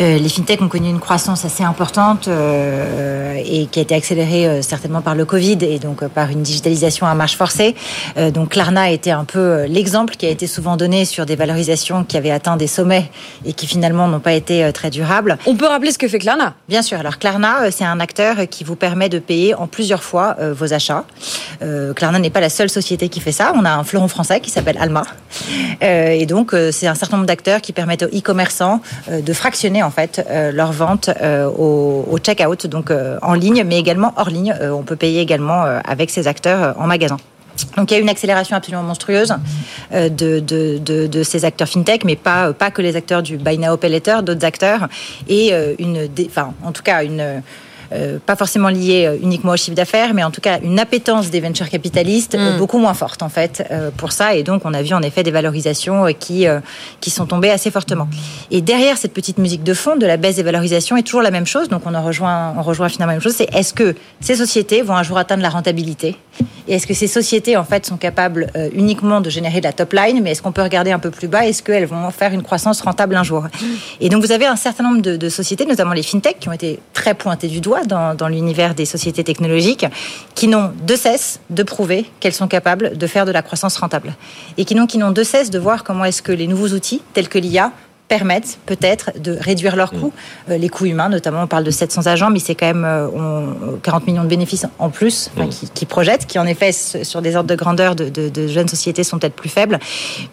euh, 0.00 0.18
les 0.18 0.28
fintechs 0.28 0.60
ont 0.60 0.68
connu 0.68 0.90
une 0.90 1.00
croissance 1.00 1.46
assez 1.46 1.64
importante 1.64 2.28
euh, 2.28 3.40
et 3.42 3.66
qui 3.66 3.78
a 3.78 3.82
été 3.82 3.94
accélérée 3.94 4.46
euh, 4.46 4.60
certainement 4.60 5.00
par 5.00 5.14
le 5.14 5.24
Covid 5.24 5.56
et 5.62 5.78
donc 5.78 6.06
par 6.08 6.28
une 6.28 6.42
digitalisation 6.42 7.06
à 7.06 7.14
marche 7.14 7.36
forcée. 7.36 7.74
donc 8.34 8.50
Klarna 8.50 8.82
a 8.82 8.90
été 8.90 9.10
un 9.10 9.24
peu 9.24 9.64
l'exemple 9.64 10.16
qui 10.16 10.26
a 10.26 10.28
été 10.28 10.46
souvent 10.46 10.76
donné 10.76 11.06
sur 11.06 11.24
des 11.24 11.36
valorisations 11.36 12.04
qui 12.04 12.18
avaient 12.18 12.30
atteint 12.30 12.58
des 12.58 12.66
sommets 12.66 13.10
et 13.46 13.54
qui 13.54 13.66
finalement 13.66 14.06
n'ont 14.06 14.20
pas 14.20 14.34
été 14.34 14.70
très 14.72 14.90
durables. 14.90 15.38
On 15.46 15.56
peut 15.56 15.66
rappeler 15.66 15.90
ce 15.90 15.98
que 15.98 16.08
fait 16.08 16.18
Klarna? 16.18 16.54
Bien 16.68 16.82
sûr. 16.82 16.98
Alors 16.98 17.18
Klarna, 17.18 17.70
c'est 17.70 17.84
un 17.84 17.98
acteur 17.98 18.36
qui 18.50 18.64
vous 18.64 18.76
permet 18.76 19.08
de 19.08 19.18
payer 19.18 19.54
en 19.54 19.66
plusieurs 19.66 20.02
fois 20.02 20.36
vos 20.52 20.74
achats. 20.74 21.04
Klarna 21.96 22.18
n'est 22.18 22.30
pas 22.30 22.40
la 22.40 22.50
seule 22.50 22.70
société 22.70 23.08
qui 23.08 23.20
fait 23.20 23.32
ça. 23.32 23.52
On 23.54 23.64
a 23.64 23.70
un 23.70 23.84
fleuron 23.84 24.08
français 24.08 24.40
qui 24.40 24.50
s'appelle 24.50 24.78
Alma. 24.78 25.04
et 25.80 26.26
donc 26.26 26.41
donc, 26.42 26.54
euh, 26.54 26.72
c'est 26.72 26.88
un 26.88 26.96
certain 26.96 27.18
nombre 27.18 27.28
d'acteurs 27.28 27.60
qui 27.60 27.72
permettent 27.72 28.02
aux 28.02 28.08
e-commerçants 28.08 28.80
euh, 29.08 29.20
de 29.20 29.32
fractionner 29.32 29.84
en 29.84 29.92
fait 29.92 30.26
euh, 30.28 30.50
leurs 30.50 30.72
ventes 30.72 31.08
au, 31.56 32.04
au 32.10 32.18
check-out, 32.18 32.66
donc 32.66 32.90
en 32.90 33.34
ligne, 33.34 33.62
mais 33.64 33.78
également 33.78 34.12
hors 34.16 34.28
ligne. 34.28 34.52
on 34.60 34.82
peut 34.82 34.96
payer 34.96 35.20
également 35.20 35.62
avec 35.84 36.10
ces 36.10 36.26
acteurs 36.26 36.74
en 36.80 36.88
magasin. 36.88 37.16
Donc 37.76 37.90
il 37.90 37.94
y 37.94 37.96
a 37.96 38.00
une 38.00 38.08
accélération 38.08 38.56
absolument 38.56 38.82
monstrueuse 38.82 39.34
de, 39.92 40.40
de, 40.40 41.22
ces 41.22 41.44
acteurs 41.44 41.68
fintech, 41.68 42.04
mais 42.04 42.16
pas, 42.16 42.52
pas 42.52 42.72
que 42.72 42.82
les 42.82 42.96
acteurs 42.96 43.22
du 43.22 43.36
Buy 43.36 43.58
Now 43.58 43.76
Pay 43.76 43.90
Later, 43.90 44.22
d'autres 44.22 44.44
acteurs, 44.44 44.88
et 45.28 45.52
une, 45.78 46.08
enfin, 46.26 46.54
en 46.64 46.72
tout 46.72 46.82
cas 46.82 47.04
une 47.04 47.42
euh, 47.94 48.18
pas 48.24 48.36
forcément 48.36 48.68
lié 48.68 49.06
euh, 49.06 49.16
uniquement 49.22 49.52
au 49.52 49.56
chiffre 49.56 49.76
d'affaires, 49.76 50.14
mais 50.14 50.24
en 50.24 50.30
tout 50.30 50.40
cas 50.40 50.58
une 50.62 50.78
appétence 50.78 51.30
des 51.30 51.40
venture 51.40 51.68
capitalistes 51.68 52.34
euh, 52.34 52.54
mm. 52.54 52.58
beaucoup 52.58 52.78
moins 52.78 52.94
forte 52.94 53.22
en 53.22 53.28
fait 53.28 53.62
pour 53.96 54.12
ça. 54.12 54.34
Et 54.34 54.42
donc 54.42 54.62
on 54.64 54.74
a 54.74 54.82
vu 54.82 54.94
en 54.94 55.02
effet 55.02 55.22
des 55.22 55.30
valorisations 55.30 56.06
qui 56.18 56.46
qui 57.00 57.10
sont 57.10 57.26
tombées 57.26 57.50
assez 57.50 57.70
fortement. 57.70 58.08
Et 58.50 58.60
derrière 58.60 58.96
cette 58.96 59.12
petite 59.12 59.38
musique 59.38 59.62
de 59.62 59.74
fond 59.74 59.96
de 59.96 60.06
la 60.06 60.16
baisse 60.16 60.36
des 60.36 60.42
valorisations 60.42 60.96
est 60.96 61.02
toujours 61.02 61.22
la 61.22 61.30
même 61.30 61.46
chose. 61.46 61.68
Donc 61.68 61.82
on 61.86 61.94
en 61.94 62.02
rejoint 62.02 62.54
on 62.56 62.62
rejoint 62.62 62.88
finalement 62.88 63.12
la 63.12 63.16
même 63.16 63.22
chose. 63.22 63.34
C'est 63.36 63.52
est-ce 63.54 63.72
que 63.72 63.94
ces 64.20 64.36
sociétés 64.36 64.82
vont 64.82 64.96
un 64.96 65.02
jour 65.02 65.18
atteindre 65.18 65.42
la 65.42 65.50
rentabilité? 65.50 66.16
Et 66.68 66.74
est-ce 66.74 66.86
que 66.86 66.94
ces 66.94 67.08
sociétés 67.08 67.56
en 67.56 67.64
fait 67.64 67.84
sont 67.86 67.96
capables 67.96 68.46
uniquement 68.74 69.20
de 69.20 69.30
générer 69.30 69.60
de 69.60 69.64
la 69.64 69.72
top 69.72 69.92
line, 69.92 70.20
mais 70.22 70.30
est-ce 70.30 70.42
qu'on 70.42 70.52
peut 70.52 70.62
regarder 70.62 70.92
un 70.92 70.98
peu 70.98 71.10
plus 71.10 71.28
bas? 71.28 71.46
Est-ce 71.46 71.62
qu'elles 71.62 71.86
vont 71.86 72.10
faire 72.10 72.32
une 72.32 72.42
croissance 72.42 72.80
rentable 72.80 73.16
un 73.16 73.24
jour? 73.24 73.46
Et 74.00 74.08
donc 74.08 74.24
vous 74.24 74.32
avez 74.32 74.46
un 74.46 74.56
certain 74.56 74.84
nombre 74.84 75.02
de, 75.02 75.16
de 75.16 75.28
sociétés, 75.28 75.66
notamment 75.66 75.92
les 75.92 76.02
fintech, 76.02 76.38
qui 76.38 76.48
ont 76.48 76.52
été 76.52 76.78
très 76.92 77.14
pointées 77.14 77.48
du 77.48 77.60
doigt 77.60 77.81
dans, 77.86 78.28
l'univers 78.28 78.74
des 78.74 78.84
sociétés 78.84 79.24
technologiques 79.24 79.86
qui 80.34 80.48
n'ont 80.48 80.72
de 80.86 80.96
cesse 80.96 81.40
de 81.50 81.62
prouver 81.62 82.06
qu'elles 82.20 82.32
sont 82.32 82.48
capables 82.48 82.96
de 82.96 83.06
faire 83.06 83.26
de 83.26 83.32
la 83.32 83.42
croissance 83.42 83.76
rentable. 83.76 84.14
Et 84.56 84.64
qui 84.64 84.74
n'ont 84.74 84.86
qui 84.86 84.98
n'ont 84.98 85.12
de 85.12 85.22
cesse 85.22 85.50
de 85.50 85.58
voir 85.58 85.84
comment 85.84 86.04
est-ce 86.04 86.22
que 86.22 86.32
les 86.32 86.46
nouveaux 86.46 86.68
outils 86.68 87.02
tels 87.14 87.28
que 87.28 87.38
l'IA 87.38 87.72
permettent 88.12 88.58
peut-être 88.66 89.12
de 89.18 89.38
réduire 89.40 89.74
leurs 89.74 89.90
coûts, 89.90 90.12
mm. 90.48 90.52
euh, 90.52 90.58
les 90.58 90.68
coûts 90.68 90.84
humains 90.84 91.08
notamment. 91.08 91.44
On 91.44 91.46
parle 91.46 91.64
de 91.64 91.70
700 91.70 92.06
agents, 92.08 92.28
mais 92.28 92.40
c'est 92.40 92.54
quand 92.54 92.66
même 92.66 92.86
40 93.82 94.02
euh, 94.02 94.06
millions 94.06 94.22
de 94.22 94.28
bénéfices 94.28 94.66
en 94.78 94.90
plus 94.90 95.30
mm. 95.34 95.48
qui, 95.72 95.86
projettent, 95.86 96.26
qui 96.26 96.38
en 96.38 96.44
effet 96.44 96.72
sur 96.72 97.22
des 97.22 97.36
ordres 97.36 97.48
de 97.48 97.54
grandeur 97.54 97.96
de, 97.96 98.48
jeunes 98.48 98.68
sociétés 98.68 99.02
sont 99.02 99.18
peut-être 99.18 99.34
plus 99.34 99.48
faibles. 99.48 99.78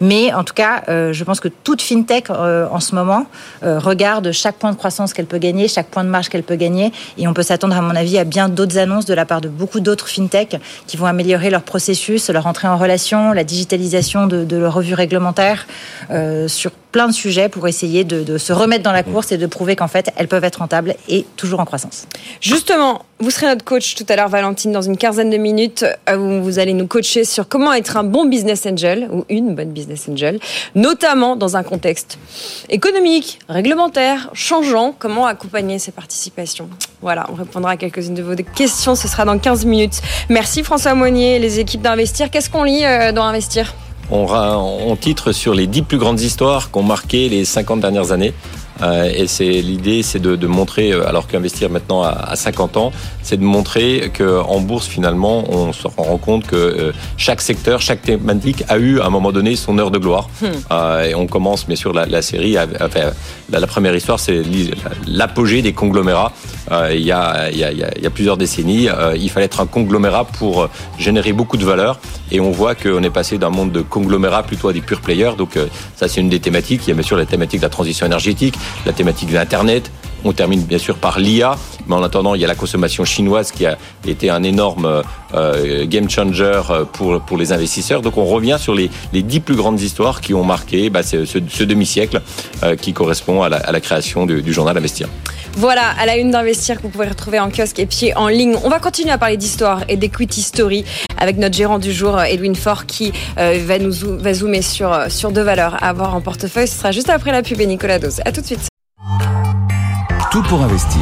Mais 0.01 0.33
en 0.33 0.43
tout 0.43 0.53
cas, 0.53 0.83
euh, 0.89 1.13
je 1.13 1.23
pense 1.23 1.39
que 1.39 1.47
toute 1.47 1.81
fintech 1.81 2.29
en 2.29 2.81
ce 2.81 2.95
moment 2.95 3.27
regarde 3.61 4.33
chaque 4.33 4.55
point 4.55 4.71
de 4.71 4.77
croissance 4.77 5.13
qu'elle 5.13 5.25
peut 5.25 5.37
gagner, 5.37 5.69
chaque 5.69 5.87
point 5.87 6.03
de 6.03 6.09
marge 6.09 6.27
qu'elle 6.27 6.43
peut 6.43 6.57
gagner, 6.57 6.91
et 7.17 7.29
on 7.29 7.33
peut 7.33 7.43
s'attendre 7.43 7.77
à 7.77 7.81
mon 7.81 7.95
avis 7.95 8.17
à 8.17 8.25
bien 8.25 8.49
d'autres 8.49 8.77
annonces 8.77 9.05
de 9.05 9.13
la 9.13 9.25
part 9.25 9.39
de 9.39 9.47
beaucoup 9.47 9.79
d'autres 9.79 10.09
fintech 10.09 10.57
qui 10.85 10.97
vont 10.97 11.05
améliorer 11.05 11.49
leur 11.49 11.61
processus, 11.61 12.29
leur 12.29 12.45
entrée 12.45 12.67
en 12.67 12.77
relation, 12.77 13.31
la 13.31 13.45
digitalisation 13.45 14.27
de, 14.27 14.43
de 14.43 14.57
leur 14.57 14.73
revue 14.73 14.95
réglementaire 14.95 15.65
sur 16.47 16.71
plein 16.91 17.07
de 17.07 17.13
sujets 17.13 17.49
pour 17.49 17.67
essayer 17.67 18.03
de, 18.03 18.37
se 18.37 18.53
remettre 18.53 18.83
dans 18.83 18.91
la 18.91 19.03
course 19.03 19.31
et 19.31 19.37
de 19.37 19.45
prouver 19.45 19.75
qu'en 19.75 19.87
fait, 19.87 20.11
elles 20.15 20.27
peuvent 20.27 20.43
être 20.43 20.57
rentables 20.57 20.95
et 21.07 21.25
toujours 21.35 21.59
en 21.59 21.65
croissance. 21.65 22.07
Justement, 22.41 23.05
vous 23.19 23.31
serez 23.31 23.47
notre 23.47 23.65
coach 23.65 23.95
tout 23.95 24.05
à 24.09 24.15
l'heure, 24.15 24.29
Valentine, 24.29 24.71
dans 24.71 24.81
une 24.81 24.97
quinzaine 24.97 25.29
de 25.29 25.37
minutes, 25.37 25.85
euh, 26.09 26.17
où 26.17 26.41
vous 26.41 26.57
allez 26.57 26.73
nous 26.73 26.87
coacher 26.87 27.25
sur 27.25 27.47
comment 27.47 27.73
être 27.73 27.97
un 27.97 28.03
bon 28.03 28.25
business 28.25 28.65
angel 28.65 29.07
ou 29.11 29.25
une 29.29 29.55
bonne 29.55 29.71
business 29.71 30.07
angel, 30.09 30.39
notamment 30.75 31.35
dans 31.35 31.57
un 31.57 31.63
contexte 31.63 32.17
économique, 32.69 33.39
réglementaire, 33.49 34.29
changeant, 34.33 34.95
comment 34.97 35.25
accompagner 35.25 35.79
ces 35.79 35.91
participations? 35.91 36.69
Voilà, 37.01 37.27
on 37.29 37.35
répondra 37.35 37.71
à 37.71 37.77
quelques-unes 37.77 38.15
de 38.15 38.23
vos 38.23 38.35
questions, 38.55 38.95
ce 38.95 39.07
sera 39.07 39.25
dans 39.25 39.37
15 39.37 39.65
minutes. 39.65 40.01
Merci 40.29 40.63
François 40.63 40.95
Monnier, 40.95 41.39
les 41.39 41.59
équipes 41.59 41.81
d'Investir. 41.81 42.31
Qu'est-ce 42.31 42.49
qu'on 42.49 42.63
lit 42.63 42.85
euh, 42.85 43.11
dans 43.11 43.23
Investir? 43.23 43.73
On, 44.11 44.95
titre 44.95 45.31
sur 45.31 45.53
les 45.53 45.67
dix 45.67 45.81
plus 45.81 45.97
grandes 45.97 46.19
histoires 46.19 46.71
qu'ont 46.71 46.83
marqué 46.83 47.29
les 47.29 47.45
50 47.45 47.79
dernières 47.79 48.11
années. 48.11 48.33
Euh, 48.81 49.11
et 49.13 49.27
c'est 49.27 49.61
l'idée, 49.61 50.03
c'est 50.03 50.19
de, 50.19 50.47
montrer, 50.47 50.91
euh, 50.91 51.07
alors 51.07 51.27
qu'investir 51.27 51.69
maintenant 51.69 52.03
à, 52.03 52.35
50 52.35 52.77
ans, 52.77 52.91
c'est 53.21 53.37
de 53.37 53.43
montrer 53.43 54.11
qu'en 54.17 54.59
bourse 54.59 54.87
finalement, 54.87 55.43
on 55.51 55.73
se 55.73 55.87
rend 55.87 56.17
compte 56.17 56.45
que 56.45 56.55
euh, 56.55 56.91
chaque 57.17 57.41
secteur, 57.41 57.81
chaque 57.81 58.01
thématique 58.01 58.63
a 58.67 58.77
eu 58.77 58.99
à 58.99 59.05
un 59.05 59.09
moment 59.09 59.31
donné 59.31 59.55
son 59.55 59.77
heure 59.77 59.91
de 59.91 59.97
gloire. 59.97 60.29
Hmm. 60.41 60.73
et 61.05 61.15
on 61.15 61.27
commence 61.27 61.65
bien 61.65 61.75
sûr 61.75 61.93
la, 61.93 62.21
série. 62.21 62.57
enfin, 62.59 63.11
la, 63.51 63.67
première 63.67 63.95
histoire, 63.95 64.19
c'est 64.19 64.41
l'apogée 65.07 65.61
des 65.61 65.73
conglomérats. 65.73 66.31
il, 66.91 67.01
y 67.01 67.11
a, 67.11 67.49
il, 67.51 67.57
y 67.57 67.63
a, 67.63 67.71
il 67.71 68.01
y 68.01 68.05
a 68.05 68.09
plusieurs 68.09 68.37
décennies, 68.37 68.87
il 69.15 69.29
fallait 69.29 69.45
être 69.45 69.59
un 69.59 69.65
conglomérat 69.65 70.25
pour 70.25 70.69
générer 70.97 71.33
beaucoup 71.33 71.57
de 71.57 71.65
valeur. 71.65 71.99
Et 72.31 72.39
on 72.39 72.51
voit 72.51 72.75
qu'on 72.75 73.01
est 73.03 73.09
passé 73.09 73.37
d'un 73.37 73.49
monde 73.49 73.71
de 73.71 73.81
conglomérats 73.81 74.43
plutôt 74.43 74.69
à 74.69 74.73
des 74.73 74.81
pure 74.81 75.01
players. 75.01 75.31
Donc 75.37 75.57
ça, 75.95 76.07
c'est 76.07 76.21
une 76.21 76.29
des 76.29 76.39
thématiques. 76.39 76.81
Il 76.85 76.89
y 76.89 76.91
a 76.91 76.95
bien 76.95 77.03
sûr 77.03 77.17
la 77.17 77.25
thématique 77.25 77.59
de 77.59 77.65
la 77.65 77.69
transition 77.69 78.05
énergétique, 78.05 78.55
la 78.85 78.93
thématique 78.93 79.29
de 79.29 79.35
l'Internet. 79.35 79.91
On 80.25 80.33
termine 80.33 80.61
bien 80.61 80.77
sûr 80.77 80.97
par 80.97 81.19
l'IA, 81.19 81.57
mais 81.87 81.95
en 81.95 82.03
attendant, 82.03 82.35
il 82.35 82.41
y 82.41 82.45
a 82.45 82.47
la 82.47 82.55
consommation 82.55 83.05
chinoise 83.05 83.51
qui 83.51 83.65
a 83.65 83.77
été 84.05 84.29
un 84.29 84.43
énorme 84.43 85.03
euh, 85.33 85.85
game 85.85 86.09
changer 86.09 86.61
euh, 86.69 86.85
pour, 86.85 87.21
pour 87.21 87.37
les 87.37 87.53
investisseurs. 87.53 88.01
Donc 88.01 88.17
on 88.17 88.25
revient 88.25 88.57
sur 88.59 88.73
les, 88.73 88.89
les 89.13 89.21
dix 89.21 89.39
plus 89.39 89.55
grandes 89.55 89.79
histoires 89.79 90.21
qui 90.21 90.33
ont 90.33 90.43
marqué 90.43 90.89
bah, 90.89 91.03
ce, 91.03 91.63
demi-siècle 91.63 92.21
euh, 92.63 92.75
qui 92.75 92.93
correspond 92.93 93.43
à 93.43 93.49
la, 93.49 93.57
à 93.57 93.79
création 93.79 94.25
du, 94.25 94.51
journal 94.51 94.77
Investir. 94.77 95.07
Voilà, 95.55 95.89
à 95.99 96.05
la 96.05 96.17
une 96.17 96.31
d'Investir 96.31 96.77
que 96.77 96.83
vous 96.83 96.89
pouvez 96.89 97.07
retrouver 97.07 97.39
en 97.39 97.49
kiosque 97.49 97.79
et 97.79 97.85
puis 97.85 98.13
en 98.13 98.27
ligne. 98.27 98.55
On 98.63 98.69
va 98.69 98.79
continuer 98.79 99.11
à 99.11 99.17
parler 99.17 99.37
d'histoire 99.37 99.83
et 99.87 99.97
d'equity 99.97 100.41
story 100.41 100.85
avec 101.17 101.37
notre 101.37 101.55
gérant 101.55 101.79
du 101.79 101.91
jour, 101.91 102.19
Edwin 102.21 102.55
Faure, 102.55 102.85
qui 102.85 103.11
va 103.35 103.79
nous 103.79 103.91
va 104.19 104.33
zoomer 104.33 104.61
sur, 104.61 104.95
sur 105.09 105.31
deux 105.31 105.41
valeurs 105.41 105.75
à 105.83 105.89
avoir 105.89 106.15
en 106.15 106.21
portefeuille. 106.21 106.67
Ce 106.67 106.77
sera 106.77 106.91
juste 106.91 107.09
après 107.09 107.31
la 107.31 107.41
pub 107.41 107.59
et 107.59 107.65
Nicolas 107.65 107.99
Dose. 107.99 108.21
À 108.25 108.31
tout 108.31 108.41
de 108.41 108.45
suite. 108.45 108.69
Tout 110.31 110.43
pour 110.43 110.61
investir. 110.61 111.01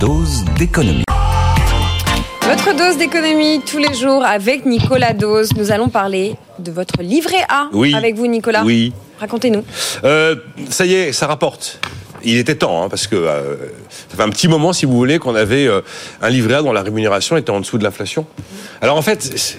Dose 0.00 0.44
d'économie. 0.58 1.04
Votre 2.42 2.76
dose 2.76 2.98
d'économie 2.98 3.60
tous 3.64 3.78
les 3.78 3.94
jours 3.94 4.24
avec 4.24 4.66
Nicolas 4.66 5.12
Dose. 5.12 5.50
Nous 5.56 5.70
allons 5.70 5.88
parler 5.88 6.34
de 6.58 6.72
votre 6.72 7.00
livret 7.02 7.44
A 7.48 7.68
Oui. 7.72 7.94
avec 7.94 8.16
vous, 8.16 8.26
Nicolas. 8.26 8.64
Oui. 8.64 8.92
Racontez-nous. 9.20 9.64
Euh, 10.04 10.34
ça 10.68 10.84
y 10.84 10.94
est, 10.94 11.12
ça 11.12 11.26
rapporte. 11.26 11.78
Il 12.24 12.36
était 12.38 12.56
temps, 12.56 12.82
hein, 12.82 12.88
parce 12.88 13.06
que 13.06 13.14
euh, 13.14 13.54
ça 14.10 14.16
fait 14.16 14.22
un 14.22 14.30
petit 14.30 14.48
moment, 14.48 14.72
si 14.72 14.84
vous 14.84 14.96
voulez, 14.96 15.18
qu'on 15.20 15.36
avait 15.36 15.66
euh, 15.68 15.80
un 16.20 16.28
livret 16.28 16.54
A 16.54 16.62
dont 16.62 16.72
la 16.72 16.82
rémunération 16.82 17.36
était 17.36 17.50
en 17.50 17.60
dessous 17.60 17.78
de 17.78 17.84
l'inflation. 17.84 18.26
Alors 18.80 18.96
en 18.96 19.02
fait, 19.02 19.56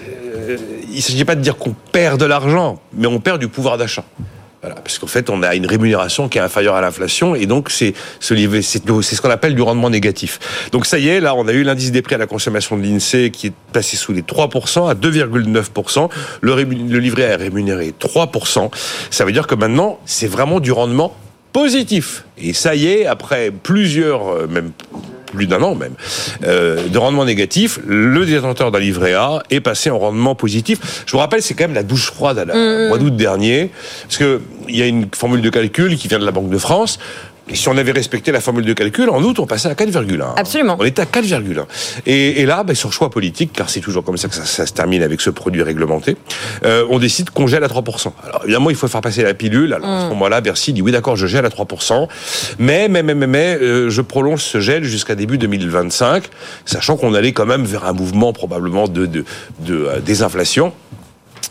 euh, 0.48 0.56
il 0.90 0.96
ne 0.96 1.00
s'agit 1.00 1.24
pas 1.24 1.34
de 1.34 1.40
dire 1.40 1.56
qu'on 1.56 1.74
perd 1.92 2.20
de 2.20 2.26
l'argent, 2.26 2.78
mais 2.92 3.06
on 3.06 3.20
perd 3.20 3.38
du 3.40 3.48
pouvoir 3.48 3.78
d'achat. 3.78 4.04
Voilà, 4.60 4.74
parce 4.74 4.98
qu'en 4.98 5.06
fait, 5.06 5.30
on 5.30 5.44
a 5.44 5.54
une 5.54 5.66
rémunération 5.66 6.28
qui 6.28 6.38
est 6.38 6.40
inférieure 6.40 6.74
à 6.74 6.80
l'inflation, 6.80 7.36
et 7.36 7.46
donc 7.46 7.70
c'est 7.70 7.94
ce 8.20 9.20
qu'on 9.20 9.30
appelle 9.30 9.54
du 9.54 9.62
rendement 9.62 9.88
négatif. 9.88 10.40
Donc 10.72 10.84
ça 10.84 10.98
y 10.98 11.08
est, 11.08 11.20
là, 11.20 11.36
on 11.36 11.46
a 11.46 11.52
eu 11.52 11.62
l'indice 11.62 11.92
des 11.92 12.02
prix 12.02 12.16
à 12.16 12.18
la 12.18 12.26
consommation 12.26 12.76
de 12.76 12.82
l'Insee 12.82 13.30
qui 13.30 13.48
est 13.48 13.52
passé 13.72 13.96
sous 13.96 14.12
les 14.12 14.22
3% 14.22 14.90
à 14.90 14.94
2,9%. 14.94 16.10
Le, 16.40 16.54
le 16.56 16.98
livret 16.98 17.22
est 17.22 17.36
rémunéré 17.36 17.94
3%. 18.00 18.70
Ça 19.10 19.24
veut 19.24 19.32
dire 19.32 19.46
que 19.46 19.54
maintenant, 19.54 20.00
c'est 20.06 20.26
vraiment 20.26 20.58
du 20.58 20.72
rendement 20.72 21.14
positif. 21.52 22.24
Et 22.36 22.52
ça 22.52 22.74
y 22.74 22.88
est, 22.88 23.06
après 23.06 23.50
plusieurs, 23.50 24.28
euh, 24.28 24.46
même 24.48 24.72
plus 25.30 25.46
d'un 25.46 25.62
an 25.62 25.74
même, 25.74 25.94
euh, 26.44 26.88
de 26.88 26.98
rendement 26.98 27.24
négatif, 27.24 27.78
le 27.86 28.24
détenteur 28.26 28.70
d'un 28.70 28.78
livret 28.78 29.14
A 29.14 29.42
est 29.50 29.60
passé 29.60 29.90
en 29.90 29.98
rendement 29.98 30.34
positif. 30.34 31.04
Je 31.06 31.12
vous 31.12 31.18
rappelle, 31.18 31.42
c'est 31.42 31.54
quand 31.54 31.64
même 31.64 31.74
la 31.74 31.82
douche 31.82 32.10
froide 32.10 32.38
à 32.38 32.44
la, 32.44 32.54
au 32.54 32.88
mois 32.88 32.98
d'août 32.98 33.14
dernier, 33.16 33.70
parce 34.02 34.18
que 34.18 34.40
il 34.68 34.76
y 34.76 34.82
a 34.82 34.86
une 34.86 35.06
formule 35.14 35.40
de 35.40 35.50
calcul 35.50 35.96
qui 35.96 36.08
vient 36.08 36.18
de 36.18 36.26
la 36.26 36.32
Banque 36.32 36.50
de 36.50 36.58
France. 36.58 36.98
Et 37.48 37.54
si 37.54 37.68
on 37.68 37.76
avait 37.76 37.92
respecté 37.92 38.32
la 38.32 38.40
formule 38.40 38.64
de 38.64 38.72
calcul, 38.72 39.08
en 39.10 39.22
août, 39.22 39.38
on 39.38 39.46
passait 39.46 39.68
à 39.68 39.74
4,1. 39.74 40.34
Absolument. 40.36 40.76
On 40.78 40.84
était 40.84 41.02
à 41.02 41.06
4,1. 41.06 41.64
Et, 42.06 42.42
et 42.42 42.46
là, 42.46 42.62
ben, 42.64 42.74
sur 42.74 42.92
choix 42.92 43.10
politique, 43.10 43.52
car 43.52 43.70
c'est 43.70 43.80
toujours 43.80 44.04
comme 44.04 44.16
ça 44.16 44.28
que 44.28 44.34
ça, 44.34 44.44
ça 44.44 44.66
se 44.66 44.72
termine 44.72 45.02
avec 45.02 45.20
ce 45.20 45.30
produit 45.30 45.62
réglementé, 45.62 46.16
euh, 46.64 46.84
on 46.90 46.98
décide 46.98 47.30
qu'on 47.30 47.46
gèle 47.46 47.64
à 47.64 47.68
3%. 47.68 48.12
Alors 48.24 48.42
évidemment, 48.44 48.70
il 48.70 48.76
faut 48.76 48.88
faire 48.88 49.00
passer 49.00 49.22
la 49.22 49.34
pilule. 49.34 49.72
Alors 49.72 49.88
à 49.88 50.04
ce 50.04 50.08
moment-là, 50.10 50.40
Bercy 50.40 50.72
dit 50.72 50.82
oui, 50.82 50.92
d'accord, 50.92 51.16
je 51.16 51.26
gèle 51.26 51.46
à 51.46 51.48
3%, 51.48 52.08
mais 52.58 52.88
mais 52.88 53.02
mais 53.02 53.14
mais, 53.14 53.26
mais 53.26 53.58
euh, 53.60 53.90
je 53.90 54.02
prolonge 54.02 54.42
ce 54.42 54.60
gel 54.60 54.84
jusqu'à 54.84 55.14
début 55.14 55.38
2025, 55.38 56.24
sachant 56.64 56.96
qu'on 56.96 57.14
allait 57.14 57.32
quand 57.32 57.46
même 57.46 57.64
vers 57.64 57.86
un 57.86 57.92
mouvement 57.92 58.32
probablement 58.32 58.88
de 58.88 59.06
de, 59.06 59.24
de 59.60 59.74
euh, 59.74 60.00
désinflation 60.00 60.72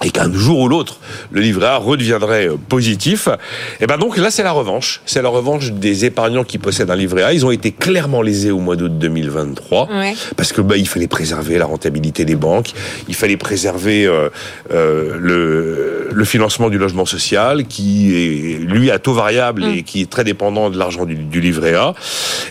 et 0.04 0.12
qu'un 0.12 0.32
jour 0.32 0.60
ou 0.60 0.68
l'autre, 0.68 1.00
le 1.32 1.42
livret 1.42 1.68
A 1.68 1.78
redeviendrait 1.78 2.50
euh, 2.50 2.58
positif, 2.70 3.30
et 3.80 3.88
ben 3.88 3.98
donc 3.98 4.18
là 4.18 4.30
c'est 4.30 4.44
la 4.44 4.52
revanche. 4.52 5.02
C'est 5.06 5.22
la 5.22 5.30
revanche 5.30 5.72
des 5.72 6.06
épargnants 6.06 6.44
qui 6.44 6.58
possèdent 6.60 6.92
un 6.92 6.96
livret 6.96 7.24
A. 7.24 7.34
Ils 7.34 7.46
ont 7.46 7.52
été 7.52 7.72
clairement 7.72 8.22
lésés 8.22 8.52
au 8.52 8.60
mois 8.60 8.76
d'août 8.76 8.98
2023 8.98 9.88
Ouais. 9.90 10.14
parce 10.36 10.54
que 10.54 10.62
bah, 10.62 10.78
il 10.78 10.88
fallait 10.88 11.08
préserver 11.08 11.58
la 11.58 11.66
rentabilité 11.66 12.26
des 12.26 12.36
banques, 12.36 12.72
il 13.08 13.16
fallait 13.16 13.38
préserver 13.38 14.06
euh, 14.06 14.30
euh, 14.72 15.16
le, 15.20 16.10
le 16.12 16.26
financement 16.26 16.70
du 16.70 16.78
logement 16.78 17.06
social 17.06 17.66
qui 17.66 18.14
est 18.16 18.58
lui 18.60 18.92
à 18.92 19.00
taux 19.00 19.14
variable 19.14 19.64
et 19.66 19.84
qui 19.84 20.02
est 20.02 20.10
très 20.10 20.24
dépendant 20.24 20.70
de 20.70 20.78
l'argent 20.78 21.06
du, 21.06 21.16
du 21.16 21.42
livret 21.42 21.74
A. 21.74 21.94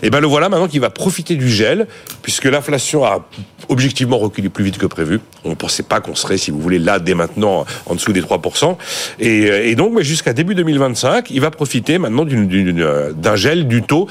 Et 0.03 0.09
ben 0.09 0.19
le 0.19 0.27
voilà 0.27 0.49
maintenant 0.49 0.67
qui 0.67 0.79
va 0.79 0.89
profiter 0.89 1.35
du 1.35 1.47
gel 1.49 1.87
puisque 2.23 2.45
l'inflation 2.45 3.05
a 3.05 3.25
objectivement 3.69 4.17
reculé 4.17 4.49
plus 4.49 4.63
vite 4.65 4.77
que 4.77 4.85
prévu. 4.85 5.19
On 5.45 5.51
ne 5.51 5.55
pensait 5.55 5.83
pas 5.83 5.99
qu'on 6.01 6.15
serait, 6.15 6.37
si 6.37 6.51
vous 6.51 6.59
voulez, 6.59 6.79
là 6.79 6.99
dès 6.99 7.13
maintenant 7.13 7.36
en 7.43 7.95
dessous 7.95 8.13
des 8.13 8.21
3%. 8.21 8.75
Et, 9.19 9.69
et 9.69 9.75
donc 9.75 9.93
mais 9.93 10.03
jusqu'à 10.03 10.33
début 10.33 10.55
2025, 10.55 11.29
il 11.31 11.41
va 11.41 11.51
profiter 11.51 11.97
maintenant 11.97 12.25
euh, 12.29 13.13
d'un 13.13 13.35
gel 13.35 13.67
du 13.67 13.83
taux 13.83 14.07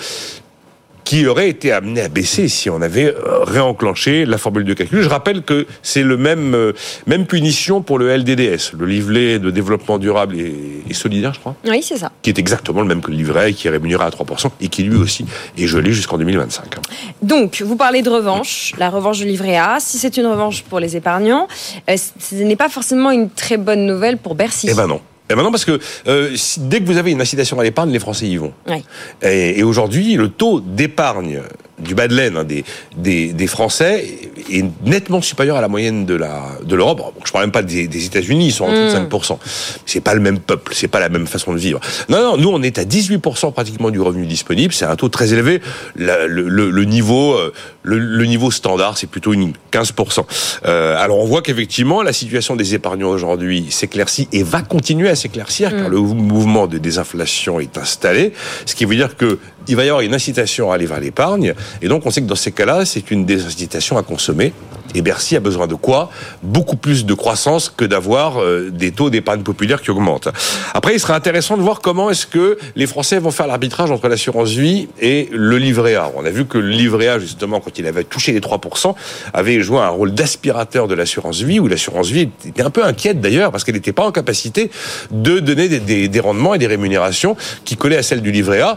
qui 1.06 1.24
aurait 1.28 1.48
été 1.48 1.70
amené 1.70 2.00
à 2.00 2.08
baisser 2.08 2.48
si 2.48 2.68
on 2.68 2.82
avait 2.82 3.14
euh, 3.14 3.44
réenclenché 3.44 4.26
la 4.26 4.38
formule 4.38 4.64
de 4.64 4.74
calcul. 4.74 5.02
Je 5.02 5.08
rappelle 5.08 5.42
que 5.42 5.64
c'est 5.80 6.02
le 6.02 6.16
même 6.16 6.52
euh, 6.54 6.72
même 7.06 7.26
punition 7.26 7.80
pour 7.80 7.98
le 8.00 8.14
LDDS, 8.14 8.72
le 8.76 8.86
livret 8.86 9.38
de 9.38 9.52
développement 9.52 9.98
durable 9.98 10.36
et, 10.36 10.92
solidaire, 10.94 11.32
je 11.32 11.38
crois, 11.38 11.54
Oui, 11.64 11.80
c'est 11.82 11.98
ça. 11.98 12.10
qui 12.22 12.30
est 12.30 12.38
exactement 12.40 12.80
le 12.80 12.88
même 12.88 13.00
que 13.02 13.12
le 13.12 13.16
livret, 13.16 13.52
qui 13.52 13.68
est 13.68 13.70
rémunéré 13.70 14.02
à 14.02 14.10
3% 14.10 14.50
et 14.60 14.68
qui 14.68 14.82
lui 14.82 14.96
aussi 14.96 15.24
est 15.56 15.66
gelé 15.68 15.92
jusqu'en 15.92 16.18
2025. 16.18 16.74
Donc, 17.22 17.62
vous 17.64 17.76
parlez 17.76 18.02
de 18.02 18.10
revanche, 18.10 18.72
la 18.76 18.90
revanche 18.90 19.18
du 19.18 19.26
livret 19.26 19.56
A. 19.56 19.76
Si 19.78 19.98
c'est 19.98 20.16
une 20.16 20.26
revanche 20.26 20.62
pour 20.64 20.80
les 20.80 20.96
épargnants, 20.96 21.46
euh, 21.88 21.96
ce 22.18 22.34
n'est 22.34 22.56
pas 22.56 22.68
forcément 22.68 23.12
une 23.12 23.30
très 23.30 23.58
bonne 23.58 23.86
nouvelle 23.86 24.16
pour 24.16 24.34
Bercy. 24.34 24.66
Eh 24.68 24.74
ben 24.74 24.88
non. 24.88 25.00
Eh 25.28 25.34
ben 25.34 25.42
non, 25.42 25.50
parce 25.50 25.64
que 25.64 25.78
euh, 26.06 26.36
si- 26.36 26.60
dès 26.60 26.80
que 26.80 26.84
vous 26.86 26.98
avez 26.98 27.10
une 27.10 27.20
incitation 27.20 27.58
à 27.58 27.64
l'épargne, 27.64 27.90
les 27.90 27.98
Français 27.98 28.26
y 28.26 28.36
vont. 28.36 28.52
Ouais. 28.68 28.82
Et, 29.22 29.58
et 29.58 29.62
aujourd'hui, 29.64 30.14
le 30.14 30.28
taux 30.28 30.60
d'épargne 30.60 31.40
du 31.78 31.94
bas 31.94 32.08
de 32.08 32.14
laine 32.14 32.36
hein, 32.36 32.44
des, 32.44 32.64
des, 32.96 33.32
des 33.32 33.46
Français 33.46 34.06
est 34.50 34.64
nettement 34.84 35.20
supérieur 35.20 35.56
à 35.56 35.60
la 35.60 35.68
moyenne 35.68 36.06
de 36.06 36.14
la 36.14 36.42
de 36.64 36.74
l'Europe. 36.74 36.98
Bon, 36.98 37.12
je 37.24 37.32
parle 37.32 37.44
même 37.44 37.52
pas 37.52 37.62
des, 37.62 37.86
des 37.88 38.06
États-Unis, 38.06 38.46
ils 38.46 38.52
sont 38.52 38.64
en 38.64 38.70
dessous 38.72 38.98
de 38.98 39.08
5%. 39.08 39.38
C'est 39.84 40.00
pas 40.00 40.14
le 40.14 40.20
même 40.20 40.38
peuple, 40.38 40.72
c'est 40.74 40.88
pas 40.88 41.00
la 41.00 41.08
même 41.08 41.26
façon 41.26 41.52
de 41.52 41.58
vivre. 41.58 41.80
Non, 42.08 42.22
non, 42.22 42.36
nous 42.36 42.48
on 42.50 42.62
est 42.62 42.78
à 42.78 42.84
18% 42.84 43.52
pratiquement 43.52 43.90
du 43.90 44.00
revenu 44.00 44.26
disponible. 44.26 44.72
C'est 44.72 44.84
un 44.86 44.96
taux 44.96 45.08
très 45.08 45.32
élevé. 45.32 45.60
La- 45.96 46.26
le, 46.26 46.48
le, 46.48 46.70
le 46.70 46.84
niveau 46.84 47.34
euh, 47.34 47.52
le, 47.82 47.98
le 47.98 48.24
niveau 48.26 48.50
standard, 48.50 48.96
c'est 48.98 49.06
plutôt 49.06 49.32
une 49.32 49.52
15%. 49.72 50.24
Euh, 50.64 50.96
alors 50.98 51.18
on 51.18 51.24
voit 51.26 51.42
qu'effectivement 51.42 52.02
la 52.02 52.12
situation 52.12 52.56
des 52.56 52.74
épargnants 52.74 53.08
aujourd'hui 53.10 53.66
s'éclaircit 53.70 54.28
et 54.32 54.42
va 54.42 54.62
continuer 54.62 55.08
à 55.08 55.14
s'éclaircir 55.14 55.70
car 55.76 55.88
le 55.88 55.98
mouvement 55.98 56.66
de 56.66 56.78
désinflation 56.78 57.60
est 57.60 57.76
installé, 57.78 58.32
ce 58.64 58.74
qui 58.74 58.84
veut 58.84 58.96
dire 58.96 59.16
que 59.16 59.38
il 59.68 59.76
va 59.76 59.84
y 59.84 59.88
avoir 59.88 60.02
une 60.02 60.14
incitation 60.14 60.70
à 60.70 60.76
aller 60.76 60.86
vers 60.86 61.00
l'épargne 61.00 61.54
et 61.82 61.88
donc 61.88 62.06
on 62.06 62.10
sait 62.10 62.22
que 62.22 62.26
dans 62.26 62.36
ces 62.36 62.52
cas-là, 62.52 62.84
c'est 62.84 63.10
une 63.10 63.24
désincitation 63.24 63.98
à 63.98 64.02
consommer. 64.02 64.52
Et 64.94 65.02
Bercy 65.02 65.36
a 65.36 65.40
besoin 65.40 65.66
de 65.66 65.74
quoi 65.74 66.10
Beaucoup 66.42 66.76
plus 66.76 67.04
de 67.04 67.14
croissance 67.14 67.72
que 67.74 67.84
d'avoir 67.84 68.40
euh, 68.40 68.70
des 68.70 68.92
taux 68.92 69.10
d'épargne 69.10 69.42
populaire 69.42 69.82
qui 69.82 69.90
augmentent. 69.90 70.28
Après, 70.74 70.94
il 70.94 71.00
sera 71.00 71.14
intéressant 71.14 71.56
de 71.56 71.62
voir 71.62 71.80
comment 71.80 72.10
est-ce 72.10 72.26
que 72.26 72.58
les 72.76 72.86
Français 72.86 73.18
vont 73.18 73.30
faire 73.30 73.46
l'arbitrage 73.46 73.90
entre 73.90 74.08
l'assurance 74.08 74.50
vie 74.50 74.88
et 75.00 75.28
le 75.32 75.58
livret 75.58 75.94
A. 75.94 76.10
On 76.16 76.24
a 76.24 76.30
vu 76.30 76.46
que 76.46 76.58
le 76.58 76.68
livret 76.68 77.08
A, 77.08 77.18
justement, 77.18 77.60
quand 77.60 77.78
il 77.78 77.86
avait 77.86 78.04
touché 78.04 78.32
les 78.32 78.40
3%, 78.40 78.94
avait 79.32 79.60
joué 79.60 79.78
un 79.78 79.88
rôle 79.88 80.12
d'aspirateur 80.12 80.88
de 80.88 80.94
l'assurance 80.94 81.40
vie, 81.40 81.60
où 81.60 81.68
l'assurance 81.68 82.08
vie 82.08 82.28
était 82.46 82.62
un 82.62 82.70
peu 82.70 82.84
inquiète 82.84 83.20
d'ailleurs, 83.20 83.52
parce 83.52 83.64
qu'elle 83.64 83.74
n'était 83.74 83.92
pas 83.92 84.04
en 84.04 84.12
capacité 84.12 84.70
de 85.10 85.40
donner 85.40 85.68
des, 85.68 86.20
rendements 86.20 86.54
et 86.54 86.58
des 86.58 86.66
rémunérations 86.66 87.36
qui 87.64 87.76
collaient 87.76 87.98
à 87.98 88.02
celles 88.02 88.22
du 88.22 88.32
livret 88.32 88.60
A. 88.60 88.76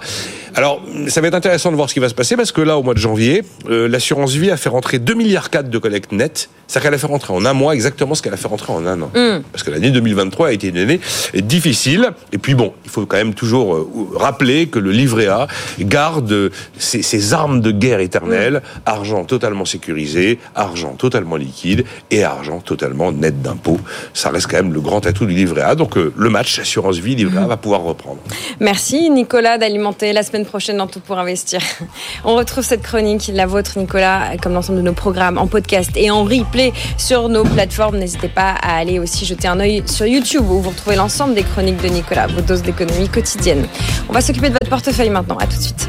Alors, 0.55 0.81
ça 1.07 1.21
va 1.21 1.27
être 1.27 1.35
intéressant 1.35 1.71
de 1.71 1.75
voir 1.75 1.89
ce 1.89 1.93
qui 1.93 1.99
va 1.99 2.09
se 2.09 2.13
passer, 2.13 2.35
parce 2.35 2.51
que 2.51 2.61
là, 2.61 2.77
au 2.77 2.83
mois 2.83 2.93
de 2.93 2.99
janvier, 2.99 3.43
euh, 3.69 3.87
l'assurance 3.87 4.33
vie 4.33 4.51
a 4.51 4.57
fait 4.57 4.69
rentrer 4.69 4.99
2 4.99 5.13
milliards 5.13 5.49
4 5.49 5.69
de 5.69 5.77
direkt 5.99 6.11
nett 6.11 6.49
C'est-à-dire 6.69 6.89
qu'elle 6.89 6.93
a 6.93 6.99
fait 6.99 7.07
rentrer 7.07 7.33
en 7.33 7.45
un 7.45 7.53
mois 7.53 7.73
exactement 7.73 8.13
ce 8.13 8.21
qu'elle 8.21 8.33
a 8.33 8.37
fait 8.37 8.47
rentrer 8.47 8.71
en 8.71 8.85
un 8.85 9.01
an. 9.01 9.09
Parce 9.51 9.63
que 9.63 9.71
l'année 9.71 9.89
2023 9.89 10.49
a 10.49 10.51
été 10.51 10.67
une 10.67 10.77
année 10.77 10.99
difficile. 11.33 12.11
Et 12.31 12.37
puis 12.37 12.53
bon, 12.53 12.73
il 12.85 12.91
faut 12.91 13.07
quand 13.07 13.17
même 13.17 13.33
toujours 13.33 13.73
euh, 13.73 13.89
rappeler 14.13 14.67
que 14.67 14.77
le 14.77 14.91
livret 14.91 15.25
A 15.25 15.47
garde 15.79 16.51
ses, 16.77 17.01
ses 17.01 17.33
armes 17.33 17.59
de 17.61 17.71
guerre 17.71 18.01
éternelles, 18.01 18.61
argent 18.85 19.25
totalement 19.25 19.65
sécurisé, 19.65 20.37
argent 20.53 20.93
totalement 20.93 21.37
liquide 21.37 21.85
et 22.11 22.23
argent 22.23 22.59
totalement 22.59 23.11
net 23.11 23.41
d'impôts. 23.41 23.79
Ça 24.13 24.29
reste 24.29 24.45
quand 24.45 24.57
même 24.57 24.71
le 24.71 24.81
grand 24.81 25.03
atout 25.07 25.25
du 25.25 25.33
livret 25.33 25.63
A. 25.63 25.73
Donc 25.73 25.97
euh, 25.97 26.13
le 26.15 26.29
match 26.29 26.59
assurance 26.59 26.97
vie 26.97 27.15
livret 27.15 27.39
A 27.39 27.47
va 27.47 27.57
pouvoir 27.57 27.81
reprendre. 27.81 28.19
Merci 28.59 29.09
Nicolas 29.09 29.57
d'alimenter 29.57 30.13
la 30.13 30.21
semaine 30.21 30.45
prochaine 30.45 30.77
dans 30.77 30.87
Tout 30.87 30.99
pour 30.99 31.17
investir. 31.17 31.61
On 32.23 32.35
retrouve 32.35 32.63
cette 32.63 32.83
chronique, 32.83 33.31
la 33.33 33.47
vôtre 33.47 33.79
Nicolas, 33.79 34.37
comme 34.37 34.53
l'ensemble 34.53 34.77
de 34.77 34.83
nos 34.83 34.93
programmes 34.93 35.39
en 35.39 35.47
podcast 35.47 35.89
et 35.95 36.11
en 36.11 36.23
replay 36.23 36.58
sur 36.97 37.29
nos 37.29 37.43
plateformes. 37.43 37.97
N'hésitez 37.97 38.29
pas 38.29 38.51
à 38.51 38.77
aller 38.77 38.99
aussi 38.99 39.25
jeter 39.25 39.47
un 39.47 39.59
œil 39.59 39.83
sur 39.85 40.05
YouTube 40.05 40.45
où 40.49 40.61
vous 40.61 40.69
retrouvez 40.69 40.95
l'ensemble 40.95 41.35
des 41.35 41.43
chroniques 41.43 41.81
de 41.81 41.87
Nicolas, 41.87 42.27
vos 42.27 42.41
doses 42.41 42.61
d'économie 42.61 43.09
quotidienne. 43.09 43.65
On 44.09 44.13
va 44.13 44.21
s'occuper 44.21 44.49
de 44.49 44.53
votre 44.53 44.69
portefeuille 44.69 45.09
maintenant. 45.09 45.37
À 45.37 45.45
tout 45.45 45.57
de 45.57 45.61
suite. 45.61 45.87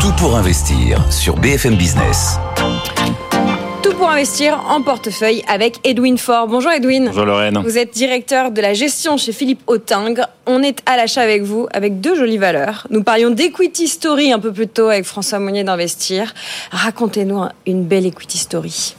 Tout 0.00 0.12
pour 0.18 0.36
investir 0.36 1.04
sur 1.12 1.36
BFM 1.36 1.76
Business. 1.76 2.38
Pour 4.08 4.14
investir 4.14 4.64
en 4.70 4.80
portefeuille 4.80 5.42
avec 5.48 5.80
Edwin 5.84 6.16
Faure. 6.16 6.46
Bonjour 6.48 6.72
Edwin. 6.72 7.08
Bonjour 7.08 7.26
Lorraine. 7.26 7.58
Vous 7.62 7.76
êtes 7.76 7.92
directeur 7.92 8.50
de 8.50 8.62
la 8.62 8.72
gestion 8.72 9.18
chez 9.18 9.32
Philippe 9.32 9.60
Autingre. 9.66 10.30
On 10.46 10.62
est 10.62 10.80
à 10.86 10.96
l'achat 10.96 11.20
avec 11.20 11.42
vous 11.42 11.68
avec 11.74 12.00
deux 12.00 12.16
jolies 12.16 12.38
valeurs. 12.38 12.86
Nous 12.88 13.02
parlions 13.02 13.28
d'equity 13.28 13.86
story 13.86 14.32
un 14.32 14.38
peu 14.38 14.50
plus 14.50 14.66
tôt 14.66 14.88
avec 14.88 15.04
François 15.04 15.38
Monnier 15.40 15.62
d'Investir. 15.62 16.32
Racontez-nous 16.70 17.42
une 17.66 17.84
belle 17.84 18.06
equity 18.06 18.38
story. 18.38 18.96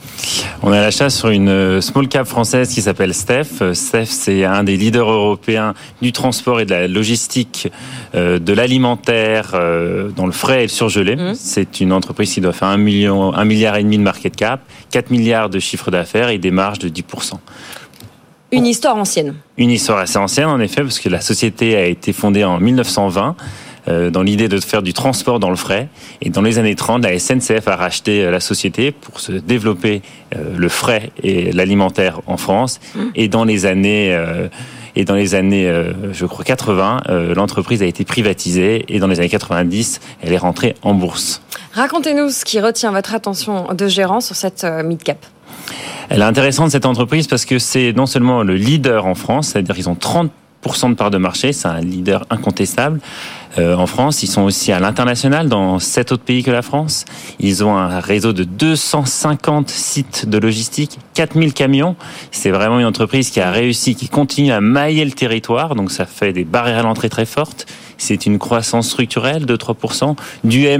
On 0.62 0.72
est 0.72 0.78
à 0.78 0.82
l'achat 0.82 1.10
sur 1.10 1.30
une 1.30 1.48
euh, 1.48 1.80
small 1.80 2.06
cap 2.06 2.26
française 2.26 2.72
qui 2.72 2.80
s'appelle 2.80 3.12
Steph. 3.12 3.62
Euh, 3.62 3.74
Steph, 3.74 4.06
c'est 4.06 4.44
un 4.44 4.62
des 4.62 4.76
leaders 4.76 5.10
européens 5.10 5.74
du 6.00 6.12
transport 6.12 6.60
et 6.60 6.66
de 6.66 6.70
la 6.70 6.86
logistique, 6.86 7.72
euh, 8.14 8.38
de 8.38 8.52
l'alimentaire, 8.52 9.52
euh, 9.54 10.10
dans 10.10 10.26
le 10.26 10.32
frais 10.32 10.60
et 10.60 10.62
le 10.62 10.68
surgelé. 10.68 11.16
Mmh. 11.16 11.34
C'est 11.34 11.80
une 11.80 11.92
entreprise 11.92 12.32
qui 12.32 12.40
doit 12.40 12.52
faire 12.52 12.68
un 12.68 12.76
million, 12.76 13.34
un 13.34 13.44
milliard 13.44 13.76
et 13.76 13.82
demi 13.82 13.98
de 13.98 14.02
market 14.02 14.36
cap, 14.36 14.60
4 14.90 14.99
milliards 15.08 15.48
de 15.48 15.58
chiffre 15.58 15.90
d'affaires 15.90 16.28
et 16.28 16.38
des 16.38 16.50
marges 16.50 16.80
de 16.80 16.88
10%. 16.90 17.34
Une 18.52 18.66
histoire 18.66 18.96
ancienne. 18.96 19.36
Une 19.56 19.70
histoire 19.70 19.98
assez 19.98 20.18
ancienne, 20.18 20.48
en 20.48 20.60
effet, 20.60 20.82
parce 20.82 20.98
que 20.98 21.08
la 21.08 21.20
société 21.20 21.76
a 21.76 21.86
été 21.86 22.12
fondée 22.12 22.44
en 22.44 22.58
1920. 22.58 23.36
euh, 23.88 24.10
dans 24.10 24.22
l'idée 24.22 24.46
de 24.48 24.60
faire 24.60 24.82
du 24.82 24.92
transport 24.92 25.40
dans 25.40 25.48
le 25.48 25.56
frais. 25.56 25.88
Et 26.20 26.28
dans 26.28 26.42
les 26.42 26.58
années 26.58 26.74
30, 26.74 27.02
la 27.02 27.18
SNCF 27.18 27.66
a 27.66 27.76
racheté 27.76 28.22
euh, 28.22 28.30
la 28.30 28.40
société 28.40 28.90
pour 28.90 29.20
se 29.20 29.32
développer 29.32 30.02
le 30.36 30.68
frais 30.68 31.10
et 31.22 31.50
l'alimentaire 31.50 32.20
en 32.26 32.36
France. 32.36 32.78
Mmh. 32.94 33.00
Et 33.14 33.28
dans 33.28 33.44
les 33.44 33.64
années 33.64 34.16
et 34.96 35.04
dans 35.04 35.14
les 35.14 35.34
années, 35.34 35.70
je 36.12 36.26
crois 36.26 36.44
80, 36.44 37.02
l'entreprise 37.34 37.82
a 37.82 37.86
été 37.86 38.04
privatisée 38.04 38.84
et 38.88 38.98
dans 38.98 39.06
les 39.06 39.20
années 39.20 39.28
90, 39.28 40.00
elle 40.22 40.32
est 40.32 40.38
rentrée 40.38 40.74
en 40.82 40.94
bourse. 40.94 41.42
Racontez-nous 41.72 42.30
ce 42.30 42.44
qui 42.44 42.60
retient 42.60 42.90
votre 42.90 43.14
attention 43.14 43.72
de 43.72 43.88
gérant 43.88 44.20
sur 44.20 44.36
cette 44.36 44.64
mid-cap. 44.64 45.24
Elle 46.08 46.20
est 46.20 46.24
intéressante 46.24 46.70
cette 46.70 46.86
entreprise 46.86 47.26
parce 47.28 47.44
que 47.44 47.58
c'est 47.58 47.92
non 47.92 48.06
seulement 48.06 48.42
le 48.42 48.56
leader 48.56 49.06
en 49.06 49.14
France, 49.14 49.48
c'est-à-dire 49.48 49.76
qu'ils 49.76 49.88
ont 49.88 49.94
30% 49.94 50.90
de 50.90 50.94
part 50.94 51.10
de 51.10 51.18
marché, 51.18 51.52
c'est 51.52 51.68
un 51.68 51.80
leader 51.80 52.26
incontestable. 52.30 53.00
Euh, 53.58 53.74
en 53.74 53.86
France, 53.86 54.22
ils 54.22 54.28
sont 54.28 54.42
aussi 54.42 54.72
à 54.72 54.80
l'international 54.80 55.48
dans 55.48 55.78
sept 55.78 56.12
autres 56.12 56.22
pays 56.22 56.42
que 56.42 56.50
la 56.50 56.62
France. 56.62 57.04
Ils 57.38 57.64
ont 57.64 57.76
un 57.76 58.00
réseau 58.00 58.32
de 58.32 58.44
250 58.44 59.68
sites 59.68 60.28
de 60.28 60.38
logistique, 60.38 60.98
4000 61.14 61.52
camions. 61.52 61.96
C'est 62.30 62.50
vraiment 62.50 62.78
une 62.78 62.86
entreprise 62.86 63.30
qui 63.30 63.40
a 63.40 63.50
réussi, 63.50 63.94
qui 63.94 64.08
continue 64.08 64.52
à 64.52 64.60
mailler 64.60 65.04
le 65.04 65.12
territoire, 65.12 65.74
donc 65.74 65.90
ça 65.90 66.06
fait 66.06 66.32
des 66.32 66.44
barrières 66.44 66.78
à 66.78 66.82
l'entrée 66.82 67.08
très 67.08 67.26
fortes. 67.26 67.66
C'est 67.98 68.24
une 68.24 68.38
croissance 68.38 68.88
structurelle 68.88 69.46
de 69.46 69.56
3%, 69.56 70.16
du 70.44 70.66
euh, 70.66 70.78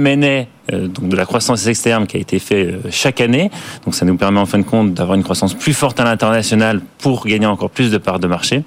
donc 0.71 1.09
de 1.09 1.15
la 1.15 1.25
croissance 1.25 1.65
externe 1.67 2.07
qui 2.07 2.17
a 2.17 2.19
été 2.19 2.39
fait 2.39 2.65
euh, 2.65 2.79
chaque 2.89 3.21
année. 3.21 3.51
Donc 3.85 3.95
ça 3.95 4.05
nous 4.05 4.17
permet 4.17 4.39
en 4.39 4.45
fin 4.45 4.57
de 4.57 4.63
compte 4.63 4.93
d'avoir 4.93 5.15
une 5.15 5.23
croissance 5.23 5.53
plus 5.53 5.73
forte 5.73 5.99
à 5.99 6.03
l'international 6.03 6.81
pour 6.97 7.25
gagner 7.25 7.45
encore 7.45 7.69
plus 7.69 7.91
de 7.91 7.97
parts 7.97 8.19
de 8.19 8.27
marché. 8.27 8.63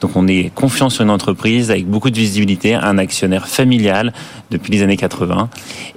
Donc 0.00 0.16
on 0.16 0.26
est 0.26 0.52
confiant 0.54 0.90
sur 0.90 1.04
une 1.04 1.10
entreprise 1.10 1.70
avec 1.70 1.86
beaucoup 1.86 2.10
de 2.10 2.16
visibilité, 2.16 2.74
un 2.74 2.98
actionnaire 2.98 3.48
familial 3.48 4.12
depuis 4.50 4.72
les 4.72 4.82
années 4.82 4.96
80 4.96 5.48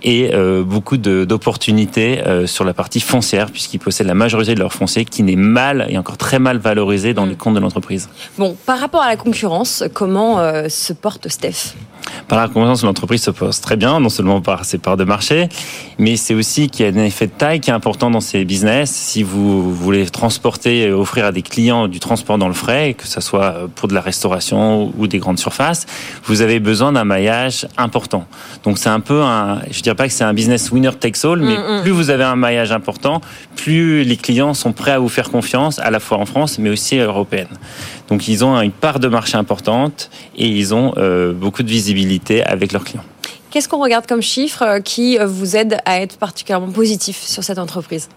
et 0.03 0.31
euh, 0.33 0.63
beaucoup 0.63 0.97
d'opportunités 0.97 2.21
sur 2.45 2.65
la 2.65 2.73
partie 2.73 2.99
foncière 2.99 3.51
puisqu'ils 3.51 3.79
possèdent 3.79 4.07
la 4.07 4.13
majorité 4.13 4.55
de 4.55 4.59
leur 4.59 4.73
foncier 4.73 5.05
qui 5.05 5.23
n'est 5.23 5.35
mal 5.35 5.85
et 5.89 5.97
encore 5.97 6.17
très 6.17 6.39
mal 6.39 6.57
valorisé 6.57 7.13
dans 7.13 7.25
les 7.25 7.35
comptes 7.35 7.55
de 7.55 7.59
l'entreprise. 7.59 8.09
Bon, 8.37 8.55
par 8.65 8.79
rapport 8.79 9.01
à 9.01 9.09
la 9.09 9.15
concurrence, 9.15 9.83
comment 9.93 10.37
se 10.69 10.93
porte 10.93 11.27
Steph? 11.29 11.75
Par 12.27 12.39
la 12.39 12.47
concurrence, 12.47 12.83
l'entreprise 12.83 13.23
se 13.23 13.31
pose 13.31 13.59
très 13.61 13.75
bien, 13.75 13.99
non 13.99 14.09
seulement 14.09 14.41
par 14.41 14.65
ses 14.65 14.77
parts 14.77 14.97
de 14.97 15.03
marché, 15.03 15.49
mais 15.99 16.15
c'est 16.15 16.33
aussi 16.33 16.69
qu'il 16.69 16.85
y 16.85 16.89
a 16.89 16.91
un 16.91 17.05
effet 17.05 17.27
de 17.27 17.31
taille 17.31 17.59
qui 17.59 17.69
est 17.69 17.73
important 17.73 18.09
dans 18.09 18.21
ces 18.21 18.43
business. 18.43 18.89
Si 18.89 19.23
vous 19.23 19.73
voulez 19.73 20.09
transporter, 20.09 20.81
et 20.81 20.91
offrir 20.91 21.25
à 21.25 21.31
des 21.31 21.41
clients 21.41 21.87
du 21.87 21.99
transport 21.99 22.37
dans 22.37 22.47
le 22.47 22.53
frais, 22.53 22.95
que 22.97 23.07
ce 23.07 23.21
soit 23.21 23.69
pour 23.75 23.87
de 23.87 23.93
la 23.93 24.01
restauration 24.01 24.91
ou 24.97 25.07
des 25.07 25.19
grandes 25.19 25.39
surfaces, 25.39 25.85
vous 26.25 26.41
avez 26.41 26.59
besoin 26.59 26.91
d'un 26.91 27.03
maillage 27.03 27.67
important. 27.77 28.25
Donc 28.63 28.77
c'est 28.77 28.89
un 28.89 28.99
peu 28.99 29.21
un, 29.21 29.61
je 29.69 29.81
dirais 29.81 29.95
pas 29.95 30.07
que 30.07 30.13
c'est 30.13 30.23
un 30.23 30.33
business 30.33 30.71
winner 30.71 30.91
takes 30.99 31.23
all, 31.23 31.39
mais 31.39 31.57
mm, 31.57 31.79
mm. 31.79 31.81
plus 31.83 31.91
vous 31.91 32.09
avez 32.09 32.23
un 32.23 32.35
maillage 32.35 32.71
important, 32.71 33.21
plus 33.55 34.03
les 34.03 34.17
clients 34.17 34.53
sont 34.53 34.73
prêts 34.73 34.91
à 34.91 34.99
vous 34.99 35.09
faire 35.09 35.29
confiance, 35.29 35.79
à 35.79 35.91
la 35.91 35.99
fois 35.99 36.17
en 36.17 36.25
France, 36.25 36.57
mais 36.57 36.69
aussi 36.69 36.97
européenne. 36.97 37.47
Donc 38.07 38.27
ils 38.27 38.43
ont 38.43 38.59
une 38.59 38.71
part 38.71 38.99
de 38.99 39.07
marché 39.07 39.37
importante 39.37 40.09
et 40.35 40.47
ils 40.47 40.73
ont 40.73 40.93
euh, 40.97 41.33
beaucoup 41.33 41.63
de 41.63 41.69
visibilité 41.69 42.43
avec 42.43 42.71
leurs 42.71 42.83
clients. 42.83 43.05
Qu'est-ce 43.51 43.67
qu'on 43.67 43.83
regarde 43.83 44.07
comme 44.07 44.21
chiffre 44.21 44.61
euh, 44.61 44.79
qui 44.79 45.19
euh, 45.19 45.25
vous 45.25 45.57
aide 45.57 45.79
à 45.83 45.99
être 45.99 46.17
particulièrement 46.17 46.71
positif 46.71 47.21
sur 47.21 47.43
cette 47.43 47.59
entreprise? 47.59 48.07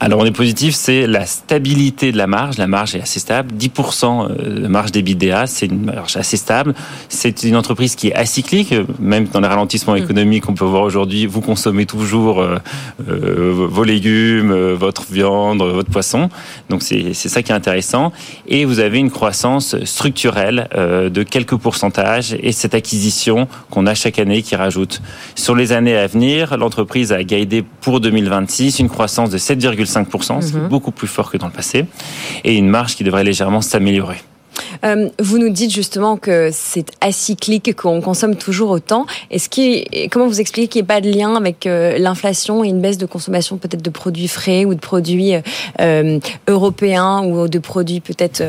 Alors 0.00 0.18
on 0.18 0.24
est 0.24 0.32
positif, 0.32 0.74
c'est 0.74 1.06
la 1.06 1.24
stabilité 1.24 2.10
de 2.10 2.18
la 2.18 2.26
marge. 2.26 2.58
La 2.58 2.66
marge 2.66 2.96
est 2.96 3.00
assez 3.00 3.20
stable. 3.20 3.54
10% 3.56 4.26
euh, 4.28 4.62
de 4.62 4.66
marge 4.66 4.90
d'EBITDA, 4.90 5.46
c'est 5.46 5.66
une 5.66 5.84
marge 5.84 6.16
assez 6.16 6.36
stable. 6.36 6.74
C'est 7.08 7.44
une 7.44 7.54
entreprise 7.54 7.94
qui 7.94 8.08
est 8.08 8.14
acyclique, 8.16 8.74
même 8.98 9.28
dans 9.28 9.38
les 9.38 9.46
ralentissements 9.46 9.94
mm. 9.94 9.98
économiques 9.98 10.46
qu'on 10.46 10.54
peut 10.54 10.64
voir 10.64 10.82
aujourd'hui. 10.82 11.26
Vous 11.26 11.42
consommez 11.42 11.86
toujours 11.86 12.44
vos 12.98 13.84
légumes, 13.84 14.72
votre 14.72 15.04
viande, 15.04 15.62
votre 15.62 15.90
poisson. 15.90 16.28
Donc 16.70 16.82
c'est 16.82 17.14
ça 17.14 17.42
qui 17.42 17.52
est 17.52 17.54
intéressant. 17.54 18.12
Et 18.48 18.64
vous 18.64 18.80
avez 18.80 18.98
une 18.98 19.12
croissance 19.12 19.76
structurelle 19.84 20.68
de 20.74 21.22
quelques 21.22 21.56
pourcentages 21.56 22.36
et 22.40 22.50
cette 22.50 22.74
acquisition 22.74 23.46
qu'on 23.70 23.86
a 23.86 23.94
chaque 23.94 24.18
année 24.18 24.42
qui 24.42 24.55
rajoute. 24.56 25.00
Sur 25.34 25.54
les 25.54 25.72
années 25.72 25.96
à 25.96 26.06
venir, 26.06 26.56
l'entreprise 26.56 27.12
a 27.12 27.22
guidé 27.22 27.64
pour 27.80 28.00
2026 28.00 28.78
une 28.78 28.88
croissance 28.88 29.30
de 29.30 29.38
7,5%, 29.38 30.40
ce 30.40 30.50
qui 30.50 30.56
est 30.56 30.60
mhm. 30.60 30.68
beaucoup 30.68 30.90
plus 30.90 31.08
fort 31.08 31.30
que 31.30 31.36
dans 31.36 31.46
le 31.46 31.52
passé, 31.52 31.86
et 32.44 32.56
une 32.56 32.68
marge 32.68 32.96
qui 32.96 33.04
devrait 33.04 33.24
légèrement 33.24 33.60
s'améliorer. 33.60 34.18
Euh, 34.84 35.08
vous 35.18 35.38
nous 35.38 35.50
dites 35.50 35.72
justement 35.72 36.16
que 36.16 36.50
c'est 36.52 36.86
acyclique, 37.00 37.74
qu'on 37.76 38.00
consomme 38.00 38.36
toujours 38.36 38.70
autant. 38.70 39.06
Est-ce 39.30 40.08
comment 40.08 40.26
vous 40.26 40.40
expliquez 40.40 40.68
qu'il 40.68 40.82
n'y 40.82 40.86
a 40.86 40.94
pas 40.94 41.00
de 41.00 41.10
lien 41.10 41.34
avec 41.34 41.66
euh, 41.66 41.98
l'inflation 41.98 42.64
et 42.64 42.68
une 42.68 42.80
baisse 42.80 42.98
de 42.98 43.06
consommation 43.06 43.56
peut-être 43.56 43.82
de 43.82 43.90
produits 43.90 44.28
frais 44.28 44.64
ou 44.64 44.74
de 44.74 44.80
produits 44.80 45.34
euh, 45.80 46.18
européens 46.48 47.22
ou 47.24 47.48
de 47.48 47.58
produits 47.58 48.00
peut-être 48.00 48.42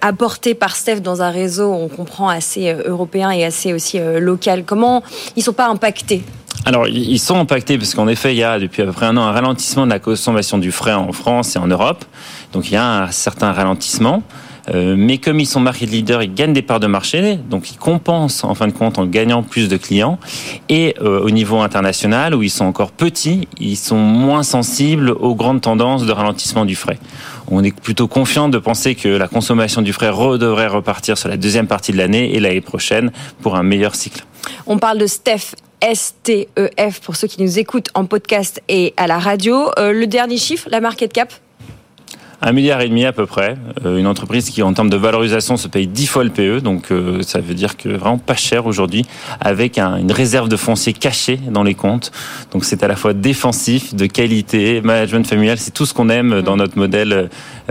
apportés 0.00 0.54
par 0.54 0.76
Steph 0.76 1.00
dans 1.00 1.22
un 1.22 1.30
réseau, 1.30 1.72
on 1.72 1.88
comprend, 1.88 2.28
assez 2.28 2.74
européen 2.84 3.30
et 3.30 3.44
assez 3.44 3.72
aussi 3.72 3.98
local? 4.18 4.64
Comment 4.64 5.02
ils 5.36 5.40
ne 5.40 5.44
sont 5.44 5.52
pas 5.52 5.68
impactés? 5.68 6.22
Alors, 6.64 6.88
ils 6.88 7.18
sont 7.18 7.38
impactés 7.38 7.78
parce 7.78 7.94
qu'en 7.94 8.08
effet, 8.08 8.34
il 8.34 8.38
y 8.38 8.42
a 8.42 8.58
depuis 8.58 8.82
à 8.82 8.86
peu 8.86 8.92
près 8.92 9.06
un 9.06 9.16
an 9.16 9.22
un 9.22 9.32
ralentissement 9.32 9.86
de 9.86 9.90
la 9.90 9.98
consommation 9.98 10.58
du 10.58 10.72
frais 10.72 10.94
en 10.94 11.12
France 11.12 11.54
et 11.54 11.58
en 11.58 11.66
Europe. 11.66 12.04
Donc, 12.52 12.68
il 12.68 12.74
y 12.74 12.76
a 12.76 13.04
un 13.04 13.10
certain 13.12 13.52
ralentissement. 13.52 14.22
Euh, 14.68 14.94
mais 14.96 15.18
comme 15.18 15.40
ils 15.40 15.46
sont 15.46 15.60
market 15.60 15.90
leaders, 15.90 16.22
ils 16.22 16.34
gagnent 16.34 16.52
des 16.52 16.62
parts 16.62 16.80
de 16.80 16.86
marché, 16.86 17.38
donc 17.48 17.70
ils 17.70 17.76
compensent 17.76 18.44
en 18.44 18.54
fin 18.54 18.66
de 18.66 18.72
compte 18.72 18.98
en 18.98 19.06
gagnant 19.06 19.42
plus 19.42 19.68
de 19.68 19.76
clients. 19.76 20.18
Et 20.68 20.94
euh, 21.00 21.20
au 21.20 21.30
niveau 21.30 21.60
international, 21.60 22.34
où 22.34 22.42
ils 22.42 22.50
sont 22.50 22.64
encore 22.64 22.90
petits, 22.90 23.48
ils 23.58 23.76
sont 23.76 23.98
moins 23.98 24.42
sensibles 24.42 25.10
aux 25.10 25.34
grandes 25.34 25.60
tendances 25.60 26.04
de 26.06 26.12
ralentissement 26.12 26.64
du 26.64 26.74
frais. 26.74 26.98
On 27.48 27.62
est 27.62 27.78
plutôt 27.78 28.08
confiant 28.08 28.48
de 28.48 28.58
penser 28.58 28.94
que 28.94 29.08
la 29.08 29.28
consommation 29.28 29.82
du 29.82 29.92
frais 29.92 30.10
devrait 30.38 30.66
repartir 30.66 31.16
sur 31.16 31.28
la 31.28 31.36
deuxième 31.36 31.66
partie 31.66 31.92
de 31.92 31.98
l'année 31.98 32.34
et 32.34 32.40
l'année 32.40 32.60
prochaine 32.60 33.12
pour 33.40 33.56
un 33.56 33.62
meilleur 33.62 33.94
cycle. 33.94 34.24
On 34.66 34.78
parle 34.78 34.98
de 34.98 35.06
Steph 35.06 35.54
STEF 35.94 37.00
pour 37.02 37.16
ceux 37.16 37.28
qui 37.28 37.42
nous 37.42 37.58
écoutent 37.58 37.90
en 37.94 38.06
podcast 38.06 38.62
et 38.68 38.94
à 38.96 39.06
la 39.06 39.18
radio. 39.18 39.70
Euh, 39.78 39.92
le 39.92 40.06
dernier 40.06 40.38
chiffre, 40.38 40.68
la 40.70 40.80
market 40.80 41.12
cap 41.12 41.32
un 42.42 42.52
milliard 42.52 42.80
et 42.80 42.88
demi 42.88 43.04
à 43.04 43.12
peu 43.12 43.26
près. 43.26 43.56
Euh, 43.84 43.98
une 43.98 44.06
entreprise 44.06 44.50
qui, 44.50 44.62
en 44.62 44.72
termes 44.72 44.90
de 44.90 44.96
valorisation, 44.96 45.56
se 45.56 45.68
paye 45.68 45.86
10 45.86 46.06
fois 46.06 46.24
le 46.24 46.30
PE. 46.30 46.60
Donc, 46.60 46.90
euh, 46.90 47.22
ça 47.22 47.40
veut 47.40 47.54
dire 47.54 47.76
que 47.76 47.88
vraiment 47.88 48.18
pas 48.18 48.34
cher 48.34 48.66
aujourd'hui, 48.66 49.04
avec 49.40 49.78
une 49.78 50.12
réserve 50.12 50.48
de 50.48 50.56
foncier 50.56 50.92
cachée 50.92 51.38
dans 51.50 51.62
les 51.62 51.74
comptes. 51.74 52.12
Donc, 52.52 52.64
c'est 52.64 52.82
à 52.82 52.88
la 52.88 52.96
fois 52.96 53.12
défensif, 53.12 53.94
de 53.94 54.06
qualité, 54.06 54.80
management 54.80 55.26
familial. 55.26 55.58
C'est 55.58 55.72
tout 55.72 55.86
ce 55.86 55.94
qu'on 55.94 56.08
aime 56.08 56.42
dans 56.42 56.56
notre 56.56 56.78
modèle 56.78 57.30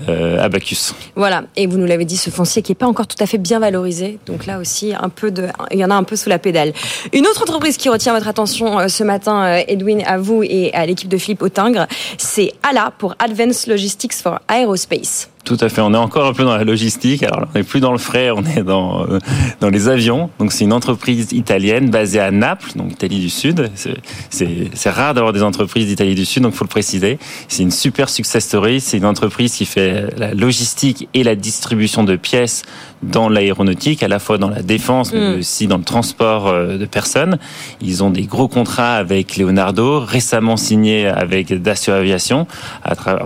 euh, 0.09 0.43
Abacus. 0.43 0.95
Voilà. 1.16 1.43
Et 1.55 1.68
vous 1.68 1.78
nous 1.78 1.86
l'avez 1.86 2.05
dit, 2.05 2.18
ce 2.18 2.30
foncier 2.30 2.61
qui 2.61 2.72
est 2.72 2.76
pas 2.76 2.88
encore 2.88 3.07
tout 3.07 3.22
à 3.22 3.26
fait 3.26 3.38
bien 3.38 3.59
valorisé. 3.59 4.20
Donc 4.26 4.45
là 4.45 4.59
aussi, 4.59 4.93
un 4.93 5.09
peu 5.09 5.32
de, 5.32 5.47
il 5.72 5.80
y 5.80 5.86
en 5.86 5.91
a 5.91 5.95
un 5.95 6.03
peu 6.03 6.16
sous 6.16 6.30
la 6.30 6.39
pédale. 6.39 6.74
Une 7.13 7.28
autre 7.28 7.43
entreprise 7.43 7.78
qui 7.78 7.89
retient 7.89 8.13
votre 8.13 8.28
attention 8.28 8.88
ce 8.88 9.03
matin, 9.03 9.61
Edwin, 9.68 10.03
à 10.05 10.18
vous 10.18 10.43
et 10.43 10.74
à 10.74 10.86
l'équipe 10.86 11.09
de 11.09 11.18
Philippe 11.18 11.41
Autingre, 11.41 11.88
c'est 12.18 12.53
ALA 12.63 12.91
pour 12.97 13.16
Advanced 13.20 13.68
Logistics 13.68 14.13
for 14.13 14.39
Aerospace. 14.55 15.27
Tout 15.45 15.57
à 15.61 15.69
fait. 15.69 15.79
On 15.81 15.93
est 15.93 15.97
encore 15.97 16.25
un 16.25 16.33
peu 16.33 16.43
dans 16.43 16.57
la 16.57 16.63
logistique. 16.63 17.21
Alors, 17.21 17.45
on 17.53 17.57
n'est 17.57 17.63
plus 17.63 17.79
dans 17.79 17.91
le 17.91 17.99
frais, 17.99 18.31
on 18.31 18.43
est 18.43 18.63
dans 18.63 19.05
euh, 19.07 19.19
dans 19.61 19.69
les 19.69 19.87
avions. 19.87 20.31
Donc, 20.39 20.51
c'est 20.51 20.63
une 20.63 20.73
entreprise 20.73 21.33
italienne 21.33 21.91
basée 21.91 22.19
à 22.19 22.31
Naples, 22.31 22.71
donc 22.75 22.93
Italie 22.93 23.19
du 23.19 23.29
Sud. 23.29 23.69
C'est 23.75 24.89
rare 24.89 25.13
d'avoir 25.13 25.33
des 25.33 25.43
entreprises 25.43 25.85
d'Italie 25.85 26.15
du 26.15 26.25
Sud, 26.25 26.41
donc 26.41 26.55
faut 26.55 26.65
le 26.65 26.69
préciser. 26.69 27.19
C'est 27.47 27.61
une 27.61 27.69
super 27.69 28.09
success 28.09 28.43
story. 28.43 28.81
C'est 28.81 28.97
une 28.97 29.05
entreprise 29.05 29.53
qui 29.53 29.65
fait 29.65 30.17
la 30.17 30.33
logistique 30.33 31.07
et 31.13 31.23
la 31.23 31.35
distribution 31.35 32.03
de 32.03 32.15
pièces 32.15 32.63
dans 33.03 33.29
l'aéronautique, 33.29 34.01
à 34.01 34.07
la 34.07 34.17
fois 34.17 34.39
dans 34.39 34.49
la 34.49 34.63
défense, 34.63 35.13
mais 35.13 35.35
mm. 35.35 35.39
aussi 35.39 35.67
dans 35.67 35.77
le 35.77 35.83
transport 35.83 36.47
euh, 36.47 36.77
de 36.79 36.85
personnes. 36.85 37.37
Ils 37.81 38.03
ont 38.03 38.09
des 38.09 38.23
gros 38.23 38.47
contrats 38.47 38.95
avec 38.95 39.37
Leonardo, 39.37 39.99
récemment 39.99 40.57
signés 40.57 41.05
avec 41.05 41.53
Dacio 41.61 41.93
Aviation 41.93 42.47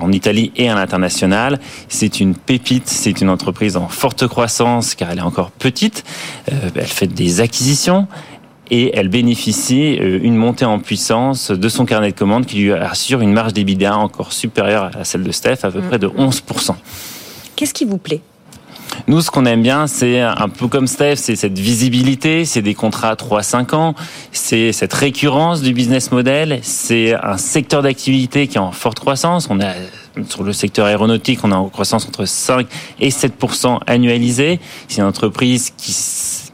en 0.02 0.12
Italie 0.12 0.52
et 0.58 0.70
à 0.70 0.76
l'international. 0.76 1.60
C'est 1.88 2.09
c'est 2.12 2.22
une 2.22 2.34
pépite, 2.34 2.88
c'est 2.88 3.22
une 3.22 3.30
entreprise 3.30 3.78
en 3.78 3.88
forte 3.88 4.28
croissance 4.28 4.96
car 4.96 5.12
elle 5.12 5.20
est 5.20 5.22
encore 5.22 5.52
petite. 5.52 6.04
Euh, 6.52 6.70
elle 6.74 6.86
fait 6.86 7.06
des 7.06 7.40
acquisitions 7.40 8.08
et 8.72 8.98
elle 8.98 9.10
bénéficie 9.10 9.98
euh, 10.00 10.20
une 10.24 10.36
montée 10.36 10.66
en 10.66 10.80
puissance 10.80 11.52
de 11.52 11.70
son 11.70 11.86
carnet 11.86 12.12
de 12.12 12.18
commandes 12.18 12.48
qui 12.48 12.58
lui 12.58 12.74
assure 12.74 13.22
une 13.22 13.32
marge 13.32 13.54
d'EBITDA 13.54 13.96
encore 13.96 14.34
supérieure 14.34 14.90
à 15.00 15.04
celle 15.04 15.22
de 15.22 15.32
Steph, 15.32 15.60
à 15.62 15.70
peu 15.70 15.82
près 15.82 16.00
de 16.00 16.08
11%. 16.08 16.74
Qu'est-ce 17.56 17.76
qui 17.76 17.86
vous 17.86 18.00
plaît? 18.00 18.22
Nous, 19.08 19.22
ce 19.22 19.30
qu'on 19.30 19.46
aime 19.46 19.62
bien, 19.62 19.86
c'est 19.86 20.22
un 20.22 20.50
peu 20.50 20.68
comme 20.68 20.88
Steph, 20.88 21.18
c'est 21.18 21.36
cette 21.36 21.60
visibilité, 21.60 22.44
c'est 22.44 22.64
des 22.64 22.74
contrats 22.74 23.14
3-5 23.14 23.76
ans, 23.76 23.96
c'est 24.32 24.72
cette 24.72 24.94
récurrence 24.94 25.62
du 25.62 25.74
business 25.74 26.12
model, 26.12 26.60
c'est 26.64 27.14
un 27.14 27.38
secteur 27.38 27.84
d'activité 27.84 28.48
qui 28.48 28.58
est 28.58 28.62
en 28.62 28.72
forte 28.72 29.00
croissance. 29.00 29.48
On 29.52 29.62
a 29.62 29.74
sur 30.28 30.44
le 30.44 30.54
secteur 30.54 30.86
aéronautique, 30.86 31.40
on 31.44 31.52
a 31.52 31.56
en 31.56 31.70
croissance 31.70 32.08
entre 32.08 32.26
5 32.26 32.68
et 33.00 33.10
7% 33.10 33.80
annualisé. 33.88 34.60
C'est 34.88 35.02
une 35.02 35.08
entreprise 35.08 35.72
qui 35.78 35.90
qui 35.90 35.94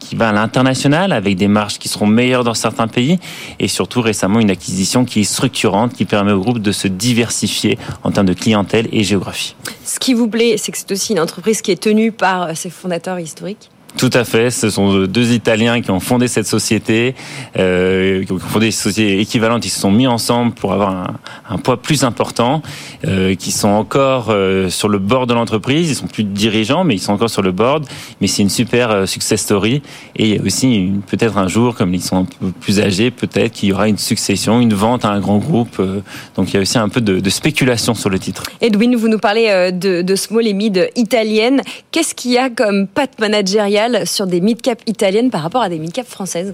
qui 0.05 0.15
va 0.15 0.29
à 0.29 0.31
l'international 0.31 1.11
avec 1.11 1.35
des 1.35 1.47
marges 1.47 1.79
qui 1.79 1.89
seront 1.89 2.05
meilleures 2.05 2.43
dans 2.43 2.53
certains 2.53 2.87
pays 2.87 3.19
et 3.59 3.67
surtout 3.67 4.01
récemment 4.01 4.39
une 4.39 4.51
acquisition 4.51 5.03
qui 5.03 5.21
est 5.21 5.23
structurante, 5.23 5.93
qui 5.93 6.05
permet 6.05 6.31
au 6.31 6.39
groupe 6.39 6.59
de 6.59 6.71
se 6.71 6.87
diversifier 6.87 7.77
en 8.03 8.11
termes 8.11 8.27
de 8.27 8.33
clientèle 8.33 8.87
et 8.91 9.03
géographie. 9.03 9.55
Ce 9.83 9.99
qui 9.99 10.13
vous 10.13 10.27
plaît, 10.27 10.57
c'est 10.57 10.71
que 10.71 10.77
c'est 10.77 10.91
aussi 10.91 11.13
une 11.13 11.19
entreprise 11.19 11.61
qui 11.61 11.71
est 11.71 11.81
tenue 11.81 12.11
par 12.11 12.55
ses 12.55 12.69
fondateurs 12.69 13.19
historiques. 13.19 13.71
Tout 13.97 14.09
à 14.13 14.25
fait. 14.25 14.51
Ce 14.51 14.69
sont 14.69 15.05
deux 15.05 15.31
Italiens 15.31 15.81
qui 15.81 15.89
ont 15.89 16.01
fondé 16.01 16.27
cette 16.27 16.47
société, 16.47 17.15
euh, 17.57 18.23
qui 18.25 18.31
ont 18.33 18.39
fondé 18.39 18.67
des 18.67 18.71
sociétés 18.71 19.19
équivalentes. 19.21 19.65
Ils 19.65 19.69
se 19.69 19.79
sont 19.79 19.91
mis 19.91 20.05
ensemble 20.05 20.53
pour 20.53 20.73
avoir 20.73 20.89
un, 20.89 21.17
un 21.49 21.57
poids 21.57 21.81
plus 21.81 22.03
important, 22.03 22.61
euh, 23.07 23.35
qui 23.35 23.51
sont 23.51 23.69
encore 23.69 24.27
euh, 24.29 24.69
sur 24.69 24.89
le 24.89 24.99
bord 24.99 25.27
de 25.27 25.33
l'entreprise. 25.33 25.89
Ils 25.89 25.95
sont 25.95 26.07
plus 26.07 26.25
dirigeants, 26.25 26.83
mais 26.83 26.95
ils 26.95 26.99
sont 26.99 27.13
encore 27.13 27.29
sur 27.29 27.41
le 27.41 27.53
board. 27.53 27.85
Mais 28.19 28.27
c'est 28.27 28.41
une 28.41 28.49
super 28.49 28.91
euh, 28.91 29.05
success 29.05 29.41
story. 29.41 29.81
Et 30.17 30.29
il 30.29 30.35
y 30.35 30.39
a 30.39 30.43
aussi 30.43 30.91
peut-être 31.07 31.37
un 31.37 31.47
jour, 31.47 31.73
comme 31.75 31.93
ils 31.93 32.03
sont 32.03 32.17
un 32.17 32.25
peu 32.25 32.51
plus 32.51 32.81
âgés, 32.81 33.11
peut-être 33.11 33.53
qu'il 33.53 33.69
y 33.69 33.73
aura 33.73 33.87
une 33.87 33.97
succession, 33.97 34.59
une 34.59 34.73
vente 34.73 35.05
à 35.05 35.09
un 35.09 35.21
grand 35.21 35.37
groupe. 35.37 35.77
Euh, 35.79 36.01
donc 36.35 36.51
il 36.51 36.55
y 36.55 36.57
a 36.57 36.61
aussi 36.61 36.77
un 36.77 36.89
peu 36.89 36.99
de, 36.99 37.21
de 37.21 37.29
spéculation 37.29 37.93
sur 37.95 38.09
le 38.09 38.19
titre. 38.19 38.43
Edwin, 38.59 38.95
vous 38.97 39.07
nous 39.07 39.19
parlez 39.19 39.71
de, 39.71 40.01
de 40.01 40.15
small 40.15 40.47
et 40.47 40.53
mid 40.53 40.89
italiennes. 40.97 41.61
Qu'est-ce 41.91 42.13
qu'il 42.13 42.31
y 42.31 42.37
a 42.37 42.49
comme 42.49 42.87
patte 42.87 43.19
managériale 43.19 43.84
sur 44.05 44.27
des 44.27 44.41
mid-cap 44.41 44.81
italiennes 44.87 45.29
par 45.29 45.41
rapport 45.41 45.61
à 45.61 45.69
des 45.69 45.79
mid-cap 45.79 46.07
françaises 46.07 46.53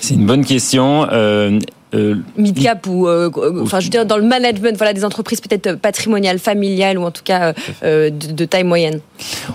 C'est 0.00 0.14
une 0.14 0.26
bonne 0.26 0.44
question. 0.44 1.06
Euh, 1.10 1.58
euh, 1.92 2.14
mid-cap 2.36 2.86
ou, 2.86 3.08
euh, 3.08 3.30
enfin, 3.62 3.80
je 3.80 3.86
veux 3.86 3.90
dire, 3.90 4.06
dans 4.06 4.16
le 4.16 4.22
management, 4.22 4.76
voilà, 4.76 4.92
des 4.92 5.04
entreprises 5.04 5.40
peut-être 5.40 5.74
patrimoniales, 5.74 6.38
familiales 6.38 6.98
ou 6.98 7.04
en 7.04 7.10
tout 7.10 7.24
cas 7.24 7.52
euh, 7.82 8.10
de, 8.10 8.32
de, 8.32 8.44
taille 8.44 8.62
moyenne. 8.62 9.00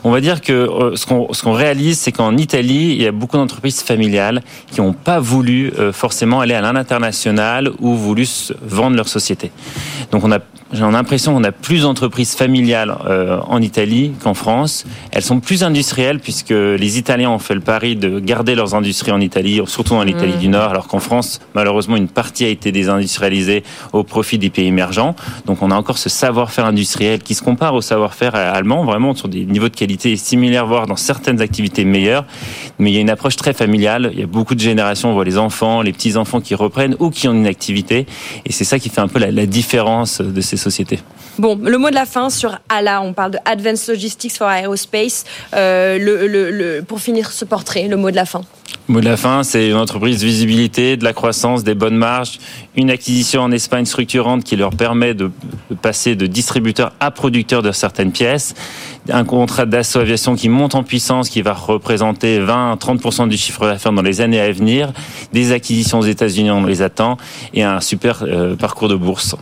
On 0.03 0.11
va 0.11 0.19
dire 0.19 0.41
que 0.41 0.93
ce 0.95 1.05
qu'on 1.05 1.31
ce 1.31 1.43
qu'on 1.43 1.53
réalise, 1.53 1.97
c'est 1.97 2.11
qu'en 2.11 2.35
Italie, 2.35 2.91
il 2.91 3.01
y 3.01 3.07
a 3.07 3.13
beaucoup 3.13 3.37
d'entreprises 3.37 3.81
familiales 3.81 4.41
qui 4.69 4.81
n'ont 4.81 4.93
pas 4.93 5.19
voulu 5.19 5.71
forcément 5.93 6.41
aller 6.41 6.53
à 6.53 6.61
l'international 6.61 7.71
ou 7.79 7.95
voulu 7.95 8.27
vendre 8.61 8.97
leur 8.97 9.07
société. 9.07 9.51
Donc 10.11 10.23
on 10.23 10.31
a 10.31 10.39
j'ai 10.73 10.81
l'impression 10.81 11.35
qu'on 11.35 11.43
a 11.43 11.51
plus 11.51 11.83
d'entreprises 11.83 12.33
familiales 12.33 12.95
euh, 13.05 13.39
en 13.47 13.61
Italie 13.61 14.13
qu'en 14.23 14.33
France. 14.33 14.85
Elles 15.11 15.21
sont 15.21 15.39
plus 15.39 15.63
industrielles 15.63 16.19
puisque 16.19 16.49
les 16.49 16.97
Italiens 16.97 17.29
ont 17.29 17.39
fait 17.39 17.53
le 17.53 17.61
pari 17.61 17.95
de 17.95 18.19
garder 18.19 18.55
leurs 18.55 18.73
industries 18.73 19.11
en 19.11 19.21
Italie, 19.21 19.61
surtout 19.67 19.93
en 19.93 20.07
Italie 20.07 20.33
mmh. 20.37 20.39
du 20.39 20.47
Nord, 20.47 20.71
alors 20.71 20.87
qu'en 20.87 20.99
France, 20.99 21.39
malheureusement, 21.53 21.95
une 21.97 22.07
partie 22.07 22.45
a 22.45 22.47
été 22.47 22.71
désindustrialisée 22.71 23.63
au 23.93 24.03
profit 24.03 24.39
des 24.39 24.49
pays 24.49 24.65
émergents. 24.65 25.15
Donc 25.45 25.61
on 25.61 25.69
a 25.69 25.75
encore 25.75 25.99
ce 25.99 26.09
savoir-faire 26.09 26.65
industriel 26.65 27.21
qui 27.21 27.35
se 27.35 27.43
compare 27.43 27.75
au 27.75 27.81
savoir-faire 27.81 28.33
allemand, 28.33 28.85
vraiment 28.85 29.13
sur 29.13 29.27
des 29.27 29.45
niveaux 29.45 29.69
de 29.69 29.75
qualité 29.75 30.15
similaires, 30.17 30.65
voire 30.65 30.87
dans 30.87 30.95
certaines 30.95 31.41
activités 31.41 31.85
meilleures. 31.85 32.25
Mais 32.79 32.89
il 32.91 32.95
y 32.95 32.97
a 32.97 33.01
une 33.01 33.11
approche 33.11 33.35
très 33.35 33.53
familiale. 33.53 34.09
Il 34.13 34.19
y 34.19 34.23
a 34.23 34.27
beaucoup 34.27 34.55
de 34.55 34.59
générations, 34.59 35.11
on 35.11 35.13
voit 35.13 35.25
les 35.25 35.37
enfants, 35.37 35.83
les 35.83 35.93
petits-enfants 35.93 36.41
qui 36.41 36.55
reprennent 36.55 36.95
ou 36.99 37.11
qui 37.11 37.27
ont 37.27 37.33
une 37.33 37.47
activité. 37.47 38.07
Et 38.45 38.51
c'est 38.51 38.63
ça 38.65 38.79
qui 38.79 38.89
fait 38.89 39.01
un 39.01 39.07
peu 39.07 39.19
la, 39.19 39.31
la 39.31 39.45
différence 39.45 40.21
de 40.21 40.41
ces 40.41 40.57
sociétés. 40.65 40.99
Bon, 41.37 41.59
le 41.61 41.77
mot 41.77 41.89
de 41.89 41.95
la 41.95 42.05
fin 42.05 42.29
sur 42.29 42.57
ALA, 42.69 43.01
on 43.01 43.13
parle 43.13 43.31
de 43.31 43.37
Advanced 43.45 43.87
Logistics 43.89 44.37
for 44.37 44.49
Aerospace. 44.49 45.25
Euh, 45.53 45.97
le, 45.99 46.27
le, 46.27 46.51
le, 46.51 46.81
pour 46.81 46.99
finir 46.99 47.31
ce 47.31 47.45
portrait, 47.45 47.87
le 47.87 47.97
mot 47.97 48.09
de 48.09 48.15
la 48.15 48.25
fin. 48.25 48.41
Le 48.87 48.93
mot 48.93 48.99
de 48.99 49.05
la 49.05 49.17
fin, 49.17 49.43
c'est 49.43 49.69
une 49.69 49.75
entreprise 49.75 50.23
visibilité, 50.23 50.95
de 50.95 51.03
la 51.03 51.13
croissance, 51.13 51.63
des 51.63 51.73
bonnes 51.73 51.97
marges, 51.97 52.39
une 52.75 52.89
acquisition 52.89 53.41
en 53.41 53.51
Espagne 53.51 53.85
structurante 53.85 54.43
qui 54.43 54.55
leur 54.55 54.71
permet 54.71 55.13
de 55.13 55.31
passer 55.81 56.15
de 56.15 56.27
distributeur 56.27 56.93
à 56.99 57.11
producteur 57.11 57.63
de 57.63 57.71
certaines 57.71 58.11
pièces, 58.11 58.53
un 59.09 59.25
contrat 59.25 59.65
d'assaut 59.65 59.99
aviation 59.99 60.35
qui 60.35 60.49
monte 60.49 60.75
en 60.75 60.83
puissance, 60.83 61.29
qui 61.29 61.41
va 61.41 61.53
représenter 61.53 62.39
20-30% 62.39 63.27
du 63.27 63.37
chiffre 63.37 63.65
d'affaires 63.65 63.91
dans 63.91 64.01
les 64.01 64.21
années 64.21 64.39
à 64.39 64.51
venir, 64.51 64.93
des 65.33 65.51
acquisitions 65.51 65.99
aux 65.99 66.05
États-Unis, 66.05 66.51
on 66.51 66.63
les 66.63 66.81
attend, 66.81 67.17
et 67.53 67.63
un 67.63 67.81
super 67.81 68.23
euh, 68.23 68.55
parcours 68.55 68.87
de 68.87 68.95
bourse. 68.95 69.35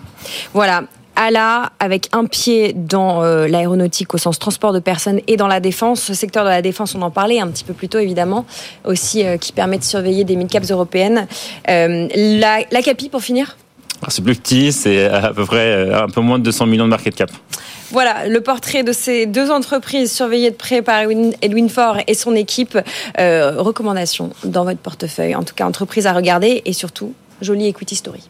Voilà, 0.54 0.84
ALA 1.16 1.72
avec 1.80 2.10
un 2.12 2.26
pied 2.26 2.74
dans 2.74 3.24
euh, 3.24 3.48
l'aéronautique 3.48 4.14
au 4.14 4.18
sens 4.18 4.40
transport 4.40 4.74
de 4.74 4.80
personnes 4.80 5.20
et 5.28 5.38
dans 5.38 5.48
la 5.48 5.60
défense. 5.60 6.02
Ce 6.02 6.14
secteur 6.14 6.44
de 6.44 6.50
la 6.50 6.62
défense, 6.62 6.96
on 6.96 7.02
en 7.02 7.12
parlait 7.12 7.40
un 7.40 7.48
petit 7.48 7.64
peu 7.64 7.74
plus 7.74 7.90
tôt 7.90 8.00
évidemment, 8.00 8.46
aussi 8.86 9.26
euh, 9.26 9.38
qui 9.38 9.52
permet 9.52 9.78
de 9.78 9.84
surveiller 9.84 10.24
des 10.24 10.36
mid-caps 10.36 10.72
européennes. 10.72 11.28
Euh, 11.70 12.08
la, 12.16 12.60
la 12.72 12.82
CAPI 12.82 13.10
pour 13.10 13.22
finir? 13.22 13.58
C'est 14.10 14.24
plus 14.24 14.36
petit, 14.36 14.74
c'est 14.74 15.06
à 15.06 15.32
peu 15.34 15.46
près 15.46 15.94
un 15.94 16.10
peu 16.10 16.20
moins 16.20 16.38
de 16.38 16.44
200 16.44 16.66
millions 16.66 16.84
de 16.84 16.90
market 16.90 17.16
cap. 17.16 17.32
Voilà 17.90 18.28
le 18.28 18.42
portrait 18.42 18.84
de 18.84 18.92
ces 18.92 19.26
deux 19.26 19.50
entreprises 19.50 20.12
surveillées 20.12 20.52
de 20.52 20.56
près 20.56 20.82
par 20.82 21.04
Edwin 21.42 21.70
Faure 21.70 21.98
et 22.08 22.14
son 22.14 22.36
équipe. 22.36 22.78
Recommandations 23.18 24.32
dans 24.44 24.66
votre 24.66 24.80
portefeuille, 24.80 25.36
en 25.36 25.44
tout 25.44 25.56
cas 25.56 25.66
entreprise 25.66 26.06
à 26.06 26.12
regarder 26.12 26.64
et 26.66 26.74
surtout 26.74 27.14
jolie 27.42 27.68
equity 27.68 27.96
story. 27.96 28.28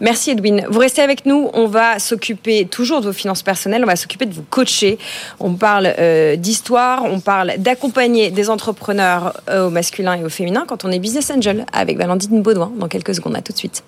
Merci 0.00 0.30
Edwin. 0.30 0.64
Vous 0.68 0.78
restez 0.78 1.02
avec 1.02 1.26
nous. 1.26 1.50
On 1.54 1.66
va 1.66 1.98
s'occuper 1.98 2.66
toujours 2.66 3.00
de 3.00 3.06
vos 3.06 3.12
finances 3.12 3.42
personnelles. 3.42 3.82
On 3.82 3.86
va 3.86 3.96
s'occuper 3.96 4.26
de 4.26 4.34
vous 4.34 4.44
coacher. 4.48 4.98
On 5.40 5.54
parle 5.54 5.94
euh, 5.98 6.36
d'histoire. 6.36 7.04
On 7.04 7.20
parle 7.20 7.54
d'accompagner 7.58 8.30
des 8.30 8.50
entrepreneurs 8.50 9.34
euh, 9.48 9.66
au 9.66 9.70
masculin 9.70 10.14
et 10.14 10.24
au 10.24 10.28
féminin 10.28 10.64
quand 10.66 10.84
on 10.84 10.90
est 10.90 10.98
business 10.98 11.30
angel 11.30 11.66
avec 11.72 11.98
Valentine 11.98 12.42
Baudouin 12.42 12.72
dans 12.76 12.88
quelques 12.88 13.14
secondes. 13.14 13.36
À 13.36 13.42
tout 13.42 13.52
de 13.52 13.58
suite. 13.58 13.82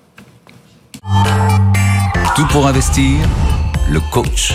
Tout 2.36 2.46
pour 2.48 2.66
investir. 2.66 3.16
Le 3.88 4.00
coach. 4.12 4.52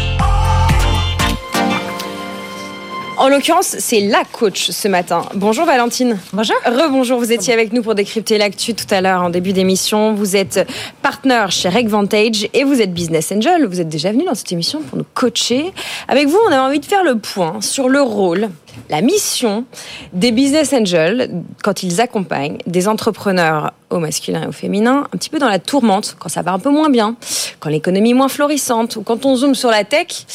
En 3.18 3.30
l'occurrence, 3.30 3.76
c'est 3.80 4.02
la 4.02 4.24
coach 4.30 4.72
ce 4.72 4.88
matin. 4.90 5.24
Bonjour 5.36 5.66
Valentine. 5.66 6.18
Bonjour. 6.34 6.56
Rebonjour, 6.66 7.18
vous 7.20 7.32
étiez 7.32 7.54
avec 7.54 7.72
nous 7.72 7.82
pour 7.82 7.96
décrypter 7.96 8.38
l'actu 8.38 8.74
tout 8.74 8.86
à 8.90 9.00
l'heure 9.00 9.22
en 9.22 9.30
début 9.30 9.54
d'émission. 9.54 10.14
Vous 10.14 10.36
êtes 10.36 10.68
partenaire 11.02 11.50
chez 11.52 11.70
Regvantage 11.70 12.50
et 12.54 12.66
vous 12.66 12.82
êtes 12.82 12.94
business 12.94 13.32
angel. 13.32 13.68
Vous 13.68 13.80
êtes 13.80 13.88
déjà 13.88 14.12
venu 14.12 14.26
dans 14.26 14.36
cette 14.36 14.52
émission 14.52 14.82
pour 14.82 14.98
nous 14.98 15.06
coacher. 15.14 15.72
Avec 16.10 16.28
vous, 16.28 16.38
on 16.46 16.48
avait 16.48 16.58
envie 16.58 16.80
de 16.80 16.86
faire 16.86 17.06
le 17.06 17.18
point 17.18 17.62
sur 17.62 17.88
le 17.88 18.02
rôle, 18.02 18.50
la 18.90 19.02
mission 19.02 19.64
des 20.12 20.32
business 20.32 20.74
angels 20.74 21.32
quand 21.64 21.84
ils 21.84 22.02
accompagnent 22.02 22.58
des 22.68 22.88
entrepreneurs 22.90 23.72
au 23.90 24.00
masculin 24.00 24.44
et 24.44 24.48
au 24.48 24.52
féminin, 24.52 25.08
un 25.14 25.18
petit 25.18 25.30
peu 25.30 25.40
dans 25.40 25.48
la 25.48 25.60
tourmente, 25.60 26.18
quand 26.20 26.30
ça 26.30 26.42
va 26.42 26.52
un 26.52 26.60
peu 26.60 26.70
moins 26.70 26.90
bien, 26.90 27.16
quand 27.62 27.70
l'économie 27.70 28.12
est 28.12 28.16
moins 28.16 28.28
florissante 28.28 28.98
ou 28.98 29.04
quand 29.04 29.26
on 29.26 29.38
zoome 29.38 29.56
sur 29.56 29.70
la 29.70 29.86
tech 29.86 30.26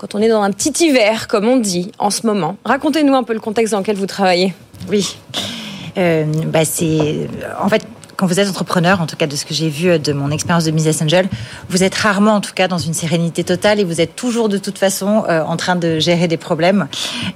quand 0.00 0.14
on 0.14 0.22
est 0.22 0.30
dans 0.30 0.40
un 0.40 0.50
petit 0.50 0.86
hiver, 0.86 1.28
comme 1.28 1.46
on 1.46 1.58
dit 1.58 1.92
en 1.98 2.08
ce 2.08 2.26
moment. 2.26 2.56
Racontez-nous 2.64 3.14
un 3.14 3.22
peu 3.22 3.34
le 3.34 3.38
contexte 3.40 3.72
dans 3.72 3.80
lequel 3.80 3.96
vous 3.96 4.06
travaillez. 4.06 4.54
Oui. 4.88 5.18
Euh, 5.98 6.24
bah 6.46 6.64
c'est 6.64 7.28
en 7.60 7.68
fait 7.68 7.86
quand 8.20 8.26
vous 8.26 8.38
êtes 8.38 8.50
entrepreneur, 8.50 9.00
en 9.00 9.06
tout 9.06 9.16
cas 9.16 9.26
de 9.26 9.34
ce 9.34 9.46
que 9.46 9.54
j'ai 9.54 9.70
vu 9.70 9.88
euh, 9.88 9.96
de 9.96 10.12
mon 10.12 10.30
expérience 10.30 10.64
de 10.64 10.70
business 10.70 11.00
angel, 11.00 11.26
vous 11.70 11.82
êtes 11.82 11.94
rarement 11.94 12.34
en 12.34 12.42
tout 12.42 12.52
cas 12.52 12.68
dans 12.68 12.76
une 12.76 12.92
sérénité 12.92 13.44
totale 13.44 13.80
et 13.80 13.84
vous 13.84 14.02
êtes 14.02 14.14
toujours 14.14 14.50
de 14.50 14.58
toute 14.58 14.76
façon 14.76 15.24
euh, 15.26 15.40
en 15.40 15.56
train 15.56 15.74
de 15.74 15.98
gérer 15.98 16.28
des 16.28 16.36
problèmes. 16.36 16.86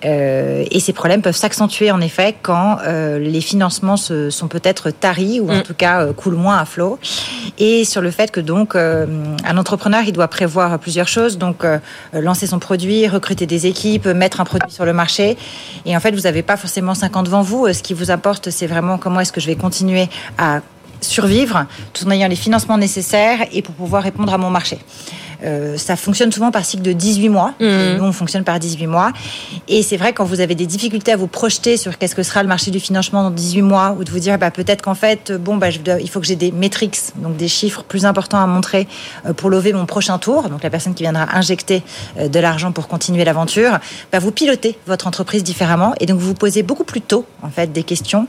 Euh, 0.05 0.63
et 0.71 0.81
ces 0.81 0.93
problèmes 0.93 1.23
peuvent 1.23 1.35
s'accentuer 1.35 1.91
en 1.91 2.03
effet 2.03 2.37
quand 2.43 2.77
euh, 2.87 3.19
les 3.19 3.41
financements 3.41 3.97
se, 3.97 4.29
sont 4.29 4.47
peut-être 4.47 4.91
taris 4.91 5.41
ou 5.41 5.51
en 5.51 5.61
mm. 5.61 5.63
tout 5.63 5.73
cas 5.73 6.13
coulent 6.13 6.37
moins 6.37 6.59
à 6.59 6.67
flot. 6.67 6.99
Et 7.57 7.87
sur 7.87 8.03
le 8.03 8.11
fait 8.11 8.31
que 8.31 8.41
donc 8.41 8.77
un 8.77 9.57
entrepreneur 9.57 10.03
il 10.07 10.13
doit 10.13 10.29
prévoir 10.29 10.79
plusieurs 10.79 11.09
choses, 11.09 11.39
donc 11.39 11.65
lancer 12.13 12.47
son 12.47 12.59
produit, 12.59 13.07
recruter 13.07 13.47
des 13.47 13.67
équipes, 13.67 14.07
mettre 14.07 14.41
un 14.41 14.45
produit 14.45 14.71
sur 14.71 14.85
le 14.85 14.93
marché. 14.93 15.39
Et 15.87 15.97
en 15.97 16.01
fait 16.01 16.15
vous 16.15 16.23
n'avez 16.23 16.43
pas 16.43 16.57
forcément 16.57 16.95
5 16.95 17.17
ans 17.17 17.23
devant 17.23 17.43
vous. 17.43 17.73
Ce 17.73 17.83
qui 17.83 17.95
vous 17.95 18.11
importe 18.11 18.51
c'est 18.51 18.67
vraiment 18.67 18.99
comment 18.99 19.21
est-ce 19.21 19.33
que 19.33 19.41
je 19.41 19.47
vais 19.47 19.57
continuer 19.57 20.09
à 20.37 20.61
survivre 21.01 21.67
tout 21.93 22.07
en 22.07 22.11
ayant 22.11 22.29
les 22.29 22.37
financements 22.37 22.79
nécessaires 22.79 23.47
et 23.53 23.63
pour 23.63 23.75
pouvoir 23.75 24.03
répondre 24.03 24.33
à 24.33 24.39
mon 24.39 24.51
marché. 24.51 24.79
Euh, 25.45 25.77
ça 25.77 25.97
fonctionne 25.97 26.33
souvent 26.33 26.51
par 26.51 26.65
cycle 26.65 26.83
de 26.83 26.93
18 26.93 27.29
mois. 27.29 27.55
Mmh. 27.61 27.97
Nous, 27.99 28.05
on 28.05 28.13
fonctionne 28.13 28.45
par 28.45 28.59
18 28.59 28.87
mois. 28.87 29.13
Et 29.69 29.83
c'est 29.83 29.97
vrai, 29.97 30.13
quand 30.13 30.25
vous 30.25 30.41
avez 30.41 30.55
des 30.55 30.67
difficultés 30.67 31.13
à 31.13 31.17
vous 31.17 31.27
projeter 31.27 31.77
sur 31.77 31.99
qu'est-ce 31.99 32.15
que 32.15 32.23
sera 32.23 32.43
le 32.43 32.49
marché 32.49 32.71
du 32.71 32.81
financement 32.81 33.23
dans 33.23 33.31
18 33.31 33.63
mois, 33.63 33.97
ou 33.99 34.05
de 34.05 34.11
vous 34.11 34.19
dire, 34.19 34.39
bah, 34.39 34.51
peut-être 34.51 34.83
qu'en 34.83 34.95
fait, 34.95 35.33
bon, 35.33 35.57
bah, 35.57 35.71
je 35.71 35.81
dois, 35.81 36.01
il 36.01 36.09
faut 36.09 36.21
que 36.21 36.27
j'ai 36.27 36.37
des 36.37 36.51
métriques, 36.51 36.99
donc 37.17 37.37
des 37.37 37.49
chiffres 37.49 37.83
plus 37.83 38.07
importants 38.07 38.43
à 38.43 38.47
montrer 38.47 38.87
euh, 39.27 39.33
pour 39.33 39.51
lever 39.51 39.73
mon 39.73 39.87
prochain 39.87 40.19
tour. 40.19 40.49
Donc 40.49 40.63
la 40.63 40.71
personne 40.71 40.95
qui 40.95 41.03
viendra 41.03 41.27
injecter 41.37 41.83
euh, 42.19 42.29
de 42.29 42.41
l'argent 42.41 42.73
pour 42.73 42.89
continuer 42.89 43.25
l'aventure, 43.25 43.79
bah, 44.13 44.19
vous 44.19 44.31
pilotez 44.31 44.79
votre 44.87 45.07
entreprise 45.07 45.45
différemment. 45.45 45.95
Et 46.01 46.07
donc, 46.07 46.19
vous 46.19 46.29
vous 46.29 46.35
posez 46.35 46.63
beaucoup 46.63 46.85
plus 46.85 47.01
tôt, 47.01 47.27
en 47.43 47.51
fait, 47.51 47.73
des 47.73 47.83
questions 47.83 48.27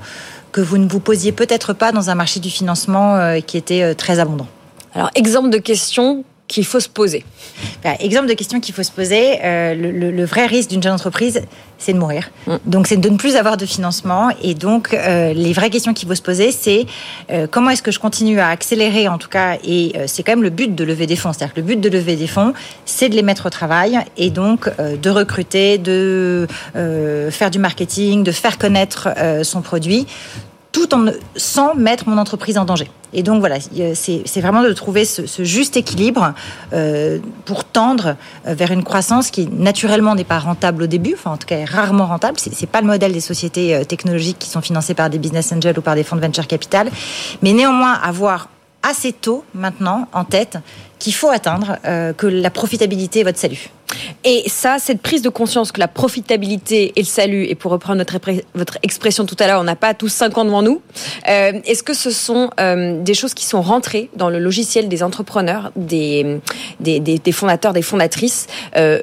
que 0.55 0.61
vous 0.61 0.77
ne 0.77 0.87
vous 0.87 1.01
posiez 1.01 1.33
peut-être 1.33 1.73
pas 1.73 1.91
dans 1.91 2.09
un 2.09 2.15
marché 2.15 2.39
du 2.39 2.49
financement 2.49 3.17
euh, 3.17 3.41
qui 3.41 3.57
était 3.57 3.81
euh, 3.81 3.93
très 3.93 4.19
abondant. 4.19 4.47
Alors, 4.93 5.11
exemple 5.13 5.49
de 5.49 5.57
question 5.57 6.23
qu'il 6.47 6.65
faut 6.65 6.79
se 6.79 6.89
poser 6.89 7.23
bah, 7.83 7.95
Exemple 7.99 8.27
de 8.27 8.33
question 8.33 8.59
qu'il 8.59 8.73
faut 8.75 8.83
se 8.83 8.91
poser, 8.91 9.39
euh, 9.43 9.73
le, 9.73 10.25
vrai 10.25 10.45
risque 10.45 10.69
d'une 10.69 10.81
jeune 10.81 10.93
entreprise, 10.93 11.41
c'est 11.77 11.93
de 11.93 11.97
mourir. 11.97 12.29
Mm. 12.47 12.55
Donc 12.65 12.87
c'est 12.87 12.97
de 12.97 13.09
ne 13.09 13.17
plus 13.17 13.35
avoir 13.35 13.57
de 13.57 13.65
financement. 13.65 14.29
Et 14.43 14.53
donc 14.53 14.93
euh, 14.93 15.33
les 15.33 15.53
vraies 15.53 15.69
questions 15.69 15.93
qu'il 15.93 16.07
faut 16.07 16.15
se 16.15 16.21
poser, 16.21 16.51
c'est 16.51 16.85
euh, 17.31 17.47
comment 17.49 17.71
est-ce 17.71 17.81
que 17.81 17.91
je 17.91 17.99
continue 17.99 18.39
à 18.39 18.49
accélérer 18.49 19.07
en 19.07 19.17
tout 19.17 19.29
cas, 19.29 19.57
et 19.63 19.93
c'est 20.07 20.23
quand 20.23 20.33
même 20.33 20.43
le 20.43 20.49
but 20.49 20.73
de 20.73 20.83
lever 20.83 21.07
des 21.07 21.15
fonds. 21.15 21.33
C'est-à-dire 21.33 21.53
que 21.53 21.61
le 21.61 21.65
but 21.65 21.79
de 21.79 21.89
lever 21.89 22.15
des 22.15 22.27
fonds, 22.27 22.53
c'est 22.85 23.09
de 23.09 23.15
les 23.15 23.23
mettre 23.23 23.47
au 23.47 23.49
travail 23.49 23.99
et 24.17 24.29
donc 24.29 24.69
de 24.77 25.09
recruter, 25.09 25.77
de 25.77 26.47
faire 26.73 27.51
du 27.51 27.59
marketing, 27.59 28.23
de 28.23 28.31
faire 28.31 28.57
connaître 28.57 29.09
son 29.43 29.61
produit 29.61 30.05
tout 30.75 30.93
en 30.93 31.05
sans 31.37 31.73
mettre 31.73 32.09
mon 32.09 32.17
entreprise 32.17 32.57
en 32.57 32.65
danger. 32.65 32.91
Et 33.13 33.23
donc 33.23 33.39
voilà, 33.39 33.59
c'est 33.61 34.41
vraiment 34.41 34.61
de 34.61 34.73
trouver 34.73 35.05
ce, 35.05 35.23
juste 35.45 35.77
équilibre 35.77 36.33
euh, 36.73 37.19
pour 37.45 37.63
tendre 37.63 38.17
euh, 38.45 38.53
vers 38.53 38.71
une 38.71 38.83
croissance 38.83 39.31
qui 39.31 39.47
naturellement 39.47 40.15
n'est 40.15 40.25
pas 40.25 40.37
rentable 40.37 40.83
au 40.83 40.87
début, 40.87 41.13
enfin 41.13 41.31
en 41.31 41.37
tout 41.37 41.47
cas 41.47 41.59
est 41.59 41.63
rarement 41.63 42.07
rentable. 42.07 42.37
C'est 42.37 42.69
pas 42.69 42.81
le 42.81 42.87
modèle 42.87 43.13
des 43.13 43.21
sociétés 43.21 43.73
euh, 43.73 43.85
technologiques 43.85 44.37
qui 44.37 44.49
sont 44.49 44.59
financées 44.59 44.95
par 44.95 45.09
des 45.09 45.17
business 45.17 45.53
angels 45.53 45.79
ou 45.79 45.81
par 45.81 45.95
des 45.95 46.03
fonds 46.03 46.17
de 46.17 46.21
venture 46.21 46.45
capital, 46.45 46.91
mais 47.41 47.53
néanmoins 47.53 47.93
avoir 47.93 48.49
assez 48.83 49.13
tôt 49.13 49.45
maintenant 49.53 50.09
en 50.11 50.25
tête 50.25 50.57
qu'il 51.05 51.13
faut 51.13 51.29
atteindre, 51.29 51.77
que 52.17 52.25
la 52.25 52.49
profitabilité 52.49 53.19
est 53.19 53.23
votre 53.23 53.37
salut. 53.37 53.69
Et 54.23 54.43
ça, 54.47 54.77
cette 54.79 55.01
prise 55.01 55.21
de 55.21 55.29
conscience 55.29 55.71
que 55.71 55.79
la 55.79 55.87
profitabilité 55.87 56.93
et 56.95 57.01
le 57.01 57.05
salut, 57.05 57.45
et 57.45 57.55
pour 57.55 57.71
reprendre 57.71 57.99
notre, 57.99 58.17
votre 58.55 58.77
expression 58.83 59.25
tout 59.25 59.35
à 59.39 59.47
l'heure, 59.47 59.61
on 59.61 59.65
n'a 59.65 59.75
pas 59.75 59.93
tous 59.93 60.09
5 60.09 60.37
ans 60.37 60.45
devant 60.45 60.61
nous, 60.61 60.81
euh, 61.27 61.53
est-ce 61.65 61.83
que 61.83 61.93
ce 61.93 62.11
sont 62.11 62.49
euh, 62.59 63.01
des 63.01 63.13
choses 63.13 63.33
qui 63.33 63.45
sont 63.45 63.61
rentrées 63.61 64.09
dans 64.15 64.29
le 64.29 64.39
logiciel 64.39 64.89
des 64.89 65.03
entrepreneurs, 65.03 65.71
des, 65.75 66.39
des, 66.79 66.99
des, 66.99 67.31
fondateurs, 67.31 67.73
des 67.73 67.81
fondatrices 67.81 68.47
euh, 68.75 69.01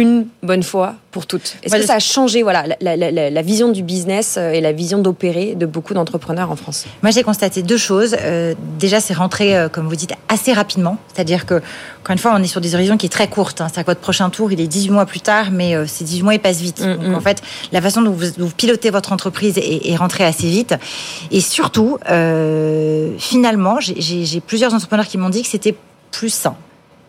une 0.00 0.26
bonne 0.42 0.62
fois 0.62 0.94
pour 1.10 1.26
toutes 1.26 1.56
Est-ce 1.62 1.76
que 1.76 1.82
ça 1.82 1.94
a 1.94 1.98
changé 1.98 2.42
voilà, 2.42 2.64
la, 2.80 3.42
vision 3.42 3.70
du 3.70 3.82
business 3.82 4.36
euh, 4.38 4.52
et 4.52 4.60
la 4.60 4.72
vision 4.72 4.98
d'opérer 4.98 5.54
de 5.54 5.66
beaucoup 5.66 5.92
d'entrepreneurs 5.92 6.50
en 6.50 6.56
France? 6.56 6.86
Moi, 7.02 7.10
j'ai 7.10 7.22
constaté 7.22 7.62
deux 7.62 7.76
choses. 7.76 8.16
Euh, 8.20 8.54
déjà, 8.78 9.00
c'est 9.00 9.14
rentré, 9.14 9.56
euh, 9.56 9.68
comme 9.68 9.86
vous 9.88 9.96
dites, 9.96 10.12
assez 10.28 10.52
rapidement. 10.52 10.96
C'est-à-dire 11.12 11.44
que, 11.44 11.54
encore 12.00 12.12
une 12.12 12.18
fois, 12.18 12.32
on 12.34 12.42
est 12.42 12.46
sur 12.46 12.60
des 12.60 12.74
horizons 12.74 12.96
qui 12.96 13.06
est 13.06 13.10
très 13.10 13.28
courtes. 13.28 13.60
Hein. 13.60 13.66
C'est-à-dire 13.68 13.84
que 13.84 13.90
votre 13.90 14.00
prochain 14.00 14.30
tour, 14.30 14.50
il 14.52 14.60
est 14.60 14.66
18 14.66 14.90
mois 14.90 15.06
plus 15.06 15.20
tard, 15.20 15.50
mais 15.50 15.74
ces 15.86 16.04
18 16.04 16.22
mois, 16.22 16.34
ils 16.34 16.40
passent 16.40 16.60
vite. 16.60 16.80
Mm, 16.80 16.96
Donc, 16.96 17.08
mm. 17.08 17.14
en 17.14 17.20
fait, 17.20 17.42
la 17.72 17.82
façon 17.82 18.00
dont 18.00 18.12
vous, 18.12 18.50
pilotez 18.56 18.90
votre 18.90 19.12
entreprise 19.12 19.58
est, 19.58 19.90
est, 19.90 19.96
rentrée 19.96 20.24
assez 20.24 20.48
vite. 20.48 20.74
Et 21.30 21.40
surtout, 21.40 21.98
finalement, 23.18 23.78
j'ai 23.80 24.40
plusieurs 24.40 24.72
entrepreneurs 24.72 25.06
qui 25.06 25.18
m'ont 25.18 25.30
dit 25.30 25.42
que 25.42 25.48
c'était 25.48 25.74
plus 26.10 26.32
sain 26.32 26.56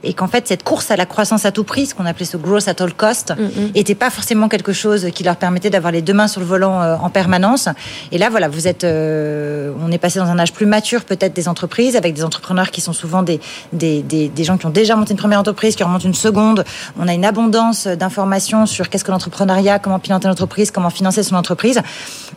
et 0.04 0.14
qu'en 0.14 0.28
fait 0.28 0.48
cette 0.48 0.64
course 0.64 0.92
à 0.92 0.96
la 0.96 1.06
croissance 1.06 1.46
à 1.46 1.52
tout 1.52 1.64
prix, 1.64 1.86
ce 1.86 1.96
qu'on 1.96 2.06
appelait 2.06 2.26
ce 2.26 2.38
growth 2.38 2.68
at 2.68 2.82
all 2.84 2.94
cost, 2.94 3.34
n'était 3.74 3.94
mm, 3.94 3.96
mm. 3.96 4.00
pas 4.00 4.10
forcément 4.10 4.50
quelque 4.50 4.74
chose 4.74 5.08
qui 5.14 5.24
leur 5.24 5.36
permettait 5.36 5.70
d'avoir 5.70 5.92
les 5.92 6.02
deux 6.02 6.14
mains 6.14 6.28
sur 6.28 6.42
le 6.42 6.48
volant 6.48 6.82
euh, 6.82 6.96
en 6.96 7.10
permanence. 7.10 7.70
Et 8.12 8.18
là, 8.18 8.30
voilà, 8.30 8.48
vous 8.48 8.68
êtes, 8.68 8.84
euh, 8.84 9.72
on 9.82 9.92
est 9.92 9.98
passé 9.98 10.20
dans 10.20 10.26
un 10.26 10.40
âge 10.40 10.54
plus 10.54 10.66
mature 10.66 11.04
peut-être 11.04 11.34
des 11.34 11.48
entreprises, 11.48 11.96
avec 11.96 12.14
des 12.14 12.24
entrepreneurs 12.24 12.72
qui 12.72 12.82
sont 12.82 12.94
souvent 12.94 13.24
des, 13.24 13.40
des, 13.74 14.02
des, 14.02 14.30
des, 14.30 14.44
gens 14.44 14.58
qui 14.58 14.66
ont 14.66 14.72
déjà 14.72 14.96
monté 14.96 15.12
une 15.12 15.20
première 15.20 15.40
entreprise, 15.40 15.76
qui 15.76 15.84
remontent 15.84 16.06
une 16.06 16.14
seconde. 16.14 16.64
On 17.00 17.08
a 17.08 17.14
une 17.14 17.26
abondance 17.26 17.88
d'informations 17.88 18.66
sur 18.66 18.90
qu'est-ce 18.90 19.04
que 19.04 19.12
l'entrepreneuriat, 19.12 19.80
comment 19.80 20.00
piloter 20.00 20.28
l'entreprise, 20.28 20.72
comment 20.72 20.90
financer 20.90 21.24
son 21.24 21.36
entreprise, 21.36 21.82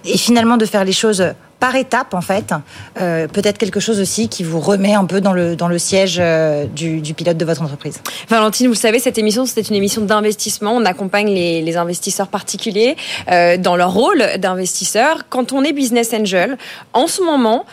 et 0.05 0.19
finalement 0.19 0.57
de 0.57 0.67
faire 0.67 0.85
les 0.85 0.93
choses 0.93 1.25
par 1.65 1.77
étape 1.77 2.13
en 2.13 2.21
fait, 2.21 2.53
euh, 3.01 3.27
peut-être 3.27 3.57
quelque 3.57 3.81
chose 3.81 3.99
aussi 3.99 4.29
qui 4.29 4.45
vous 4.45 4.61
remet 4.61 4.93
un 4.93 5.07
peu 5.07 5.23
dans 5.23 5.33
le, 5.33 5.57
dans 5.57 5.67
le 5.67 5.79
siège 5.79 6.19
euh, 6.21 6.67
du, 6.67 7.01
pilote 7.15 7.39
de 7.39 7.45
votre 7.47 7.63
entreprise. 7.63 8.03
Valentine, 8.29 8.67
vous 8.67 8.75
le 8.75 8.79
savez, 8.79 8.99
cette 8.99 9.17
émission, 9.17 9.47
c'était 9.47 9.63
une 9.63 9.75
émission 9.75 10.03
d'investissement. 10.03 10.73
On 10.77 10.85
accompagne 10.85 11.29
les, 11.29 11.77
investisseurs 11.79 12.29
particuliers 12.29 12.97
euh, 13.31 13.57
dans 13.57 13.77
leur 13.77 13.95
rôle 13.95 14.23
d'investisseur. 14.37 15.23
Quand 15.31 15.53
on 15.53 15.65
est 15.65 15.73
business 15.73 16.13
angel, 16.13 16.59
en 16.93 17.07
ce 17.07 17.23
moment, 17.23 17.65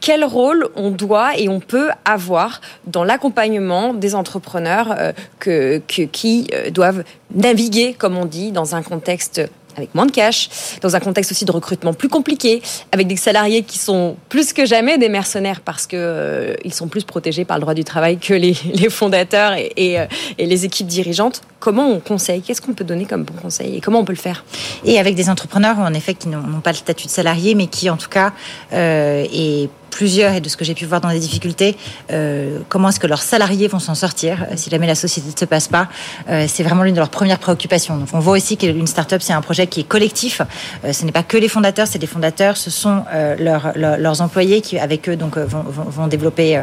quel 0.00 0.22
rôle 0.22 0.68
on 0.76 0.90
doit 0.90 1.30
et 1.38 1.48
on 1.48 1.60
peut 1.60 1.88
avoir 2.04 2.60
dans 2.86 3.04
l'accompagnement 3.04 3.94
des 3.94 4.14
entrepreneurs 4.14 4.94
que, 5.38 5.78
qui 5.88 6.48
doivent 6.72 7.04
naviguer, 7.34 7.94
comme 7.94 8.18
on 8.18 8.26
dit, 8.26 8.52
dans 8.52 8.74
un 8.74 8.82
contexte 8.82 9.40
avec 9.80 9.94
moins 9.94 10.06
de 10.06 10.12
cash, 10.12 10.48
dans 10.80 10.94
un 10.96 11.00
contexte 11.00 11.32
aussi 11.32 11.44
de 11.44 11.52
recrutement 11.52 11.94
plus 11.94 12.08
compliqué, 12.08 12.62
avec 12.92 13.06
des 13.06 13.16
salariés 13.16 13.62
qui 13.62 13.78
sont 13.78 14.16
plus 14.28 14.52
que 14.52 14.64
jamais 14.64 14.98
des 14.98 15.08
mercenaires 15.08 15.60
parce 15.60 15.86
que 15.86 15.96
euh, 15.96 16.54
ils 16.64 16.74
sont 16.74 16.88
plus 16.88 17.04
protégés 17.04 17.44
par 17.44 17.56
le 17.56 17.62
droit 17.62 17.74
du 17.74 17.84
travail 17.84 18.18
que 18.18 18.34
les, 18.34 18.54
fondateurs 18.90 19.54
et, 19.54 19.98
euh, 19.98 20.06
et, 20.38 20.46
les 20.46 20.64
équipes 20.64 20.86
dirigeantes. 20.86 21.42
Comment 21.58 21.88
on 21.90 22.00
conseille? 22.00 22.42
Qu'est-ce 22.42 22.62
qu'on 22.62 22.74
peut 22.74 22.84
donner 22.84 23.06
comme 23.06 23.24
bon 23.24 23.34
conseil 23.34 23.76
et 23.76 23.80
comment 23.80 24.00
on 24.00 24.04
peut 24.04 24.12
le 24.12 24.18
faire? 24.18 24.44
Et 24.84 24.98
avec 24.98 25.14
des 25.14 25.28
entrepreneurs 25.28 25.78
en 25.78 25.92
effet 25.94 26.14
qui 26.14 26.28
n'ont 26.28 26.60
pas 26.60 26.72
le 26.72 26.76
statut 26.76 27.06
de 27.06 27.12
salarié, 27.12 27.54
mais 27.54 27.66
qui 27.66 27.90
en 27.90 27.96
tout 27.96 28.08
cas 28.08 28.32
euh, 28.72 29.26
est 29.32 29.68
plusieurs, 29.90 30.34
et 30.34 30.40
de 30.40 30.48
ce 30.48 30.56
que 30.56 30.64
j'ai 30.64 30.74
pu 30.74 30.86
voir 30.86 31.00
dans 31.00 31.08
les 31.08 31.18
difficultés, 31.18 31.76
euh, 32.12 32.58
comment 32.68 32.88
est-ce 32.88 33.00
que 33.00 33.06
leurs 33.06 33.22
salariés 33.22 33.68
vont 33.68 33.78
s'en 33.78 33.94
sortir 33.94 34.46
euh, 34.50 34.54
si 34.56 34.70
jamais 34.70 34.86
la 34.86 34.94
société 34.94 35.28
ne 35.28 35.38
se 35.38 35.44
passe 35.44 35.68
pas. 35.68 35.88
Euh, 36.28 36.46
c'est 36.48 36.62
vraiment 36.62 36.82
l'une 36.82 36.94
de 36.94 37.00
leurs 37.00 37.10
premières 37.10 37.38
préoccupations. 37.38 37.96
Donc 37.96 38.08
on 38.12 38.20
voit 38.20 38.36
aussi 38.36 38.56
qu'une 38.56 38.86
start-up, 38.86 39.20
c'est 39.22 39.32
un 39.32 39.40
projet 39.40 39.66
qui 39.66 39.80
est 39.80 39.88
collectif. 39.88 40.42
ce 40.90 41.04
n'est 41.04 41.12
pas 41.12 41.22
que 41.22 41.36
les 41.36 41.48
fondateurs, 41.48 41.86
c'est 41.86 41.98
des 41.98 42.06
fondateurs, 42.06 42.56
ce 42.56 42.70
sont 42.70 43.04
leurs, 43.38 43.72
leurs, 43.76 44.20
employés 44.20 44.60
qui, 44.60 44.78
avec 44.78 45.08
eux, 45.08 45.16
donc, 45.16 45.38
vont, 45.38 45.62
vont, 45.62 46.06
développer 46.06 46.62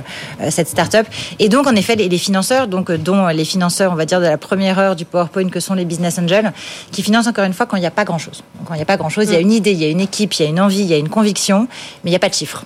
cette 0.49 0.67
start-up. 0.67 1.07
Et 1.39 1.49
donc, 1.49 1.67
en 1.67 1.75
effet, 1.75 1.95
les, 1.95 2.09
les, 2.09 2.17
financeurs, 2.17 2.67
donc, 2.67 2.91
dont 2.91 3.27
les 3.27 3.45
financeurs, 3.45 3.91
on 3.91 3.95
va 3.95 4.05
dire, 4.05 4.19
de 4.19 4.25
la 4.25 4.37
première 4.37 4.79
heure 4.79 4.95
du 4.95 5.05
PowerPoint 5.05 5.49
que 5.49 5.59
sont 5.59 5.73
les 5.73 5.85
business 5.85 6.19
angels, 6.19 6.51
qui 6.91 7.03
financent 7.03 7.27
encore 7.27 7.45
une 7.45 7.53
fois 7.53 7.65
quand 7.65 7.77
il 7.77 7.81
n'y 7.81 7.87
a 7.87 7.91
pas 7.91 8.05
grand-chose. 8.05 8.43
Quand 8.65 8.73
il 8.73 8.77
n'y 8.77 8.83
a 8.83 8.85
pas 8.85 8.97
grand-chose, 8.97 9.25
il 9.27 9.33
y 9.33 9.35
a 9.35 9.39
mm. 9.39 9.41
une 9.41 9.51
idée, 9.51 9.71
il 9.71 9.79
y 9.79 9.85
a 9.85 9.89
une 9.89 10.01
équipe, 10.01 10.33
il 10.35 10.43
y 10.43 10.45
a 10.45 10.49
une 10.49 10.59
envie, 10.59 10.81
il 10.81 10.87
y 10.87 10.93
a 10.93 10.97
une 10.97 11.09
conviction, 11.09 11.67
mais 12.03 12.09
il 12.09 12.11
n'y 12.11 12.15
a 12.15 12.19
pas 12.19 12.29
de 12.29 12.35
chiffres. 12.35 12.65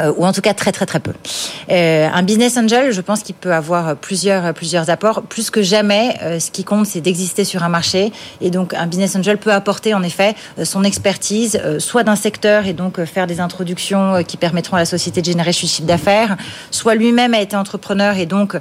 Euh, 0.00 0.12
ou 0.16 0.24
en 0.24 0.32
tout 0.32 0.40
cas 0.40 0.54
très 0.54 0.72
très 0.72 0.86
très 0.86 1.00
peu. 1.00 1.12
Euh, 1.70 2.08
un 2.12 2.22
business 2.22 2.56
angel, 2.56 2.92
je 2.92 3.00
pense 3.00 3.22
qu'il 3.22 3.34
peut 3.34 3.52
avoir 3.52 3.96
plusieurs 3.96 4.54
plusieurs 4.54 4.90
apports. 4.90 5.22
Plus 5.22 5.50
que 5.50 5.62
jamais, 5.62 6.16
euh, 6.22 6.38
ce 6.38 6.50
qui 6.50 6.64
compte, 6.64 6.86
c'est 6.86 7.00
d'exister 7.00 7.44
sur 7.44 7.62
un 7.62 7.68
marché. 7.68 8.12
Et 8.40 8.50
donc, 8.50 8.74
un 8.74 8.86
business 8.86 9.16
angel 9.16 9.38
peut 9.38 9.52
apporter 9.52 9.94
en 9.94 10.02
effet 10.02 10.34
son 10.62 10.84
expertise, 10.84 11.60
soit 11.78 12.04
d'un 12.04 12.16
secteur 12.16 12.66
et 12.66 12.72
donc 12.72 13.02
faire 13.04 13.26
des 13.26 13.40
introductions 13.40 14.22
qui 14.26 14.36
permettront 14.36 14.76
à 14.76 14.80
la 14.80 14.84
société 14.84 15.20
de 15.20 15.26
générer 15.26 15.52
ce 15.52 15.66
chiffre 15.66 15.86
d'affaires, 15.86 16.36
soit 16.70 16.94
lui-même 16.94 17.34
a 17.34 17.40
été 17.40 17.56
entrepreneur 17.56 18.16
et 18.16 18.26
donc 18.26 18.56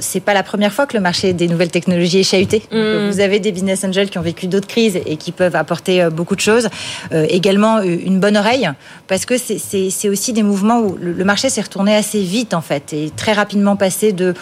c'est 0.00 0.20
pas 0.20 0.34
la 0.34 0.42
première 0.42 0.72
fois 0.72 0.86
que 0.86 0.96
le 0.96 1.02
marché 1.02 1.32
des 1.32 1.48
nouvelles 1.48 1.70
technologies 1.70 2.20
est 2.20 2.30
chahuté. 2.30 2.62
Mm. 2.72 3.10
Vous 3.10 3.20
avez 3.20 3.40
des 3.40 3.52
business 3.52 3.84
angels 3.84 4.10
qui 4.10 4.18
ont 4.18 4.22
vécu 4.22 4.46
d'autres 4.46 4.68
crises 4.68 4.98
et 5.04 5.16
qui 5.16 5.32
peuvent 5.32 5.56
apporter 5.56 6.08
beaucoup 6.10 6.36
de 6.36 6.40
choses. 6.40 6.68
également 7.12 7.80
une 7.82 8.20
bonne 8.20 8.36
oreille 8.36 8.70
parce 9.08 9.26
que 9.26 9.34
c'est 9.38 10.08
aussi 10.08 10.32
des 10.32 10.42
où 10.50 10.96
le 11.00 11.24
marché 11.24 11.48
s'est 11.48 11.60
retourné 11.60 11.94
assez 11.94 12.22
vite 12.22 12.54
en 12.54 12.60
fait 12.60 12.92
et 12.92 13.10
très 13.14 13.32
rapidement 13.32 13.76
passé 13.76 14.12
de 14.12 14.34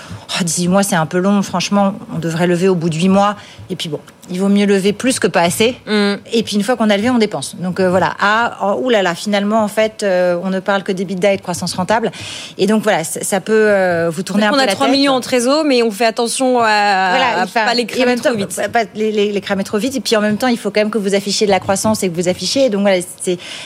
18 0.43 0.69
mois 0.69 0.83
c'est 0.83 0.97
un 0.97 1.07
peu 1.07 1.19
long 1.19 1.43
franchement 1.43 1.95
on 2.15 2.19
devrait 2.19 2.47
lever 2.47 2.69
au 2.69 2.75
bout 2.75 2.91
de 2.91 2.97
8 2.97 3.09
mois 3.09 3.37
et 3.71 3.77
puis 3.77 3.89
bon 3.89 4.01
il 4.31 4.41
vaut 4.41 4.49
mieux 4.49 4.67
lever 4.67 4.93
plus 4.93 5.19
que 5.19 5.27
pas 5.27 5.43
assez. 5.43 5.77
Mm. 5.87 6.15
Et 6.33 6.43
puis 6.43 6.57
une 6.57 6.63
fois 6.63 6.77
qu'on 6.77 6.91
a 6.91 6.97
levé, 6.97 7.11
on 7.11 7.19
dépense. 7.19 7.57
Donc 7.57 7.81
euh, 7.81 7.91
voilà. 7.91 8.15
Ah, 8.21 8.59
oh, 8.63 8.81
oulala, 8.83 9.15
finalement, 9.15 9.63
en 9.63 9.69
fait, 9.69 10.03
euh, 10.03 10.39
on 10.43 10.51
ne 10.51 10.61
parle 10.61 10.83
que 10.83 10.93
d'EBITDA 10.93 11.35
et 11.35 11.37
de 11.37 11.43
croissance 11.43 11.75
rentable. 11.75 12.11
Et 12.59 12.67
donc 12.67 12.83
voilà, 12.83 13.05
ça, 13.05 13.41
peut 13.41 13.53
euh, 13.53 14.11
vous 14.13 14.23
tourner 14.23 14.47
un 14.47 14.51
peu 14.51 14.57
la 14.57 14.67
tête. 14.67 14.77
On 14.79 14.85
a 14.85 14.87
3 14.87 14.89
millions 14.89 15.13
en 15.13 15.21
trésor, 15.21 15.65
mais 15.65 15.83
on 15.83 15.91
fait 15.91 16.07
attention 16.07 16.61
à, 16.61 17.11
voilà, 17.11 17.47
pas 17.47 17.75
les 17.75 17.87
cramer 17.87 18.17
trop 18.17 18.35
vite. 18.35 18.61
Pas 18.73 18.85
les, 18.95 19.33
les, 19.33 19.41
cramer 19.41 19.65
trop 19.65 19.79
vite. 19.79 19.97
Et 19.97 20.01
puis 20.01 20.17
en 20.17 20.21
même 20.21 20.37
temps, 20.37 20.49
il 20.49 20.59
faut 20.59 20.71
quand 20.71 20.81
même 20.81 20.91
que 20.91 20.99
vous 20.99 21.15
affichiez 21.15 21.47
de 21.47 21.51
la 21.51 21.61
croissance 21.61 22.03
et 22.03 22.11
que 22.11 22.15
vous 22.15 22.29
affichiez. 22.29 22.71
donc 22.71 22.83
voilà, 22.83 23.03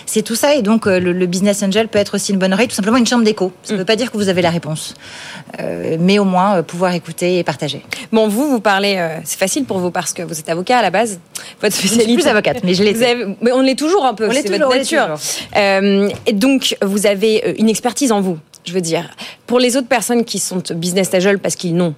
c'est 0.07 0.23
tout 0.23 0.37
ça. 0.37 0.55
Et 0.55 0.63
donc 0.63 0.87
le, 0.87 1.27
business 1.33 1.63
angel 1.63 1.89
peut 1.89 1.99
être 1.99 2.17
aussi 2.17 2.33
une 2.33 2.39
bonne 2.39 2.53
oreille, 2.53 2.69
tout 2.69 2.75
simplement 2.75 2.99
une 2.99 3.07
chambre 3.07 3.25
d'écho. 3.25 3.53
Ça 3.63 3.73
ne 3.73 3.77
mm. 3.77 3.81
veut 3.81 3.85
pas 3.87 3.97
dire 3.97 4.11
que 4.11 4.17
vous 4.17 4.29
avez 4.29 4.43
la 4.43 4.51
réponse, 4.51 4.95
mais 5.99 6.19
au 6.19 6.25
moins 6.25 6.63
pouvoir 6.63 6.93
écouter 6.93 7.39
et 7.39 7.45
partager. 7.45 7.83
Bon, 8.13 8.29
vous, 8.29 8.49
vous 8.49 8.61
parlez, 8.61 9.03
c'est 9.25 9.39
facile 9.39 9.65
pour 9.65 9.79
vous 9.79 9.91
parce 9.91 10.13
que 10.13 10.23
vous 10.23 10.39
êtes 10.39 10.51
avocat 10.53 10.79
à 10.79 10.83
la 10.83 10.91
base. 10.91 11.21
Votre 11.61 11.75
spécialité. 11.75 12.05
Je 12.05 12.11
suis 12.13 12.23
plus 12.23 12.29
avocate, 12.29 12.65
mais 12.65 12.75
je 12.75 12.83
l'ai. 12.85 12.95
Mais 13.41 13.53
on 13.53 13.61
l'est 13.61 13.79
toujours 13.79 14.05
un 14.05 14.15
peu. 14.15 14.29
Toujours. 14.29 14.43
Votre 14.51 14.77
nature. 14.77 15.17
Euh, 15.57 16.09
et 16.27 16.33
donc, 16.33 16.77
vous 16.83 17.07
avez 17.07 17.45
euh, 17.45 17.55
une 17.59 17.69
expertise 17.69 18.13
en 18.13 18.21
vous. 18.21 18.39
Je 18.65 18.73
veux 18.73 18.81
dire, 18.81 19.11
pour 19.47 19.59
les 19.59 19.77
autres 19.77 19.89
personnes 19.89 20.25
qui 20.25 20.39
sont 20.39 20.63
business 20.75 21.09
casual 21.09 21.39
parce 21.39 21.57
qu'ils 21.57 21.75
n'ont 21.75 21.95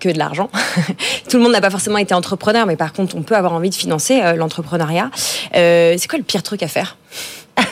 que 0.00 0.08
de 0.08 0.18
l'argent. 0.18 0.50
Tout 1.28 1.36
le 1.36 1.44
monde 1.44 1.52
n'a 1.52 1.60
pas 1.60 1.70
forcément 1.70 1.98
été 1.98 2.12
entrepreneur, 2.12 2.66
mais 2.66 2.74
par 2.74 2.92
contre, 2.92 3.14
on 3.16 3.22
peut 3.22 3.36
avoir 3.36 3.52
envie 3.52 3.70
de 3.70 3.74
financer 3.74 4.20
euh, 4.20 4.34
l'entrepreneuriat. 4.34 5.10
c'est 5.52 6.08
quoi 6.08 6.18
le 6.18 6.24
pire 6.24 6.42
truc 6.42 6.62
à 6.62 6.68
faire? 6.68 6.96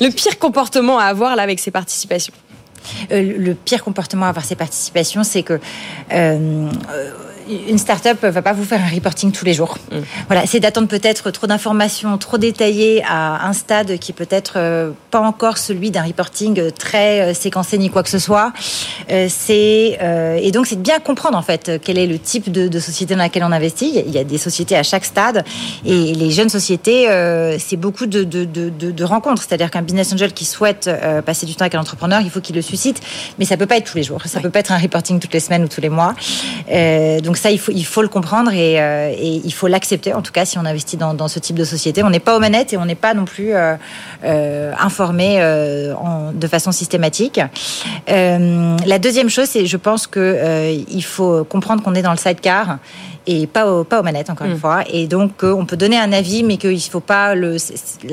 Le 0.00 0.10
pire 0.10 0.38
comportement 0.38 1.00
à 1.00 1.06
avoir 1.06 1.34
là 1.34 1.42
avec 1.42 1.58
ses 1.58 1.72
participations? 1.72 2.32
Le 3.10 3.52
pire 3.52 3.82
comportement 3.82 4.26
à 4.26 4.28
avoir 4.28 4.44
ses 4.44 4.54
participations, 4.54 5.24
c'est 5.24 5.42
que 5.42 5.58
une 7.48 7.78
start-up 7.78 8.22
va 8.22 8.42
pas 8.42 8.52
vous 8.52 8.64
faire 8.64 8.80
un 8.82 8.94
reporting 8.94 9.32
tous 9.32 9.44
les 9.44 9.54
jours. 9.54 9.78
Mm. 9.90 9.96
Voilà, 10.28 10.46
c'est 10.46 10.60
d'attendre 10.60 10.88
peut-être 10.88 11.30
trop 11.30 11.46
d'informations, 11.46 12.18
trop 12.18 12.38
détaillées 12.38 13.02
à 13.08 13.46
un 13.46 13.52
stade 13.52 13.98
qui 13.98 14.12
peut-être 14.12 14.54
euh, 14.56 14.90
pas 15.10 15.20
encore 15.20 15.58
celui 15.58 15.90
d'un 15.90 16.02
reporting 16.02 16.70
très 16.72 17.20
euh, 17.20 17.34
séquencé 17.34 17.78
ni 17.78 17.90
quoi 17.90 18.02
que 18.02 18.10
ce 18.10 18.18
soit. 18.18 18.52
Euh, 19.10 19.28
c'est 19.28 19.98
et 20.42 20.50
donc 20.52 20.66
c'est 20.66 20.76
de 20.76 20.82
bien 20.82 20.98
comprendre 20.98 21.36
en 21.36 21.42
fait 21.42 21.72
quel 21.82 21.98
est 21.98 22.06
le 22.06 22.18
type 22.18 22.50
de, 22.50 22.78
société 22.78 23.14
dans 23.14 23.22
laquelle 23.22 23.44
on 23.44 23.52
investit. 23.52 24.02
Il 24.06 24.12
y 24.12 24.18
a 24.18 24.24
des 24.24 24.38
sociétés 24.38 24.76
à 24.76 24.82
chaque 24.82 25.04
stade 25.04 25.44
et 25.84 26.14
les 26.14 26.30
jeunes 26.30 26.48
sociétés, 26.48 27.06
c'est 27.58 27.76
beaucoup 27.76 28.06
de, 28.06 28.24
de, 28.24 28.44
de 28.44 29.04
rencontres. 29.04 29.42
C'est-à-dire 29.42 29.70
qu'un 29.70 29.82
business 29.82 30.12
angel 30.12 30.32
qui 30.32 30.44
souhaite 30.44 30.90
passer 31.24 31.46
du 31.46 31.54
temps 31.54 31.62
avec 31.62 31.74
un 31.74 31.80
entrepreneur, 31.80 32.20
il 32.20 32.30
faut 32.30 32.40
qu'il 32.40 32.56
le 32.56 32.62
suscite, 32.62 33.00
mais 33.38 33.44
ça 33.44 33.56
peut 33.56 33.66
pas 33.66 33.76
être 33.76 33.90
tous 33.90 33.96
les 33.96 34.04
jours. 34.04 34.20
Ça 34.26 34.40
peut 34.40 34.50
pas 34.50 34.60
être 34.60 34.72
un 34.72 34.78
reporting 34.78 35.18
toutes 35.18 35.32
les 35.32 35.40
semaines 35.40 35.64
ou 35.64 35.68
tous 35.68 35.80
les 35.80 35.88
mois. 35.88 36.14
donc 37.22 37.37
ça, 37.38 37.50
il 37.50 37.58
faut, 37.58 38.02
le 38.02 38.08
comprendre 38.08 38.52
et, 38.52 38.80
euh, 38.80 39.10
et 39.10 39.40
il 39.44 39.52
faut 39.52 39.66
l'accepter. 39.66 40.12
En 40.12 40.22
tout 40.22 40.32
cas, 40.32 40.44
si 40.44 40.58
on 40.58 40.64
investit 40.64 40.96
dans, 40.96 41.28
ce 41.28 41.38
type 41.38 41.56
de 41.56 41.64
société, 41.64 42.02
on 42.02 42.10
n'est 42.10 42.20
pas 42.20 42.36
aux 42.36 42.40
manettes 42.40 42.72
et 42.72 42.76
on 42.76 42.84
n'est 42.84 42.94
pas 42.94 43.14
non 43.14 43.24
plus 43.24 43.54
euh, 43.54 43.76
euh 44.24 44.72
informé 44.78 45.38
de 45.38 46.46
façon 46.46 46.72
systématique. 46.72 47.40
la 48.06 48.98
deuxième 48.98 49.28
chose, 49.28 49.48
c'est 49.48 49.66
je 49.66 49.76
pense 49.76 50.06
que 50.06 50.72
il 50.88 51.04
faut 51.04 51.44
comprendre 51.44 51.82
qu'on 51.82 51.94
est 51.94 52.02
dans 52.02 52.12
le 52.12 52.18
sidecar 52.18 52.78
et 53.28 53.46
pas, 53.46 53.70
au, 53.70 53.84
pas 53.84 54.00
aux 54.00 54.02
manettes, 54.02 54.30
encore 54.30 54.46
une 54.46 54.54
mm. 54.54 54.58
fois. 54.58 54.84
Et 54.90 55.06
donc, 55.06 55.42
on 55.42 55.66
peut 55.66 55.76
donner 55.76 55.98
un 55.98 56.12
avis, 56.12 56.42
mais 56.42 56.56
qu'il 56.56 56.80
faut 56.80 57.00
pas 57.00 57.34
le, 57.34 57.56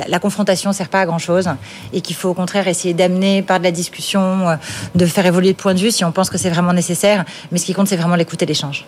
la, 0.07 0.19
confrontation 0.19 0.73
sert 0.73 0.89
pas 0.89 1.01
à 1.01 1.05
grand 1.05 1.19
chose 1.19 1.49
et 1.93 2.01
qu'il 2.01 2.15
faut 2.15 2.29
au 2.29 2.33
contraire 2.33 2.67
essayer 2.67 2.93
d'amener 2.93 3.41
par 3.41 3.59
de 3.59 3.63
la 3.63 3.71
discussion, 3.71 4.49
euh, 4.49 4.55
de 4.93 5.05
faire 5.05 5.25
évoluer 5.25 5.49
le 5.49 5.55
point 5.55 5.73
de 5.73 5.79
vue 5.79 5.91
si 5.91 6.03
on 6.03 6.11
pense 6.11 6.29
que 6.29 6.37
c'est 6.37 6.49
vraiment 6.49 6.73
nécessaire. 6.73 7.23
Mais 7.51 7.57
ce 7.57 7.65
qui 7.65 7.73
compte, 7.73 7.87
c'est 7.87 7.95
vraiment 7.95 8.15
l'écoute 8.15 8.41
et 8.43 8.45
l'échange. 8.45 8.85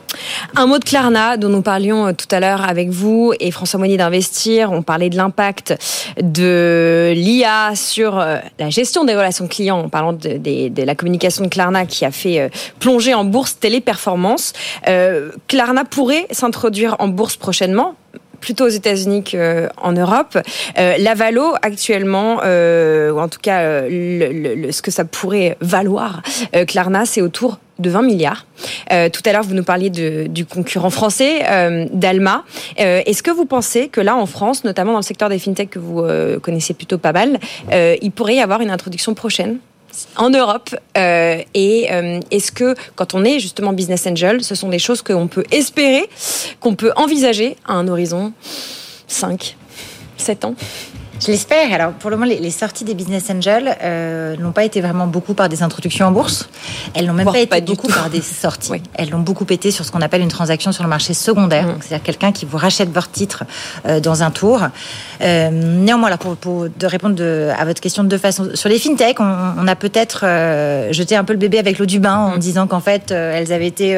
Un 0.55 0.67
mot 0.67 0.80
de 0.80 0.84
Klarna, 0.84 1.38
dont 1.38 1.49
nous 1.49 1.61
parlions 1.61 2.07
euh, 2.07 2.11
tout 2.11 2.28
à 2.36 2.39
l'heure 2.39 2.67
avec 2.67 2.89
vous 2.89 3.34
et 3.39 3.51
François 3.51 3.80
Monnier 3.80 3.97
d'Investir. 3.97 4.71
On 4.73 4.82
parlait 4.82 5.09
de 5.09 5.15
l'impact 5.15 5.75
de 6.21 7.13
l'IA 7.15 7.73
sur 7.75 8.19
euh, 8.19 8.39
la 8.59 8.69
gestion 8.69 9.05
des 9.05 9.15
relations 9.15 9.47
clients 9.47 9.80
en 9.80 9.89
parlant 9.89 10.13
de, 10.13 10.38
de, 10.38 10.84
la 10.84 10.95
communication 10.95 11.45
de 11.45 11.49
Klarna 11.49 11.86
qui 11.86 12.03
a 12.03 12.11
fait 12.11 12.51
plonger 12.80 13.13
en 13.13 13.23
bourse 13.23 13.59
Téléperformance. 13.59 14.53
Euh, 14.88 15.32
Klarna 15.47 15.84
pourrait 15.86 16.16
s'introduire 16.32 16.95
en 16.99 17.07
bourse 17.07 17.38
prochainement 17.38 17.95
plutôt 18.39 18.65
aux 18.65 18.70
États-Unis 18.70 19.24
qu'en 19.24 19.91
Europe. 19.91 20.38
Euh, 20.78 20.97
Lavalo, 20.97 21.53
actuellement, 21.61 22.39
euh, 22.43 23.11
ou 23.11 23.20
en 23.20 23.28
tout 23.28 23.39
cas 23.41 23.61
euh, 23.61 24.72
ce 24.72 24.82
que 24.82 24.91
ça 24.91 25.05
pourrait 25.05 25.57
valoir, 25.61 26.22
euh, 26.55 26.65
Klarna, 26.65 27.05
c'est 27.05 27.22
autour 27.22 27.59
de 27.80 27.91
20 27.91 28.01
milliards. 28.01 28.47
tout 28.89 29.22
à 29.26 29.32
l'heure, 29.32 29.43
vous 29.43 29.53
nous 29.53 29.63
parliez 29.63 29.91
du 29.91 30.45
concurrent 30.47 30.89
français, 30.89 31.43
d'Alma. 31.93 32.43
Est-ce 32.76 33.22
que 33.22 33.30
vous 33.30 33.45
pensez 33.45 33.88
que 33.88 34.01
là, 34.01 34.15
en 34.15 34.26
France, 34.26 34.63
notamment 34.63 34.93
dans 34.93 34.97
le 34.97 35.03
secteur 35.03 35.30
des 35.30 35.38
fintechs 35.38 35.70
que 35.70 35.78
vous 35.78 36.03
connaissez 36.41 36.74
plutôt 36.74 36.97
pas 36.97 37.13
mal, 37.13 37.39
il 37.72 38.11
pourrait 38.11 38.38
y 38.38 38.41
avoir 38.41 38.61
une 38.61 38.72
introduction 38.72 39.13
prochaine? 39.13 39.59
En 40.15 40.29
Europe 40.29 40.69
euh, 40.97 41.41
Et 41.53 41.87
euh, 41.91 42.19
est-ce 42.31 42.51
que 42.51 42.75
quand 42.95 43.13
on 43.13 43.23
est 43.23 43.39
justement 43.39 43.73
business 43.73 44.05
angel, 44.07 44.43
ce 44.43 44.55
sont 44.55 44.69
des 44.69 44.79
choses 44.79 45.01
qu'on 45.01 45.27
peut 45.27 45.43
espérer, 45.51 46.09
qu'on 46.59 46.75
peut 46.75 46.91
envisager 46.95 47.55
à 47.65 47.73
un 47.73 47.87
horizon 47.87 48.33
5, 49.07 49.55
7 50.17 50.45
ans? 50.45 50.55
Je 51.20 51.28
l'espère. 51.28 51.72
Alors, 51.74 51.91
pour 51.93 52.09
le 52.09 52.18
moment, 52.18 52.30
les, 52.30 52.51
sorties 52.51 52.84
des 52.84 52.93
business 52.93 53.30
angels 53.30 53.76
euh, 53.84 54.36
n'ont 54.38 54.51
pas 54.51 54.63
été 54.63 54.82
vraiment 54.82 55.07
beaucoup 55.07 55.34
par 55.34 55.49
des 55.49 55.63
introductions 55.63 56.07
en 56.07 56.11
bourse. 56.11 56.49
Elles 56.93 57.05
n'ont 57.05 57.13
même 57.13 57.26
pas 57.26 57.39
été 57.39 57.61
beaucoup 57.61 57.88
par 57.88 58.09
des 58.09 58.22
sorties. 58.22 58.82
Elles 58.93 59.09
l'ont 59.09 59.20
beaucoup 59.20 59.45
été 59.49 59.72
sur 59.72 59.86
ce 59.86 59.91
qu'on 59.91 60.01
appelle 60.01 60.22
une 60.22 60.30
transaction 60.30 60.72
sur 60.72 60.84
le 60.84 60.89
marché 60.89 61.13
secondaire. 61.13 61.68
Mm. 61.68 61.78
C'est-à-dire 61.82 62.03
quelqu'un 62.03 62.32
qui 62.32 62.45
vous 62.45 62.57
rachète 62.57 62.91
votre 62.91 63.11
titre 63.11 63.43
euh, 63.86 63.99
dans 63.99 64.24
un 64.24 64.32
tour. 64.32 64.61
Euh, 65.22 65.49
néanmoins, 65.51 66.09
là, 66.09 66.18
pour, 66.18 66.36
pour 66.38 66.68
de 66.70 66.86
répondre 66.86 67.15
de, 67.15 67.49
à 67.57 67.65
votre 67.65 67.82
question 67.82 68.03
de 68.03 68.09
deux 68.09 68.18
façons. 68.18 68.49
Sur 68.53 68.70
les 68.70 68.80
fintech, 68.80 69.20
on, 69.20 69.53
on 69.57 69.68
a 69.68 69.76
peut-être 69.76 70.22
euh, 70.24 70.91
jeté 70.91 71.15
un 71.15 71.24
peu 71.24 71.34
le 71.34 71.39
bébé 71.39 71.59
avec 71.59 71.80
l'eau 71.80 71.86
du 71.86 71.99
bain 71.99 72.18
en 72.18 72.36
mm. 72.36 72.39
disant 72.39 72.68
qu'en 72.68 72.80
fait, 72.80 73.11
euh, 73.11 73.38
elles 73.38 73.51
avaient 73.51 73.68
été 73.68 73.97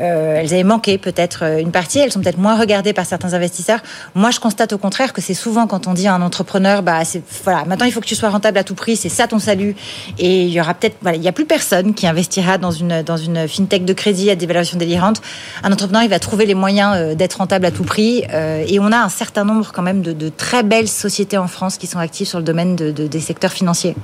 euh, 0.00 0.36
elles 0.36 0.52
avaient 0.54 0.64
manqué 0.64 0.98
peut-être 0.98 1.44
euh, 1.44 1.58
une 1.58 1.72
partie, 1.72 1.98
elles 1.98 2.12
sont 2.12 2.20
peut-être 2.20 2.38
moins 2.38 2.58
regardées 2.58 2.92
par 2.92 3.04
certains 3.04 3.34
investisseurs. 3.34 3.80
Moi, 4.14 4.30
je 4.30 4.40
constate 4.40 4.72
au 4.72 4.78
contraire 4.78 5.12
que 5.12 5.20
c'est 5.20 5.34
souvent 5.34 5.66
quand 5.66 5.86
on 5.86 5.94
dit 5.94 6.08
à 6.08 6.14
un 6.14 6.22
entrepreneur, 6.22 6.82
bah, 6.82 7.00
voilà, 7.44 7.64
maintenant 7.66 7.86
il 7.86 7.92
faut 7.92 8.00
que 8.00 8.06
tu 8.06 8.14
sois 8.14 8.30
rentable 8.30 8.58
à 8.58 8.64
tout 8.64 8.74
prix, 8.74 8.96
c'est 8.96 9.08
ça 9.08 9.26
ton 9.26 9.38
salut. 9.38 9.76
Et 10.18 10.44
il 10.44 10.50
y 10.50 10.60
aura 10.60 10.74
peut-être, 10.74 10.96
voilà, 11.02 11.16
il 11.16 11.22
y 11.22 11.28
a 11.28 11.32
plus 11.32 11.44
personne 11.44 11.94
qui 11.94 12.06
investira 12.06 12.56
dans 12.58 12.70
une, 12.70 13.02
dans 13.02 13.16
une 13.16 13.46
fintech 13.46 13.84
de 13.84 13.92
crédit 13.92 14.30
à 14.30 14.36
des 14.36 14.46
valeurs 14.46 14.64
délirantes. 14.74 15.20
Un 15.62 15.72
entrepreneur, 15.72 16.02
il 16.02 16.10
va 16.10 16.18
trouver 16.18 16.46
les 16.46 16.54
moyens 16.54 16.94
euh, 16.96 17.14
d'être 17.14 17.34
rentable 17.34 17.66
à 17.66 17.70
tout 17.70 17.84
prix. 17.84 18.22
et 18.30 18.78
on 18.80 18.92
a 18.92 18.98
un 18.98 19.08
certain 19.08 19.44
nombre 19.44 19.70
quand 19.72 19.82
même 19.82 20.02
de, 20.02 20.28
très 20.28 20.62
belles 20.62 20.88
sociétés 20.88 21.36
en 21.36 21.48
France 21.48 21.76
qui 21.76 21.86
sont 21.86 21.98
actives 21.98 22.26
sur 22.26 22.38
le 22.38 22.44
domaine 22.44 22.76
de, 22.76 22.90
de, 22.90 23.06
des 23.06 23.20
secteurs 23.20 23.52
financiers, 23.52 23.94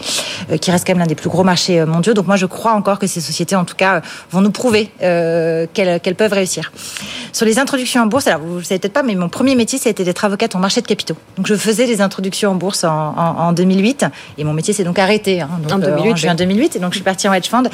qui 0.61 0.71
reste 0.71 0.87
quand 0.87 0.93
même 0.93 1.01
l'un 1.01 1.07
des 1.07 1.15
plus 1.15 1.29
gros 1.29 1.45
marchés 1.45 1.85
mondiaux. 1.85 2.15
Donc 2.15 2.27
moi, 2.27 2.37
je 2.37 2.47
crois 2.47 2.73
encore 2.73 2.99
que 2.99 3.07
ces 3.07 3.21
sociétés, 3.21 3.57
en 3.57 3.65
tout 3.65 3.77
cas, 3.77 4.03
vont 4.31 4.41
nous 4.41 4.51
prouver 4.51 4.91
qu'elles 4.99 5.86
qu'elles 6.03 6.15
peuvent 6.15 6.33
réussir. 6.33 6.73
Sur 7.37 7.45
les 7.45 7.59
introductions 7.59 8.03
en 8.03 8.07
bourse, 8.07 8.27
alors 8.29 8.41
vous 8.41 8.61
ne 8.61 8.63
savez 8.63 8.79
peut-être 8.79 8.95
pas, 8.95 9.03
mais 9.03 9.15
mon 9.15 9.29
premier 9.29 9.55
métier, 9.55 9.79
ça 9.79 9.89
a 9.89 9.91
été 9.91 10.05
d'être 10.05 10.25
avocate 10.25 10.55
en 10.55 10.59
marché 10.59 10.81
de 10.81 10.87
capitaux. 10.87 11.17
Donc 11.37 11.47
je 11.47 11.55
faisais 11.55 11.87
des 11.87 12.01
introductions 12.01 12.53
en 12.53 12.55
bourse 12.55 12.83
en, 12.85 13.53
2008, 13.53 14.07
et 14.39 14.45
mon 14.45 14.55
métier 14.55 14.73
s'est 14.73 14.85
donc 14.85 14.99
arrêté 14.99 15.43
hein, 15.43 15.51
en 15.71 15.79
2008, 15.79 16.25
euh, 16.25 16.31
en 16.31 16.35
2008, 16.35 16.77
et 16.77 16.79
donc 16.79 16.93
je 16.93 16.97
suis 16.97 17.05
partie 17.05 17.29
en 17.29 17.35
hedge 17.35 17.49
fund. 17.51 17.69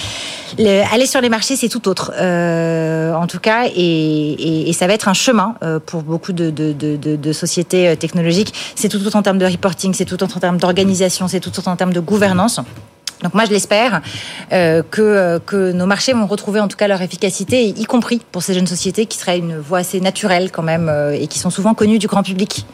aller 0.58 1.06
sur 1.06 1.20
les 1.20 1.28
marchés, 1.28 1.54
c'est 1.54 1.68
tout 1.68 1.86
autre, 1.88 2.12
euh, 2.18 3.14
en 3.14 3.28
tout 3.28 3.38
cas, 3.38 3.66
et, 3.76 4.72
ça 4.72 4.88
va 4.88 4.94
être 4.94 5.06
un 5.06 5.14
chemin 5.14 5.54
euh, 5.62 5.78
pour 5.78 6.02
beaucoup 6.02 6.32
de, 6.32 6.50
de 6.50 7.32
sociétés 7.32 7.96
technologiques. 7.96 8.52
C'est 8.74 8.88
tout 8.88 9.06
autre 9.06 9.14
en 9.14 9.22
termes 9.22 9.38
de 9.38 9.46
reporting, 9.46 9.94
c'est 9.94 10.06
tout 10.06 10.20
autre 10.24 10.36
en 10.36 10.40
termes 10.40 10.58
d'organisation, 10.58 11.28
c'est 11.28 11.38
tout 11.38 11.56
autre 11.56 11.68
en 11.68 11.76
termes 11.76 11.92
de 11.92 12.00
gouvernance. 12.00 12.60
Donc 13.22 13.34
moi, 13.34 13.44
je 13.44 13.50
l'espère 13.50 14.02
euh, 14.52 14.82
que, 14.88 15.00
euh, 15.00 15.38
que 15.38 15.72
nos 15.72 15.86
marchés 15.86 16.12
vont 16.12 16.26
retrouver 16.26 16.60
en 16.60 16.68
tout 16.68 16.76
cas 16.76 16.88
leur 16.88 17.02
efficacité, 17.02 17.68
y 17.68 17.84
compris 17.84 18.20
pour 18.32 18.42
ces 18.42 18.54
jeunes 18.54 18.66
sociétés 18.66 19.06
qui 19.06 19.18
seraient 19.18 19.38
une 19.38 19.58
voie 19.58 19.78
assez 19.78 20.00
naturelle 20.00 20.50
quand 20.50 20.62
même 20.62 20.88
euh, 20.88 21.12
et 21.12 21.26
qui 21.28 21.38
sont 21.38 21.50
souvent 21.50 21.74
connues 21.74 21.98
du 21.98 22.06
grand 22.06 22.22
public. 22.22 22.66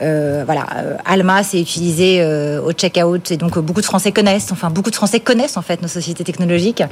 Voilà, 0.00 0.66
Alma 1.06 1.42
c'est 1.42 1.60
utilisé 1.60 2.24
au 2.58 2.72
checkout 2.72 3.30
et 3.30 3.36
donc 3.36 3.58
beaucoup 3.58 3.80
de 3.80 3.86
Français 3.86 4.12
connaissent, 4.12 4.52
enfin 4.52 4.68
beaucoup 4.68 4.90
de 4.90 4.94
Français 4.94 5.20
connaissent 5.20 5.56
en 5.56 5.62
fait 5.62 5.80
nos 5.80 5.88
sociétés 5.88 6.24
technologiques. 6.24 6.82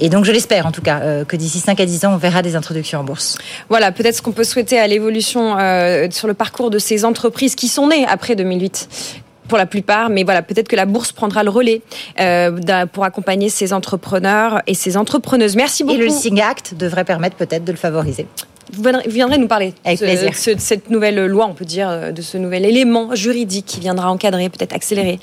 Et 0.00 0.08
donc 0.08 0.24
je 0.24 0.32
l'espère 0.32 0.66
en 0.66 0.72
tout 0.72 0.82
cas 0.82 1.24
que 1.24 1.36
d'ici 1.36 1.60
5 1.60 1.78
à 1.78 1.86
10 1.86 2.06
ans, 2.06 2.14
on 2.14 2.16
verra 2.16 2.42
des 2.42 2.56
introductions 2.56 3.00
en 3.00 3.04
bourse. 3.04 3.38
Voilà, 3.68 3.92
peut-être 3.92 4.16
ce 4.16 4.22
qu'on 4.22 4.32
peut 4.32 4.44
souhaiter 4.44 4.78
à 4.78 4.86
l'évolution 4.86 5.56
sur 6.10 6.26
le 6.26 6.34
parcours 6.34 6.70
de 6.70 6.78
ces 6.78 7.04
entreprises 7.04 7.54
qui 7.54 7.68
sont 7.68 7.88
nées 7.88 8.06
après 8.06 8.34
2008 8.34 8.88
pour 9.48 9.58
la 9.58 9.66
plupart, 9.66 10.10
mais 10.10 10.24
voilà, 10.24 10.42
peut-être 10.42 10.68
que 10.68 10.76
la 10.76 10.86
bourse 10.86 11.12
prendra 11.12 11.42
le 11.42 11.50
relais 11.50 11.82
euh, 12.20 12.86
pour 12.92 13.04
accompagner 13.04 13.48
ces 13.48 13.72
entrepreneurs 13.72 14.62
et 14.66 14.74
ces 14.74 14.96
entrepreneuses. 14.96 15.56
Merci 15.56 15.84
beaucoup. 15.84 16.00
Et 16.00 16.04
le 16.04 16.10
Sing 16.10 16.40
Act 16.40 16.74
devrait 16.74 17.04
permettre 17.04 17.36
peut-être 17.36 17.64
de 17.64 17.72
le 17.72 17.78
favoriser. 17.78 18.26
Vous 18.72 18.82
viendrez 19.08 19.38
nous 19.38 19.48
parler 19.48 19.74
Avec 19.84 19.98
plaisir. 19.98 20.30
de 20.30 20.60
cette 20.60 20.90
nouvelle 20.90 21.26
loi, 21.26 21.46
on 21.46 21.54
peut 21.54 21.64
dire, 21.64 21.88
euh, 21.88 22.12
de 22.12 22.22
ce 22.22 22.36
nouvel 22.36 22.64
élément 22.64 23.14
juridique 23.14 23.66
qui 23.66 23.80
viendra 23.80 24.10
encadrer, 24.10 24.48
peut-être 24.48 24.74
accélérer 24.74 25.18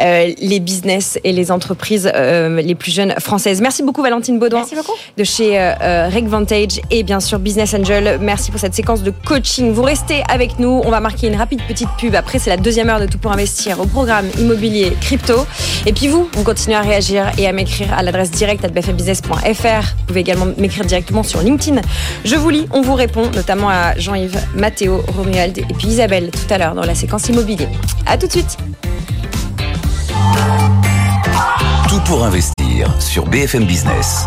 euh, 0.00 0.32
les 0.38 0.60
business 0.60 1.18
et 1.24 1.32
les 1.32 1.50
entreprises 1.50 2.10
euh, 2.14 2.60
les 2.60 2.74
plus 2.74 2.92
jeunes 2.92 3.14
françaises. 3.18 3.60
Merci 3.60 3.82
beaucoup 3.82 4.02
Valentine 4.02 4.38
Baudouin 4.38 4.64
de 5.16 5.24
chez 5.24 5.58
euh, 5.58 6.08
Vantage 6.24 6.80
et 6.90 7.02
bien 7.02 7.20
sûr 7.20 7.38
Business 7.38 7.74
Angel. 7.74 8.18
Merci 8.20 8.50
pour 8.50 8.60
cette 8.60 8.74
séquence 8.74 9.02
de 9.02 9.10
coaching. 9.10 9.72
Vous 9.72 9.82
restez 9.82 10.22
avec 10.28 10.58
nous. 10.58 10.82
On 10.84 10.90
va 10.90 11.00
marquer 11.00 11.28
une 11.28 11.36
rapide 11.36 11.60
petite 11.66 11.88
pub. 11.98 12.14
Après, 12.14 12.38
c'est 12.38 12.50
la 12.50 12.56
deuxième 12.56 12.88
heure 12.88 13.00
de 13.00 13.06
Tout 13.06 13.18
pour 13.18 13.32
investir 13.32 13.80
au 13.80 13.86
programme 13.86 14.26
immobilier 14.38 14.92
crypto. 15.00 15.46
Et 15.86 15.92
puis 15.92 16.08
vous, 16.08 16.28
vous 16.32 16.44
continuez 16.44 16.76
à 16.76 16.80
réagir 16.80 17.30
et 17.38 17.46
à 17.46 17.52
m'écrire 17.52 17.92
à 17.94 18.02
l'adresse 18.02 18.30
directe 18.30 18.64
à 18.64 18.68
bfmbusiness.fr. 18.68 19.32
Vous 19.32 20.04
pouvez 20.06 20.20
également 20.20 20.46
m'écrire 20.58 20.84
directement 20.84 21.22
sur 21.22 21.40
LinkedIn. 21.40 21.80
Je 22.24 22.36
vous 22.36 22.50
lis. 22.50 22.66
On 22.72 22.81
vous 22.82 22.94
répond, 22.94 23.30
notamment 23.30 23.70
à 23.70 23.96
Jean-Yves, 23.96 24.40
Mathéo, 24.54 25.02
Romuald 25.16 25.58
et 25.58 25.74
puis 25.78 25.88
Isabelle 25.88 26.30
tout 26.30 26.52
à 26.52 26.58
l'heure 26.58 26.74
dans 26.74 26.84
la 26.84 26.94
séquence 26.94 27.28
immobilier. 27.28 27.68
A 28.06 28.16
tout 28.16 28.26
de 28.26 28.32
suite. 28.32 28.56
Tout 31.88 32.00
pour 32.06 32.24
investir 32.24 32.94
sur 33.00 33.26
BFM 33.26 33.64
Business. 33.64 34.26